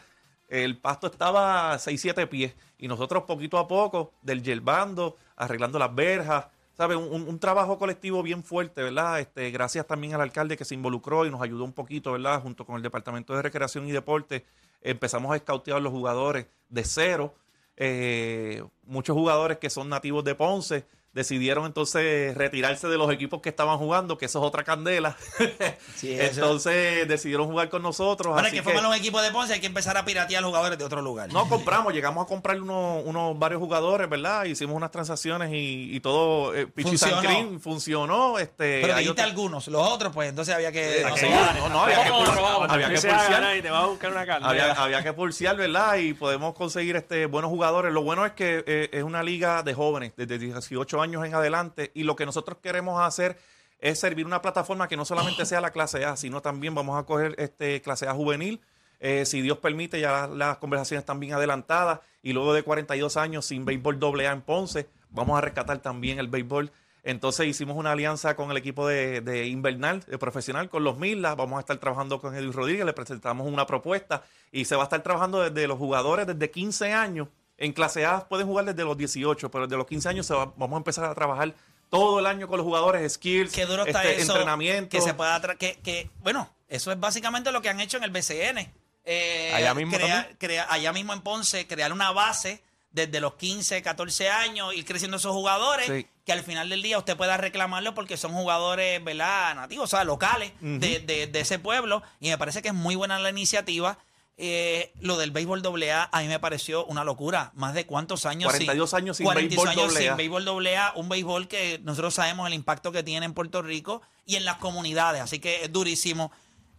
el 0.52 0.76
pasto 0.78 1.06
estaba 1.06 1.78
6, 1.78 2.00
7 2.00 2.26
pies. 2.26 2.54
Y 2.78 2.88
nosotros 2.88 3.24
poquito 3.24 3.58
a 3.58 3.66
poco, 3.66 4.12
del 4.22 4.42
yerbando, 4.42 5.16
arreglando 5.36 5.78
las 5.78 5.94
verjas, 5.94 6.46
¿sabes? 6.76 6.96
Un, 6.96 7.04
un- 7.12 7.28
un 7.28 7.38
trabajo 7.38 7.78
colectivo 7.78 8.22
bien 8.22 8.42
fuerte, 8.44 8.82
¿verdad? 8.82 9.20
Este, 9.20 9.50
gracias 9.50 9.86
también 9.86 10.14
al 10.14 10.20
alcalde 10.20 10.56
que 10.56 10.64
se 10.64 10.74
involucró 10.74 11.24
y 11.26 11.30
nos 11.30 11.40
ayudó 11.42 11.64
un 11.64 11.72
poquito, 11.72 12.12
¿verdad? 12.12 12.42
Junto 12.42 12.66
con 12.66 12.76
el 12.76 12.82
Departamento 12.82 13.34
de 13.34 13.42
Recreación 13.42 13.86
y 13.86 13.92
Deporte, 13.92 14.44
empezamos 14.82 15.32
a 15.32 15.36
escautear 15.36 15.80
los 15.80 15.92
jugadores 15.92 16.46
de 16.68 16.84
cero. 16.84 17.34
Eh, 17.76 18.62
muchos 18.84 19.14
jugadores 19.16 19.58
que 19.58 19.70
son 19.70 19.88
nativos 19.88 20.22
de 20.24 20.34
Ponce 20.34 20.84
decidieron 21.12 21.66
entonces 21.66 22.34
retirarse 22.36 22.88
de 22.88 22.96
los 22.96 23.12
equipos 23.12 23.40
que 23.42 23.48
estaban 23.50 23.76
jugando, 23.78 24.16
que 24.18 24.26
eso 24.26 24.38
es 24.40 24.44
otra 24.44 24.64
candela. 24.64 25.16
Sí, 25.96 26.16
entonces 26.18 27.06
decidieron 27.06 27.46
jugar 27.46 27.68
con 27.68 27.82
nosotros. 27.82 28.34
Para 28.34 28.48
así 28.48 28.56
que 28.56 28.62
forman 28.62 28.86
un 28.86 28.94
equipo 28.94 29.20
de 29.22 29.30
Ponce 29.30 29.52
hay 29.54 29.60
que 29.60 29.66
empezar 29.66 29.96
a 29.96 30.04
piratear 30.04 30.42
jugadores 30.42 30.78
de 30.78 30.84
otro 30.84 31.00
lugar. 31.00 31.32
no 31.32 31.48
compramos, 31.48 31.92
llegamos 31.92 32.24
a 32.24 32.28
comprar 32.28 32.60
unos, 32.60 33.02
unos 33.04 33.38
varios 33.38 33.60
jugadores, 33.60 34.08
¿verdad? 34.08 34.44
Hicimos 34.44 34.74
unas 34.76 34.90
transacciones 34.90 35.52
y, 35.52 35.94
y 35.94 36.00
todo, 36.00 36.54
eh, 36.54 36.66
Pichi 36.66 36.96
Funcionó. 36.96 37.60
Funcionó. 37.60 38.38
Este, 38.38 38.80
pero 38.80 38.94
dijiste 38.94 39.10
otro- 39.12 39.24
algunos, 39.24 39.68
los 39.68 39.86
otros 39.88 40.12
pues 40.12 40.28
entonces 40.30 40.54
había 40.54 40.72
que... 40.72 41.00
Eh, 41.02 41.04
no 41.04 41.14
sí, 41.16 41.26
sé. 41.26 41.30
no, 41.30 41.68
no, 41.68 41.82
había 41.84 42.02
que, 42.02 42.08
había 42.10 42.88
que 42.88 42.94
pulsear, 42.94 43.62
te 43.62 43.70
vas 43.70 43.84
a 43.84 43.86
buscar 43.86 44.10
una 44.12 44.26
carne. 44.26 44.48
había, 44.48 44.72
había 44.72 45.02
que 45.02 45.12
pulsear, 45.12 45.56
¿verdad? 45.56 45.96
Y 45.96 46.14
podemos 46.14 46.54
conseguir 46.54 46.96
este 46.96 47.26
buenos 47.26 47.50
jugadores. 47.50 47.92
Lo 47.92 48.02
bueno 48.02 48.26
es 48.26 48.32
que 48.32 48.64
eh, 48.66 48.88
es 48.92 49.02
una 49.02 49.22
liga 49.22 49.62
de 49.62 49.74
jóvenes, 49.74 50.12
desde 50.16 50.38
18 50.38 51.00
años 51.00 51.01
en 51.04 51.34
adelante, 51.34 51.90
y 51.94 52.04
lo 52.04 52.16
que 52.16 52.26
nosotros 52.26 52.58
queremos 52.62 53.00
hacer 53.00 53.38
es 53.78 53.98
servir 53.98 54.24
una 54.24 54.40
plataforma 54.40 54.86
que 54.88 54.96
no 54.96 55.04
solamente 55.04 55.44
sea 55.44 55.60
la 55.60 55.72
clase 55.72 56.04
A, 56.04 56.16
sino 56.16 56.40
también 56.40 56.74
vamos 56.74 56.98
a 56.98 57.04
coger 57.04 57.34
este 57.38 57.82
clase 57.82 58.06
A 58.06 58.14
juvenil. 58.14 58.60
Eh, 59.00 59.26
si 59.26 59.42
Dios 59.42 59.58
permite, 59.58 60.00
ya 60.00 60.12
las, 60.12 60.30
las 60.30 60.58
conversaciones 60.58 61.02
están 61.02 61.18
bien 61.18 61.32
adelantadas 61.32 61.98
y 62.22 62.32
luego 62.32 62.54
de 62.54 62.62
42 62.62 63.16
años 63.16 63.44
sin 63.44 63.64
béisbol 63.64 63.98
doble 63.98 64.28
A 64.28 64.32
en 64.32 64.42
Ponce, 64.42 64.88
vamos 65.10 65.36
a 65.36 65.40
rescatar 65.40 65.80
también 65.80 66.20
el 66.20 66.28
béisbol 66.28 66.70
Entonces 67.02 67.48
hicimos 67.48 67.76
una 67.76 67.90
alianza 67.90 68.36
con 68.36 68.52
el 68.52 68.56
equipo 68.56 68.86
de, 68.86 69.20
de 69.20 69.48
invernal, 69.48 70.04
de 70.06 70.16
profesional, 70.16 70.70
con 70.70 70.84
los 70.84 70.98
Milas. 70.98 71.34
Vamos 71.36 71.56
a 71.56 71.60
estar 71.60 71.76
trabajando 71.78 72.20
con 72.20 72.36
Edwin 72.36 72.52
Rodríguez, 72.52 72.86
le 72.86 72.92
presentamos 72.92 73.48
una 73.48 73.66
propuesta 73.66 74.22
y 74.52 74.66
se 74.66 74.76
va 74.76 74.82
a 74.82 74.84
estar 74.84 75.02
trabajando 75.02 75.40
desde 75.40 75.66
los 75.66 75.78
jugadores 75.78 76.28
desde 76.28 76.52
15 76.52 76.92
años. 76.92 77.26
En 77.62 77.72
clase 77.72 78.04
A 78.04 78.26
pueden 78.28 78.46
jugar 78.46 78.64
desde 78.64 78.84
los 78.84 78.96
18, 78.96 79.50
pero 79.50 79.66
desde 79.66 79.76
los 79.76 79.86
15 79.86 80.08
años 80.08 80.26
se 80.26 80.34
va- 80.34 80.52
vamos 80.56 80.74
a 80.74 80.78
empezar 80.78 81.04
a 81.04 81.14
trabajar 81.14 81.54
todo 81.88 82.18
el 82.18 82.26
año 82.26 82.48
con 82.48 82.56
los 82.56 82.64
jugadores, 82.64 83.12
skills, 83.12 83.52
Qué 83.52 83.66
duro 83.66 83.84
está 83.86 84.02
este, 84.04 84.22
eso. 84.22 84.32
entrenamiento. 84.32 84.88
Que 84.90 85.00
se 85.00 85.14
pueda 85.14 85.40
que, 85.58 85.78
que, 85.82 86.10
bueno, 86.22 86.50
eso 86.68 86.90
es 86.90 86.98
básicamente 86.98 87.52
lo 87.52 87.62
que 87.62 87.68
han 87.68 87.80
hecho 87.80 87.98
en 87.98 88.04
el 88.04 88.10
BCN. 88.10 88.72
Eh, 89.04 89.52
Allá 89.54 89.74
mismo 89.74 89.96
crea- 90.38 90.66
allá 90.70 90.92
mismo 90.92 91.12
en 91.12 91.20
Ponce, 91.20 91.66
crear 91.66 91.92
una 91.92 92.10
base 92.12 92.62
desde 92.92 93.20
los 93.20 93.34
15, 93.34 93.80
14 93.82 94.28
años, 94.28 94.74
ir 94.74 94.84
creciendo 94.84 95.16
esos 95.16 95.32
jugadores, 95.32 95.86
Sí. 95.86 96.06
que 96.26 96.32
al 96.32 96.42
final 96.42 96.68
del 96.68 96.82
día 96.82 96.98
usted 96.98 97.16
pueda 97.16 97.36
reclamarlo 97.36 97.94
porque 97.94 98.16
son 98.16 98.32
jugadores, 98.32 99.02
¿verdad? 99.02 99.54
Nativos, 99.54 99.84
o 99.84 99.96
sea, 99.96 100.04
locales 100.04 100.52
de, 100.60 100.98
de- 101.00 101.26
de 101.26 101.40
ese 101.40 101.58
pueblo. 101.58 102.02
Y 102.20 102.28
me 102.30 102.38
parece 102.38 102.60
que 102.62 102.68
es 102.68 102.74
muy 102.74 102.94
buena 102.96 103.18
la 103.18 103.30
iniciativa. 103.30 103.98
Eh, 104.44 104.92
lo 105.00 105.18
del 105.18 105.30
béisbol 105.30 105.62
AA 105.64 106.08
a 106.10 106.20
mí 106.20 106.26
me 106.26 106.40
pareció 106.40 106.84
una 106.86 107.04
locura. 107.04 107.52
Más 107.54 107.74
de 107.74 107.86
cuántos 107.86 108.26
años 108.26 108.50
42 108.50 108.92
años 108.92 109.16
sin 109.16 109.24
42 109.24 109.64
béisbol 109.64 109.68
años 109.84 109.94
sin 109.94 110.08
AA. 110.10 110.16
béisbol 110.16 110.66
AA, 110.66 110.92
un 110.96 111.08
béisbol 111.08 111.46
que 111.46 111.78
nosotros 111.84 112.12
sabemos 112.12 112.48
el 112.48 112.54
impacto 112.54 112.90
que 112.90 113.04
tiene 113.04 113.24
en 113.24 113.34
Puerto 113.34 113.62
Rico 113.62 114.02
y 114.26 114.34
en 114.34 114.44
las 114.44 114.56
comunidades, 114.56 115.22
así 115.22 115.38
que 115.38 115.62
es 115.62 115.72
durísimo. 115.72 116.32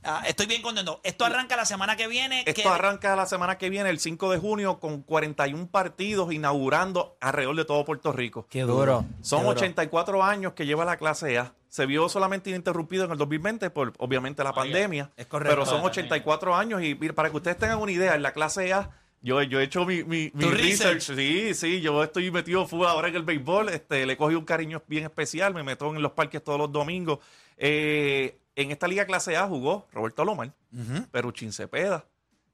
Ah, 0.03 0.21
estoy 0.27 0.47
bien 0.47 0.61
contento. 0.61 0.99
Esto 1.05 1.23
arranca 1.23 1.55
la 1.55 1.63
semana 1.63 1.95
que 1.95 2.07
viene. 2.09 2.43
Esto 2.45 2.63
que- 2.63 2.67
arranca 2.67 3.15
la 3.15 3.25
semana 3.25 3.57
que 3.57 3.69
viene, 3.69 3.89
el 3.89 4.01
5 4.01 4.29
de 4.31 4.37
junio, 4.39 4.81
con 4.81 5.01
41 5.01 5.67
partidos 5.69 6.33
inaugurando 6.33 7.15
alrededor 7.21 7.55
de 7.55 7.63
todo 7.63 7.85
Puerto 7.85 8.11
Rico. 8.11 8.45
Qué 8.49 8.63
duro. 8.63 9.05
Son 9.21 9.39
qué 9.39 9.45
duro. 9.45 9.57
84 9.57 10.21
años 10.21 10.51
que 10.51 10.65
lleva 10.65 10.83
la 10.83 10.97
clase 10.97 11.37
A. 11.39 11.53
Se 11.73 11.87
vio 11.87 12.07
solamente 12.07 12.51
interrumpido 12.51 13.05
en 13.05 13.11
el 13.13 13.17
2020 13.17 13.71
por, 13.71 13.93
obviamente, 13.97 14.43
la 14.43 14.53
pandemia. 14.53 15.09
es 15.17 15.25
correcto. 15.25 15.55
Pero 15.55 15.65
son 15.65 15.83
84 15.83 16.55
años 16.55 16.83
y 16.83 16.93
mira, 16.93 17.15
para 17.15 17.31
que 17.31 17.37
ustedes 17.37 17.57
tengan 17.57 17.79
una 17.79 17.91
idea, 17.91 18.13
en 18.13 18.21
la 18.21 18.31
clase 18.31 18.71
A, 18.73 18.91
yo, 19.23 19.41
yo 19.41 19.59
he 19.59 19.63
hecho 19.63 19.83
mi, 19.83 20.03
mi, 20.03 20.29
research. 20.35 20.61
research. 20.61 21.01
Sí, 21.17 21.53
sí, 21.55 21.81
yo 21.81 22.03
estoy 22.03 22.29
metido 22.29 22.67
full 22.67 22.85
ahora 22.85 23.07
en 23.07 23.15
el 23.15 23.23
béisbol. 23.23 23.69
Este, 23.69 24.05
le 24.05 24.15
cogí 24.17 24.35
un 24.35 24.45
cariño 24.45 24.83
bien 24.85 25.05
especial. 25.05 25.55
Me 25.55 25.63
meto 25.63 25.95
en 25.95 26.03
los 26.03 26.11
parques 26.11 26.43
todos 26.43 26.59
los 26.59 26.71
domingos. 26.71 27.17
Eh, 27.57 28.37
en 28.55 28.69
esta 28.69 28.87
liga 28.87 29.07
clase 29.07 29.35
A 29.35 29.47
jugó 29.47 29.87
Roberto 29.91 30.23
Lomar, 30.23 30.53
Ujú. 30.71 31.07
Peruchín 31.09 31.51
Cepeda, 31.51 32.05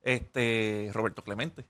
este, 0.01 0.91
Roberto 0.93 1.25
Clemente. 1.25 1.65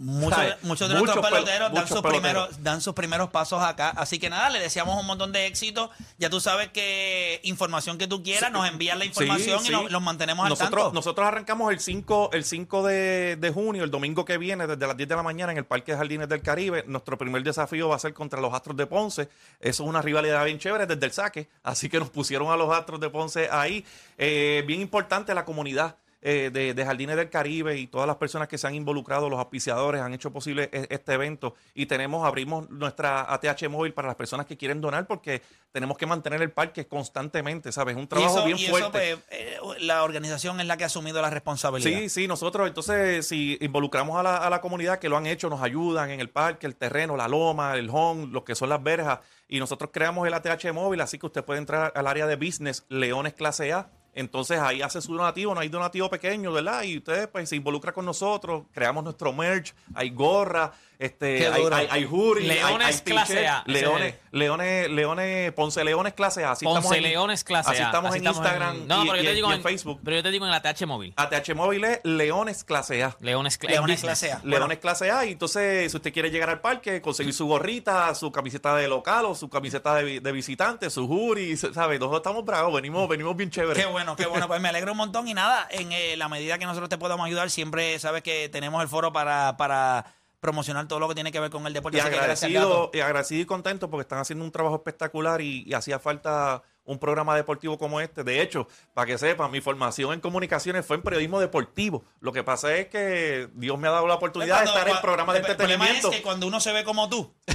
Muchos, 0.00 0.38
muchos 0.62 0.88
de 0.88 0.94
Muchos 0.94 1.16
nuestros 1.16 1.26
pel- 1.26 1.30
peloteros 1.44 1.72
dan 1.72 1.88
sus, 1.88 1.96
peloteros. 2.02 2.12
primeros, 2.22 2.62
dan 2.62 2.80
sus 2.80 2.94
primeros 2.94 3.30
pasos 3.30 3.60
acá. 3.60 3.90
Así 3.90 4.20
que 4.20 4.30
nada, 4.30 4.48
le 4.48 4.60
deseamos 4.60 4.98
un 5.00 5.04
montón 5.04 5.32
de 5.32 5.46
éxito. 5.46 5.90
Ya 6.18 6.30
tú 6.30 6.38
sabes 6.40 6.68
que 6.68 7.40
información 7.42 7.98
que 7.98 8.06
tú 8.06 8.22
quieras, 8.22 8.52
nos 8.52 8.68
envías 8.68 8.96
la 8.96 9.04
información 9.04 9.58
Sí, 9.58 9.64
y 9.64 9.66
sí. 9.66 9.72
nos, 9.72 9.90
los 9.90 10.00
mantenemos 10.00 10.44
al 10.44 10.50
nosotros, 10.50 10.82
tanto. 10.84 10.94
Nosotros 10.94 11.26
arrancamos 11.26 11.72
el 11.72 11.80
5, 11.80 12.30
el 12.32 12.44
5 12.44 12.86
de, 12.86 13.36
de 13.40 13.50
junio, 13.50 13.82
el 13.82 13.90
domingo 13.90 14.24
que 14.24 14.38
viene, 14.38 14.68
desde 14.68 14.86
las 14.86 14.96
10 14.96 15.08
de 15.08 15.16
la 15.16 15.22
mañana 15.24 15.50
en 15.50 15.58
el 15.58 15.64
Parque 15.64 15.90
de 15.92 15.98
Jardines 15.98 16.28
del 16.28 16.42
Caribe. 16.42 16.84
Nuestro 16.86 17.18
primer 17.18 17.42
desafío 17.42 17.88
va 17.88 17.96
a 17.96 17.98
ser 17.98 18.14
contra 18.14 18.40
los 18.40 18.54
Astros 18.54 18.76
de 18.76 18.86
Ponce. 18.86 19.28
Eso 19.60 19.82
es 19.82 19.88
una 19.88 20.00
rivalidad 20.00 20.44
bien 20.44 20.60
chévere 20.60 20.86
desde 20.86 21.06
el 21.06 21.12
saque. 21.12 21.48
Así 21.64 21.88
que 21.88 21.98
nos 21.98 22.10
pusieron 22.10 22.52
a 22.52 22.56
los 22.56 22.72
Astros 22.72 23.00
de 23.00 23.10
Ponce 23.10 23.48
ahí. 23.50 23.84
Eh, 24.16 24.62
bien 24.64 24.80
importante 24.80 25.34
la 25.34 25.44
comunidad. 25.44 25.96
Eh, 26.20 26.50
de, 26.52 26.74
de 26.74 26.84
Jardines 26.84 27.16
del 27.16 27.30
Caribe 27.30 27.76
y 27.78 27.86
todas 27.86 28.06
las 28.06 28.16
personas 28.16 28.48
que 28.48 28.58
se 28.58 28.66
han 28.66 28.74
involucrado, 28.74 29.28
los 29.30 29.38
auspiciadores, 29.38 30.00
han 30.00 30.12
hecho 30.14 30.32
posible 30.32 30.68
e- 30.72 30.86
este 30.90 31.12
evento 31.12 31.54
y 31.74 31.86
tenemos, 31.86 32.26
abrimos 32.26 32.68
nuestra 32.70 33.32
ATH 33.32 33.68
móvil 33.68 33.92
para 33.94 34.08
las 34.08 34.16
personas 34.16 34.44
que 34.46 34.56
quieren 34.56 34.80
donar 34.80 35.06
porque 35.06 35.42
tenemos 35.70 35.96
que 35.96 36.06
mantener 36.06 36.42
el 36.42 36.50
parque 36.50 36.86
constantemente, 36.86 37.70
¿sabes? 37.72 37.96
Un 37.96 38.02
y 38.02 38.06
trabajo 38.06 38.36
eso, 38.38 38.44
bien 38.46 38.58
y 38.58 38.64
eso, 38.64 38.70
fuerte. 38.72 39.16
pues, 39.16 39.18
eh, 39.30 39.58
la 39.80 40.02
organización 40.02 40.60
es 40.60 40.66
la 40.66 40.76
que 40.76 40.84
ha 40.84 40.86
asumido 40.86 41.22
la 41.22 41.30
responsabilidad. 41.30 41.98
Sí, 42.00 42.08
sí, 42.08 42.26
nosotros 42.28 42.66
entonces 42.66 43.26
si 43.26 43.56
involucramos 43.60 44.18
a 44.18 44.22
la, 44.22 44.36
a 44.38 44.50
la 44.50 44.60
comunidad 44.60 44.98
que 44.98 45.08
lo 45.08 45.16
han 45.16 45.26
hecho, 45.26 45.48
nos 45.48 45.62
ayudan 45.62 46.10
en 46.10 46.20
el 46.20 46.30
parque, 46.30 46.66
el 46.66 46.76
terreno, 46.76 47.16
la 47.16 47.28
loma, 47.28 47.76
el 47.76 47.88
home, 47.90 48.26
lo 48.26 48.44
que 48.44 48.54
son 48.54 48.68
las 48.70 48.82
verjas, 48.82 49.20
y 49.46 49.58
nosotros 49.60 49.90
creamos 49.92 50.26
el 50.26 50.34
ATH 50.34 50.72
móvil, 50.72 51.00
así 51.00 51.18
que 51.18 51.26
usted 51.26 51.44
puede 51.44 51.58
entrar 51.60 51.92
al 51.94 52.06
área 52.06 52.26
de 52.26 52.36
business 52.36 52.84
Leones 52.88 53.34
Clase 53.34 53.72
A. 53.72 53.90
Entonces 54.18 54.58
ahí 54.58 54.82
hace 54.82 55.00
su 55.00 55.14
donativo, 55.14 55.54
no 55.54 55.60
hay 55.60 55.68
donativo 55.68 56.10
pequeño, 56.10 56.50
¿verdad? 56.52 56.82
Y 56.82 56.98
usted 56.98 57.30
pues 57.30 57.48
se 57.48 57.54
involucra 57.54 57.92
con 57.92 58.04
nosotros, 58.04 58.64
creamos 58.72 59.04
nuestro 59.04 59.32
merch, 59.32 59.72
hay 59.94 60.10
gorra, 60.10 60.72
este, 60.98 61.46
hay, 61.46 61.62
hay, 61.72 61.86
hay 61.90 62.04
Leones 62.04 62.96
hay 62.96 63.00
Clase 63.04 63.46
A, 63.46 63.62
Leones, 63.66 64.14
Leones, 64.32 64.90
Leones, 64.90 65.52
Ponce 65.52 65.84
Leones 65.84 66.12
Clase 66.14 66.44
A. 66.44 66.52
Así 66.52 66.64
Ponce 66.64 66.78
estamos 66.80 66.96
en- 66.96 67.02
Leones 67.04 67.44
clase 67.44 67.70
Así 67.70 67.82
A. 67.82 67.86
estamos 67.86 68.14
en 68.16 68.26
Instagram 68.26 68.86
No, 68.88 69.04
y, 69.04 69.08
pero 69.08 69.16
yo 69.18 69.22
te 69.22 69.28
en- 69.30 69.34
digo 69.36 69.50
y 69.50 69.54
en 69.54 69.62
Facebook. 69.62 70.00
Pero 70.04 70.16
yo 70.16 70.22
te 70.24 70.30
digo 70.32 70.44
en 70.44 70.50
la 70.50 70.60
TH 70.60 70.86
móvil. 70.86 71.14
ATH 71.16 71.54
móvil 71.54 71.84
es 71.84 72.00
Leones 72.02 72.64
Clase 72.64 73.04
A. 73.04 73.16
Leones, 73.20 73.60
Cla- 73.60 73.70
Leones 73.70 74.00
clase 74.00 74.32
A. 74.32 74.40
Leones 74.42 74.78
clase 74.78 75.10
A 75.12 75.24
y 75.24 75.32
entonces 75.32 75.90
si 75.90 75.96
usted 75.96 76.12
quiere 76.12 76.30
llegar 76.30 76.50
al 76.50 76.60
parque, 76.60 77.00
conseguir 77.00 77.32
su 77.32 77.46
gorrita, 77.46 78.12
su 78.14 78.32
camiseta 78.32 78.74
de 78.74 78.88
local 78.88 79.24
o 79.26 79.34
su 79.34 79.48
camiseta 79.48 79.94
de 79.94 80.32
visitante, 80.32 80.90
su 80.90 81.06
jury, 81.06 81.56
¿sabes? 81.56 82.00
Nosotros 82.00 82.18
estamos 82.20 82.44
bravos, 82.44 82.74
venimos, 82.74 83.08
venimos 83.08 83.36
bien 83.36 83.50
chéveres. 83.50 83.84
Qué 83.84 83.90
bueno, 83.90 84.16
qué 84.16 84.26
bueno. 84.26 84.48
Pues 84.48 84.60
me 84.60 84.68
alegro 84.68 84.92
un 84.92 84.98
montón 84.98 85.28
y 85.28 85.34
nada, 85.34 85.66
en 85.70 85.92
eh, 85.92 86.16
la 86.16 86.28
medida 86.28 86.58
que 86.58 86.64
nosotros 86.66 86.88
te 86.88 86.98
podamos 86.98 87.24
ayudar, 87.26 87.50
siempre 87.50 87.98
sabes 87.98 88.22
que 88.22 88.48
tenemos 88.48 88.82
el 88.82 88.88
foro 88.88 89.12
para, 89.12 89.56
para 89.56 90.06
promocionar 90.40 90.86
todo 90.88 91.00
lo 91.00 91.08
que 91.08 91.14
tiene 91.14 91.32
que 91.32 91.40
ver 91.40 91.50
con 91.50 91.66
el 91.66 91.72
deporte. 91.72 91.98
Y 91.98 92.00
Así 92.00 92.10
que 92.10 92.16
agradecido, 92.18 92.90
y 92.92 93.00
agradecido 93.00 93.42
y 93.42 93.46
contento 93.46 93.90
porque 93.90 94.02
están 94.02 94.18
haciendo 94.18 94.44
un 94.44 94.52
trabajo 94.52 94.76
espectacular 94.76 95.40
y, 95.40 95.64
y 95.66 95.74
hacía 95.74 95.98
falta 95.98 96.62
un 96.84 96.98
programa 96.98 97.36
deportivo 97.36 97.76
como 97.76 98.00
este. 98.00 98.24
De 98.24 98.40
hecho, 98.40 98.66
para 98.94 99.06
que 99.06 99.18
sepan, 99.18 99.50
mi 99.50 99.60
formación 99.60 100.14
en 100.14 100.20
comunicaciones 100.20 100.86
fue 100.86 100.96
en 100.96 101.02
periodismo 101.02 101.38
deportivo. 101.38 102.02
Lo 102.20 102.32
que 102.32 102.42
pasa 102.42 102.74
es 102.76 102.88
que 102.88 103.50
Dios 103.54 103.78
me 103.78 103.88
ha 103.88 103.90
dado 103.90 104.06
la 104.06 104.14
oportunidad 104.14 104.62
Cuando- 104.62 104.72
de 104.72 104.78
estar 104.78 104.94
en 104.96 105.00
programas 105.02 105.34
de 105.34 105.40
el 105.40 105.44
problema 105.56 105.74
entretenimiento. 105.74 106.10
es 106.10 106.16
que 106.16 106.22
cuando 106.22 106.46
uno 106.46 106.60
se 106.60 106.72
ve 106.72 106.84
como 106.84 107.08
tú. 107.10 107.34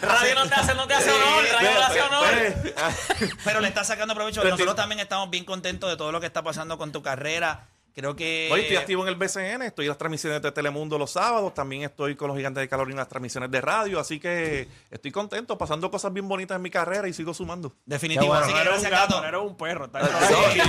Radio 0.00 0.34
no 0.34 0.48
te 0.48 0.54
hace, 0.54 0.74
no 0.74 0.86
te 0.86 0.94
hace 0.94 1.10
honor. 1.10 1.44
Radio 1.52 1.70
no 1.70 1.76
te 1.78 1.84
hace 1.84 2.00
honor. 2.00 2.24
Pues, 3.18 3.34
Pero 3.44 3.60
le 3.60 3.68
está 3.68 3.84
sacando 3.84 4.14
provecho. 4.14 4.42
Nosotros 4.42 4.76
también 4.76 5.00
estamos 5.00 5.28
bien 5.30 5.44
contentos 5.44 5.90
de 5.90 5.96
todo 5.96 6.12
lo 6.12 6.20
que 6.20 6.26
está 6.26 6.42
pasando 6.42 6.78
con 6.78 6.92
tu 6.92 7.02
carrera. 7.02 7.68
Creo 7.94 8.14
que. 8.14 8.48
Hoy 8.52 8.60
estoy 8.60 8.76
activo 8.76 9.02
en 9.02 9.08
el 9.08 9.16
BCN, 9.16 9.62
estoy 9.62 9.86
en 9.86 9.88
las 9.88 9.98
transmisiones 9.98 10.40
de 10.40 10.52
Telemundo 10.52 10.96
los 10.98 11.10
sábados, 11.10 11.52
también 11.52 11.82
estoy 11.82 12.14
con 12.14 12.28
los 12.28 12.36
gigantes 12.36 12.60
de 12.60 12.68
Carolina 12.68 12.92
en 12.94 12.98
las 12.98 13.08
transmisiones 13.08 13.50
de 13.50 13.60
radio, 13.60 13.98
así 13.98 14.20
que 14.20 14.68
estoy 14.90 15.10
contento, 15.10 15.58
pasando 15.58 15.90
cosas 15.90 16.12
bien 16.12 16.28
bonitas 16.28 16.54
en 16.56 16.62
mi 16.62 16.70
carrera 16.70 17.08
y 17.08 17.12
sigo 17.12 17.34
sumando. 17.34 17.72
Definitivo. 17.86 18.28
Bueno. 18.28 18.44
Así 18.44 18.52
No 18.52 18.62
que 18.62 18.68
eres 18.68 18.84
un 18.84 18.90
gato, 18.90 19.00
Gato. 19.14 19.20
no 19.22 19.28
eres 19.28 19.40
un 19.40 19.56
perro. 19.56 19.84
está 19.86 19.98
No, 20.00 20.06
claro. 20.08 20.26
y 20.54 20.56
yo 20.58 20.64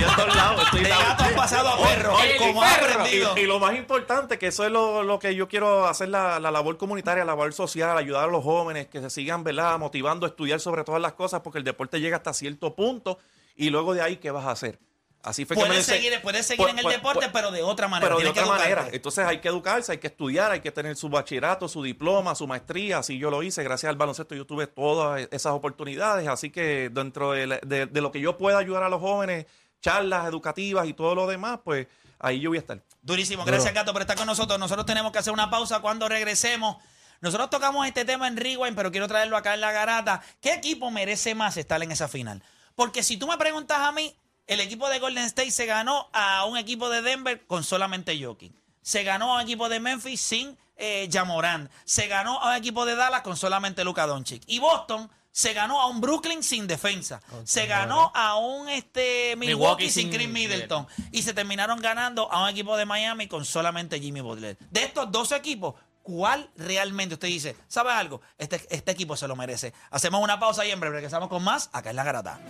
estoy 0.64 0.82
De 0.82 0.88
lado- 0.88 1.02
gato 1.08 1.22
has 1.24 1.32
pasado 1.32 1.68
a 1.68 1.78
perro. 1.88 2.14
Como 2.38 2.62
has 2.64 2.78
aprendido. 2.78 3.34
Y, 3.36 3.40
y 3.40 3.46
lo 3.46 3.58
más 3.60 3.76
importante, 3.76 4.36
que 4.38 4.48
eso 4.48 4.64
es 4.64 4.72
lo, 4.72 5.04
lo 5.04 5.18
que 5.20 5.34
yo 5.36 5.46
quiero 5.48 5.86
hacer, 5.86 6.08
la, 6.08 6.40
la 6.40 6.50
labor 6.50 6.76
comunitaria, 6.78 7.24
la 7.24 7.32
labor 7.32 7.52
social, 7.52 7.96
ayudar 7.96 8.24
a 8.24 8.32
los 8.32 8.42
jóvenes 8.42 8.88
que 8.88 9.00
se 9.00 9.08
sigan 9.10 9.44
¿verdad? 9.44 9.78
motivando 9.78 10.26
a 10.26 10.30
estudiar 10.30 10.58
sobre 10.58 10.82
todas 10.82 11.00
las 11.00 11.12
cosas, 11.12 11.42
porque 11.42 11.58
el 11.58 11.64
deporte 11.64 12.00
llega 12.00 12.16
hasta 12.16 12.32
cierto 12.34 12.74
punto 12.74 13.18
y 13.54 13.70
luego 13.70 13.94
de 13.94 14.02
ahí, 14.02 14.16
¿qué 14.16 14.30
vas 14.32 14.46
a 14.46 14.50
hacer? 14.52 14.78
Así 15.22 15.44
fue 15.44 15.54
que 15.54 15.68
me 15.68 15.82
seguir, 15.82 16.18
puedes 16.22 16.46
seguir 16.46 16.62
Pues- 16.62 16.72
en 16.72 16.78
el 16.78 16.82
pues- 16.84 16.96
deporte, 16.96 17.18
pues- 17.20 17.30
pero 17.32 17.50
de 17.50 17.62
otra 17.62 17.88
manera. 17.88 18.08
pero 18.16 18.20
de 18.24 18.30
otra 18.30 18.46
manera. 18.46 18.88
Entonces 18.90 19.26
hay 19.26 19.38
que 19.38 19.48
educarse, 19.48 19.92
hay 19.92 19.98
que 19.98 20.06
estudiar, 20.06 20.50
hay 20.50 20.60
que 20.60 20.72
tener 20.72 20.96
su 20.96 21.10
bachillerato, 21.10 21.68
su 21.68 21.82
diploma, 21.82 22.34
su 22.34 22.46
maestría. 22.46 22.98
Así 22.98 23.18
yo 23.18 23.30
lo 23.30 23.42
hice. 23.42 23.62
Gracias 23.62 23.90
al 23.90 23.96
baloncesto 23.96 24.34
yo 24.34 24.46
tuve 24.46 24.66
todas 24.66 25.28
esas 25.30 25.52
oportunidades. 25.52 26.26
Así 26.26 26.48
que 26.50 26.88
dentro 26.90 27.32
de, 27.32 27.46
la- 27.46 27.58
de- 27.62 27.84
de 27.86 28.00
lo 28.00 28.10
que 28.10 28.20
yo 28.20 28.38
pueda 28.38 28.56
ayudar 28.58 28.82
a 28.82 28.88
los 28.88 29.00
jóvenes, 29.00 29.44
charlas 29.82 30.26
educativas 30.26 30.86
y 30.86 30.94
todo 30.94 31.14
lo 31.14 31.26
demás, 31.26 31.60
pues 31.64 31.86
ahí 32.18 32.40
yo 32.40 32.48
voy 32.50 32.56
a 32.56 32.60
estar. 32.60 32.82
Durísimo. 33.02 33.44
Gracias, 33.44 33.74
Gato, 33.74 33.92
por 33.92 34.00
estar 34.02 34.16
con 34.16 34.26
nosotros. 34.26 34.58
Nosotros 34.58 34.86
tenemos 34.86 35.12
que 35.12 35.18
hacer 35.18 35.32
una 35.34 35.50
pausa 35.50 35.80
cuando 35.80 36.08
regresemos. 36.08 36.76
Nosotros 37.20 37.50
tocamos 37.50 37.86
este 37.86 38.06
tema 38.06 38.26
en 38.28 38.38
Rewind, 38.38 38.74
pero 38.74 38.90
quiero 38.90 39.06
traerlo 39.06 39.36
acá 39.36 39.52
en 39.52 39.60
la 39.60 39.72
garata. 39.72 40.22
¿Qué 40.40 40.54
equipo 40.54 40.90
merece 40.90 41.34
más 41.34 41.58
estar 41.58 41.82
en 41.82 41.92
esa 41.92 42.08
final? 42.08 42.42
Porque 42.74 43.02
si 43.02 43.18
tú 43.18 43.26
me 43.26 43.36
preguntas 43.36 43.78
a 43.80 43.92
mí, 43.92 44.16
el 44.50 44.58
equipo 44.58 44.88
de 44.88 44.98
Golden 44.98 45.24
State 45.26 45.52
se 45.52 45.64
ganó 45.64 46.08
a 46.12 46.44
un 46.44 46.58
equipo 46.58 46.90
de 46.90 47.02
Denver 47.02 47.46
con 47.46 47.62
solamente 47.62 48.20
Jokic. 48.20 48.52
Se 48.82 49.04
ganó 49.04 49.32
a 49.32 49.36
un 49.36 49.42
equipo 49.42 49.68
de 49.68 49.78
Memphis 49.78 50.20
sin 50.20 50.58
eh, 50.76 51.08
Jamorán. 51.10 51.70
Se 51.84 52.08
ganó 52.08 52.40
a 52.40 52.50
un 52.50 52.56
equipo 52.56 52.84
de 52.84 52.96
Dallas 52.96 53.20
con 53.20 53.36
solamente 53.36 53.84
Luka 53.84 54.08
Doncic. 54.08 54.42
Y 54.48 54.58
Boston 54.58 55.08
se 55.30 55.52
ganó 55.52 55.80
a 55.80 55.86
un 55.86 56.00
Brooklyn 56.00 56.42
sin 56.42 56.66
defensa. 56.66 57.20
Se 57.44 57.66
ganó 57.66 58.10
a 58.12 58.38
un 58.38 58.68
este, 58.68 59.36
Milwaukee, 59.36 59.54
Milwaukee 59.54 59.90
sin 59.90 60.10
sin 60.10 60.12
Chris 60.12 60.28
Middleton. 60.28 60.84
Y 61.12 61.22
se 61.22 61.32
terminaron 61.32 61.80
ganando 61.80 62.30
a 62.32 62.42
un 62.42 62.48
equipo 62.48 62.76
de 62.76 62.86
Miami 62.86 63.28
con 63.28 63.44
solamente 63.44 64.00
Jimmy 64.00 64.20
Butler. 64.20 64.58
De 64.68 64.82
estos 64.82 65.12
dos 65.12 65.30
equipos, 65.30 65.76
¿cuál 66.02 66.50
realmente 66.56 67.14
usted 67.14 67.28
dice? 67.28 67.56
¿Sabe 67.68 67.92
algo? 67.92 68.20
Este, 68.36 68.60
este 68.68 68.90
equipo 68.90 69.16
se 69.16 69.28
lo 69.28 69.36
merece. 69.36 69.72
Hacemos 69.92 70.20
una 70.20 70.40
pausa 70.40 70.66
y 70.66 70.72
en 70.72 70.80
breve 70.80 70.96
regresamos 70.96 71.28
con 71.28 71.44
más 71.44 71.70
acá 71.72 71.90
en 71.90 71.96
La 71.96 72.02
Garata. 72.02 72.40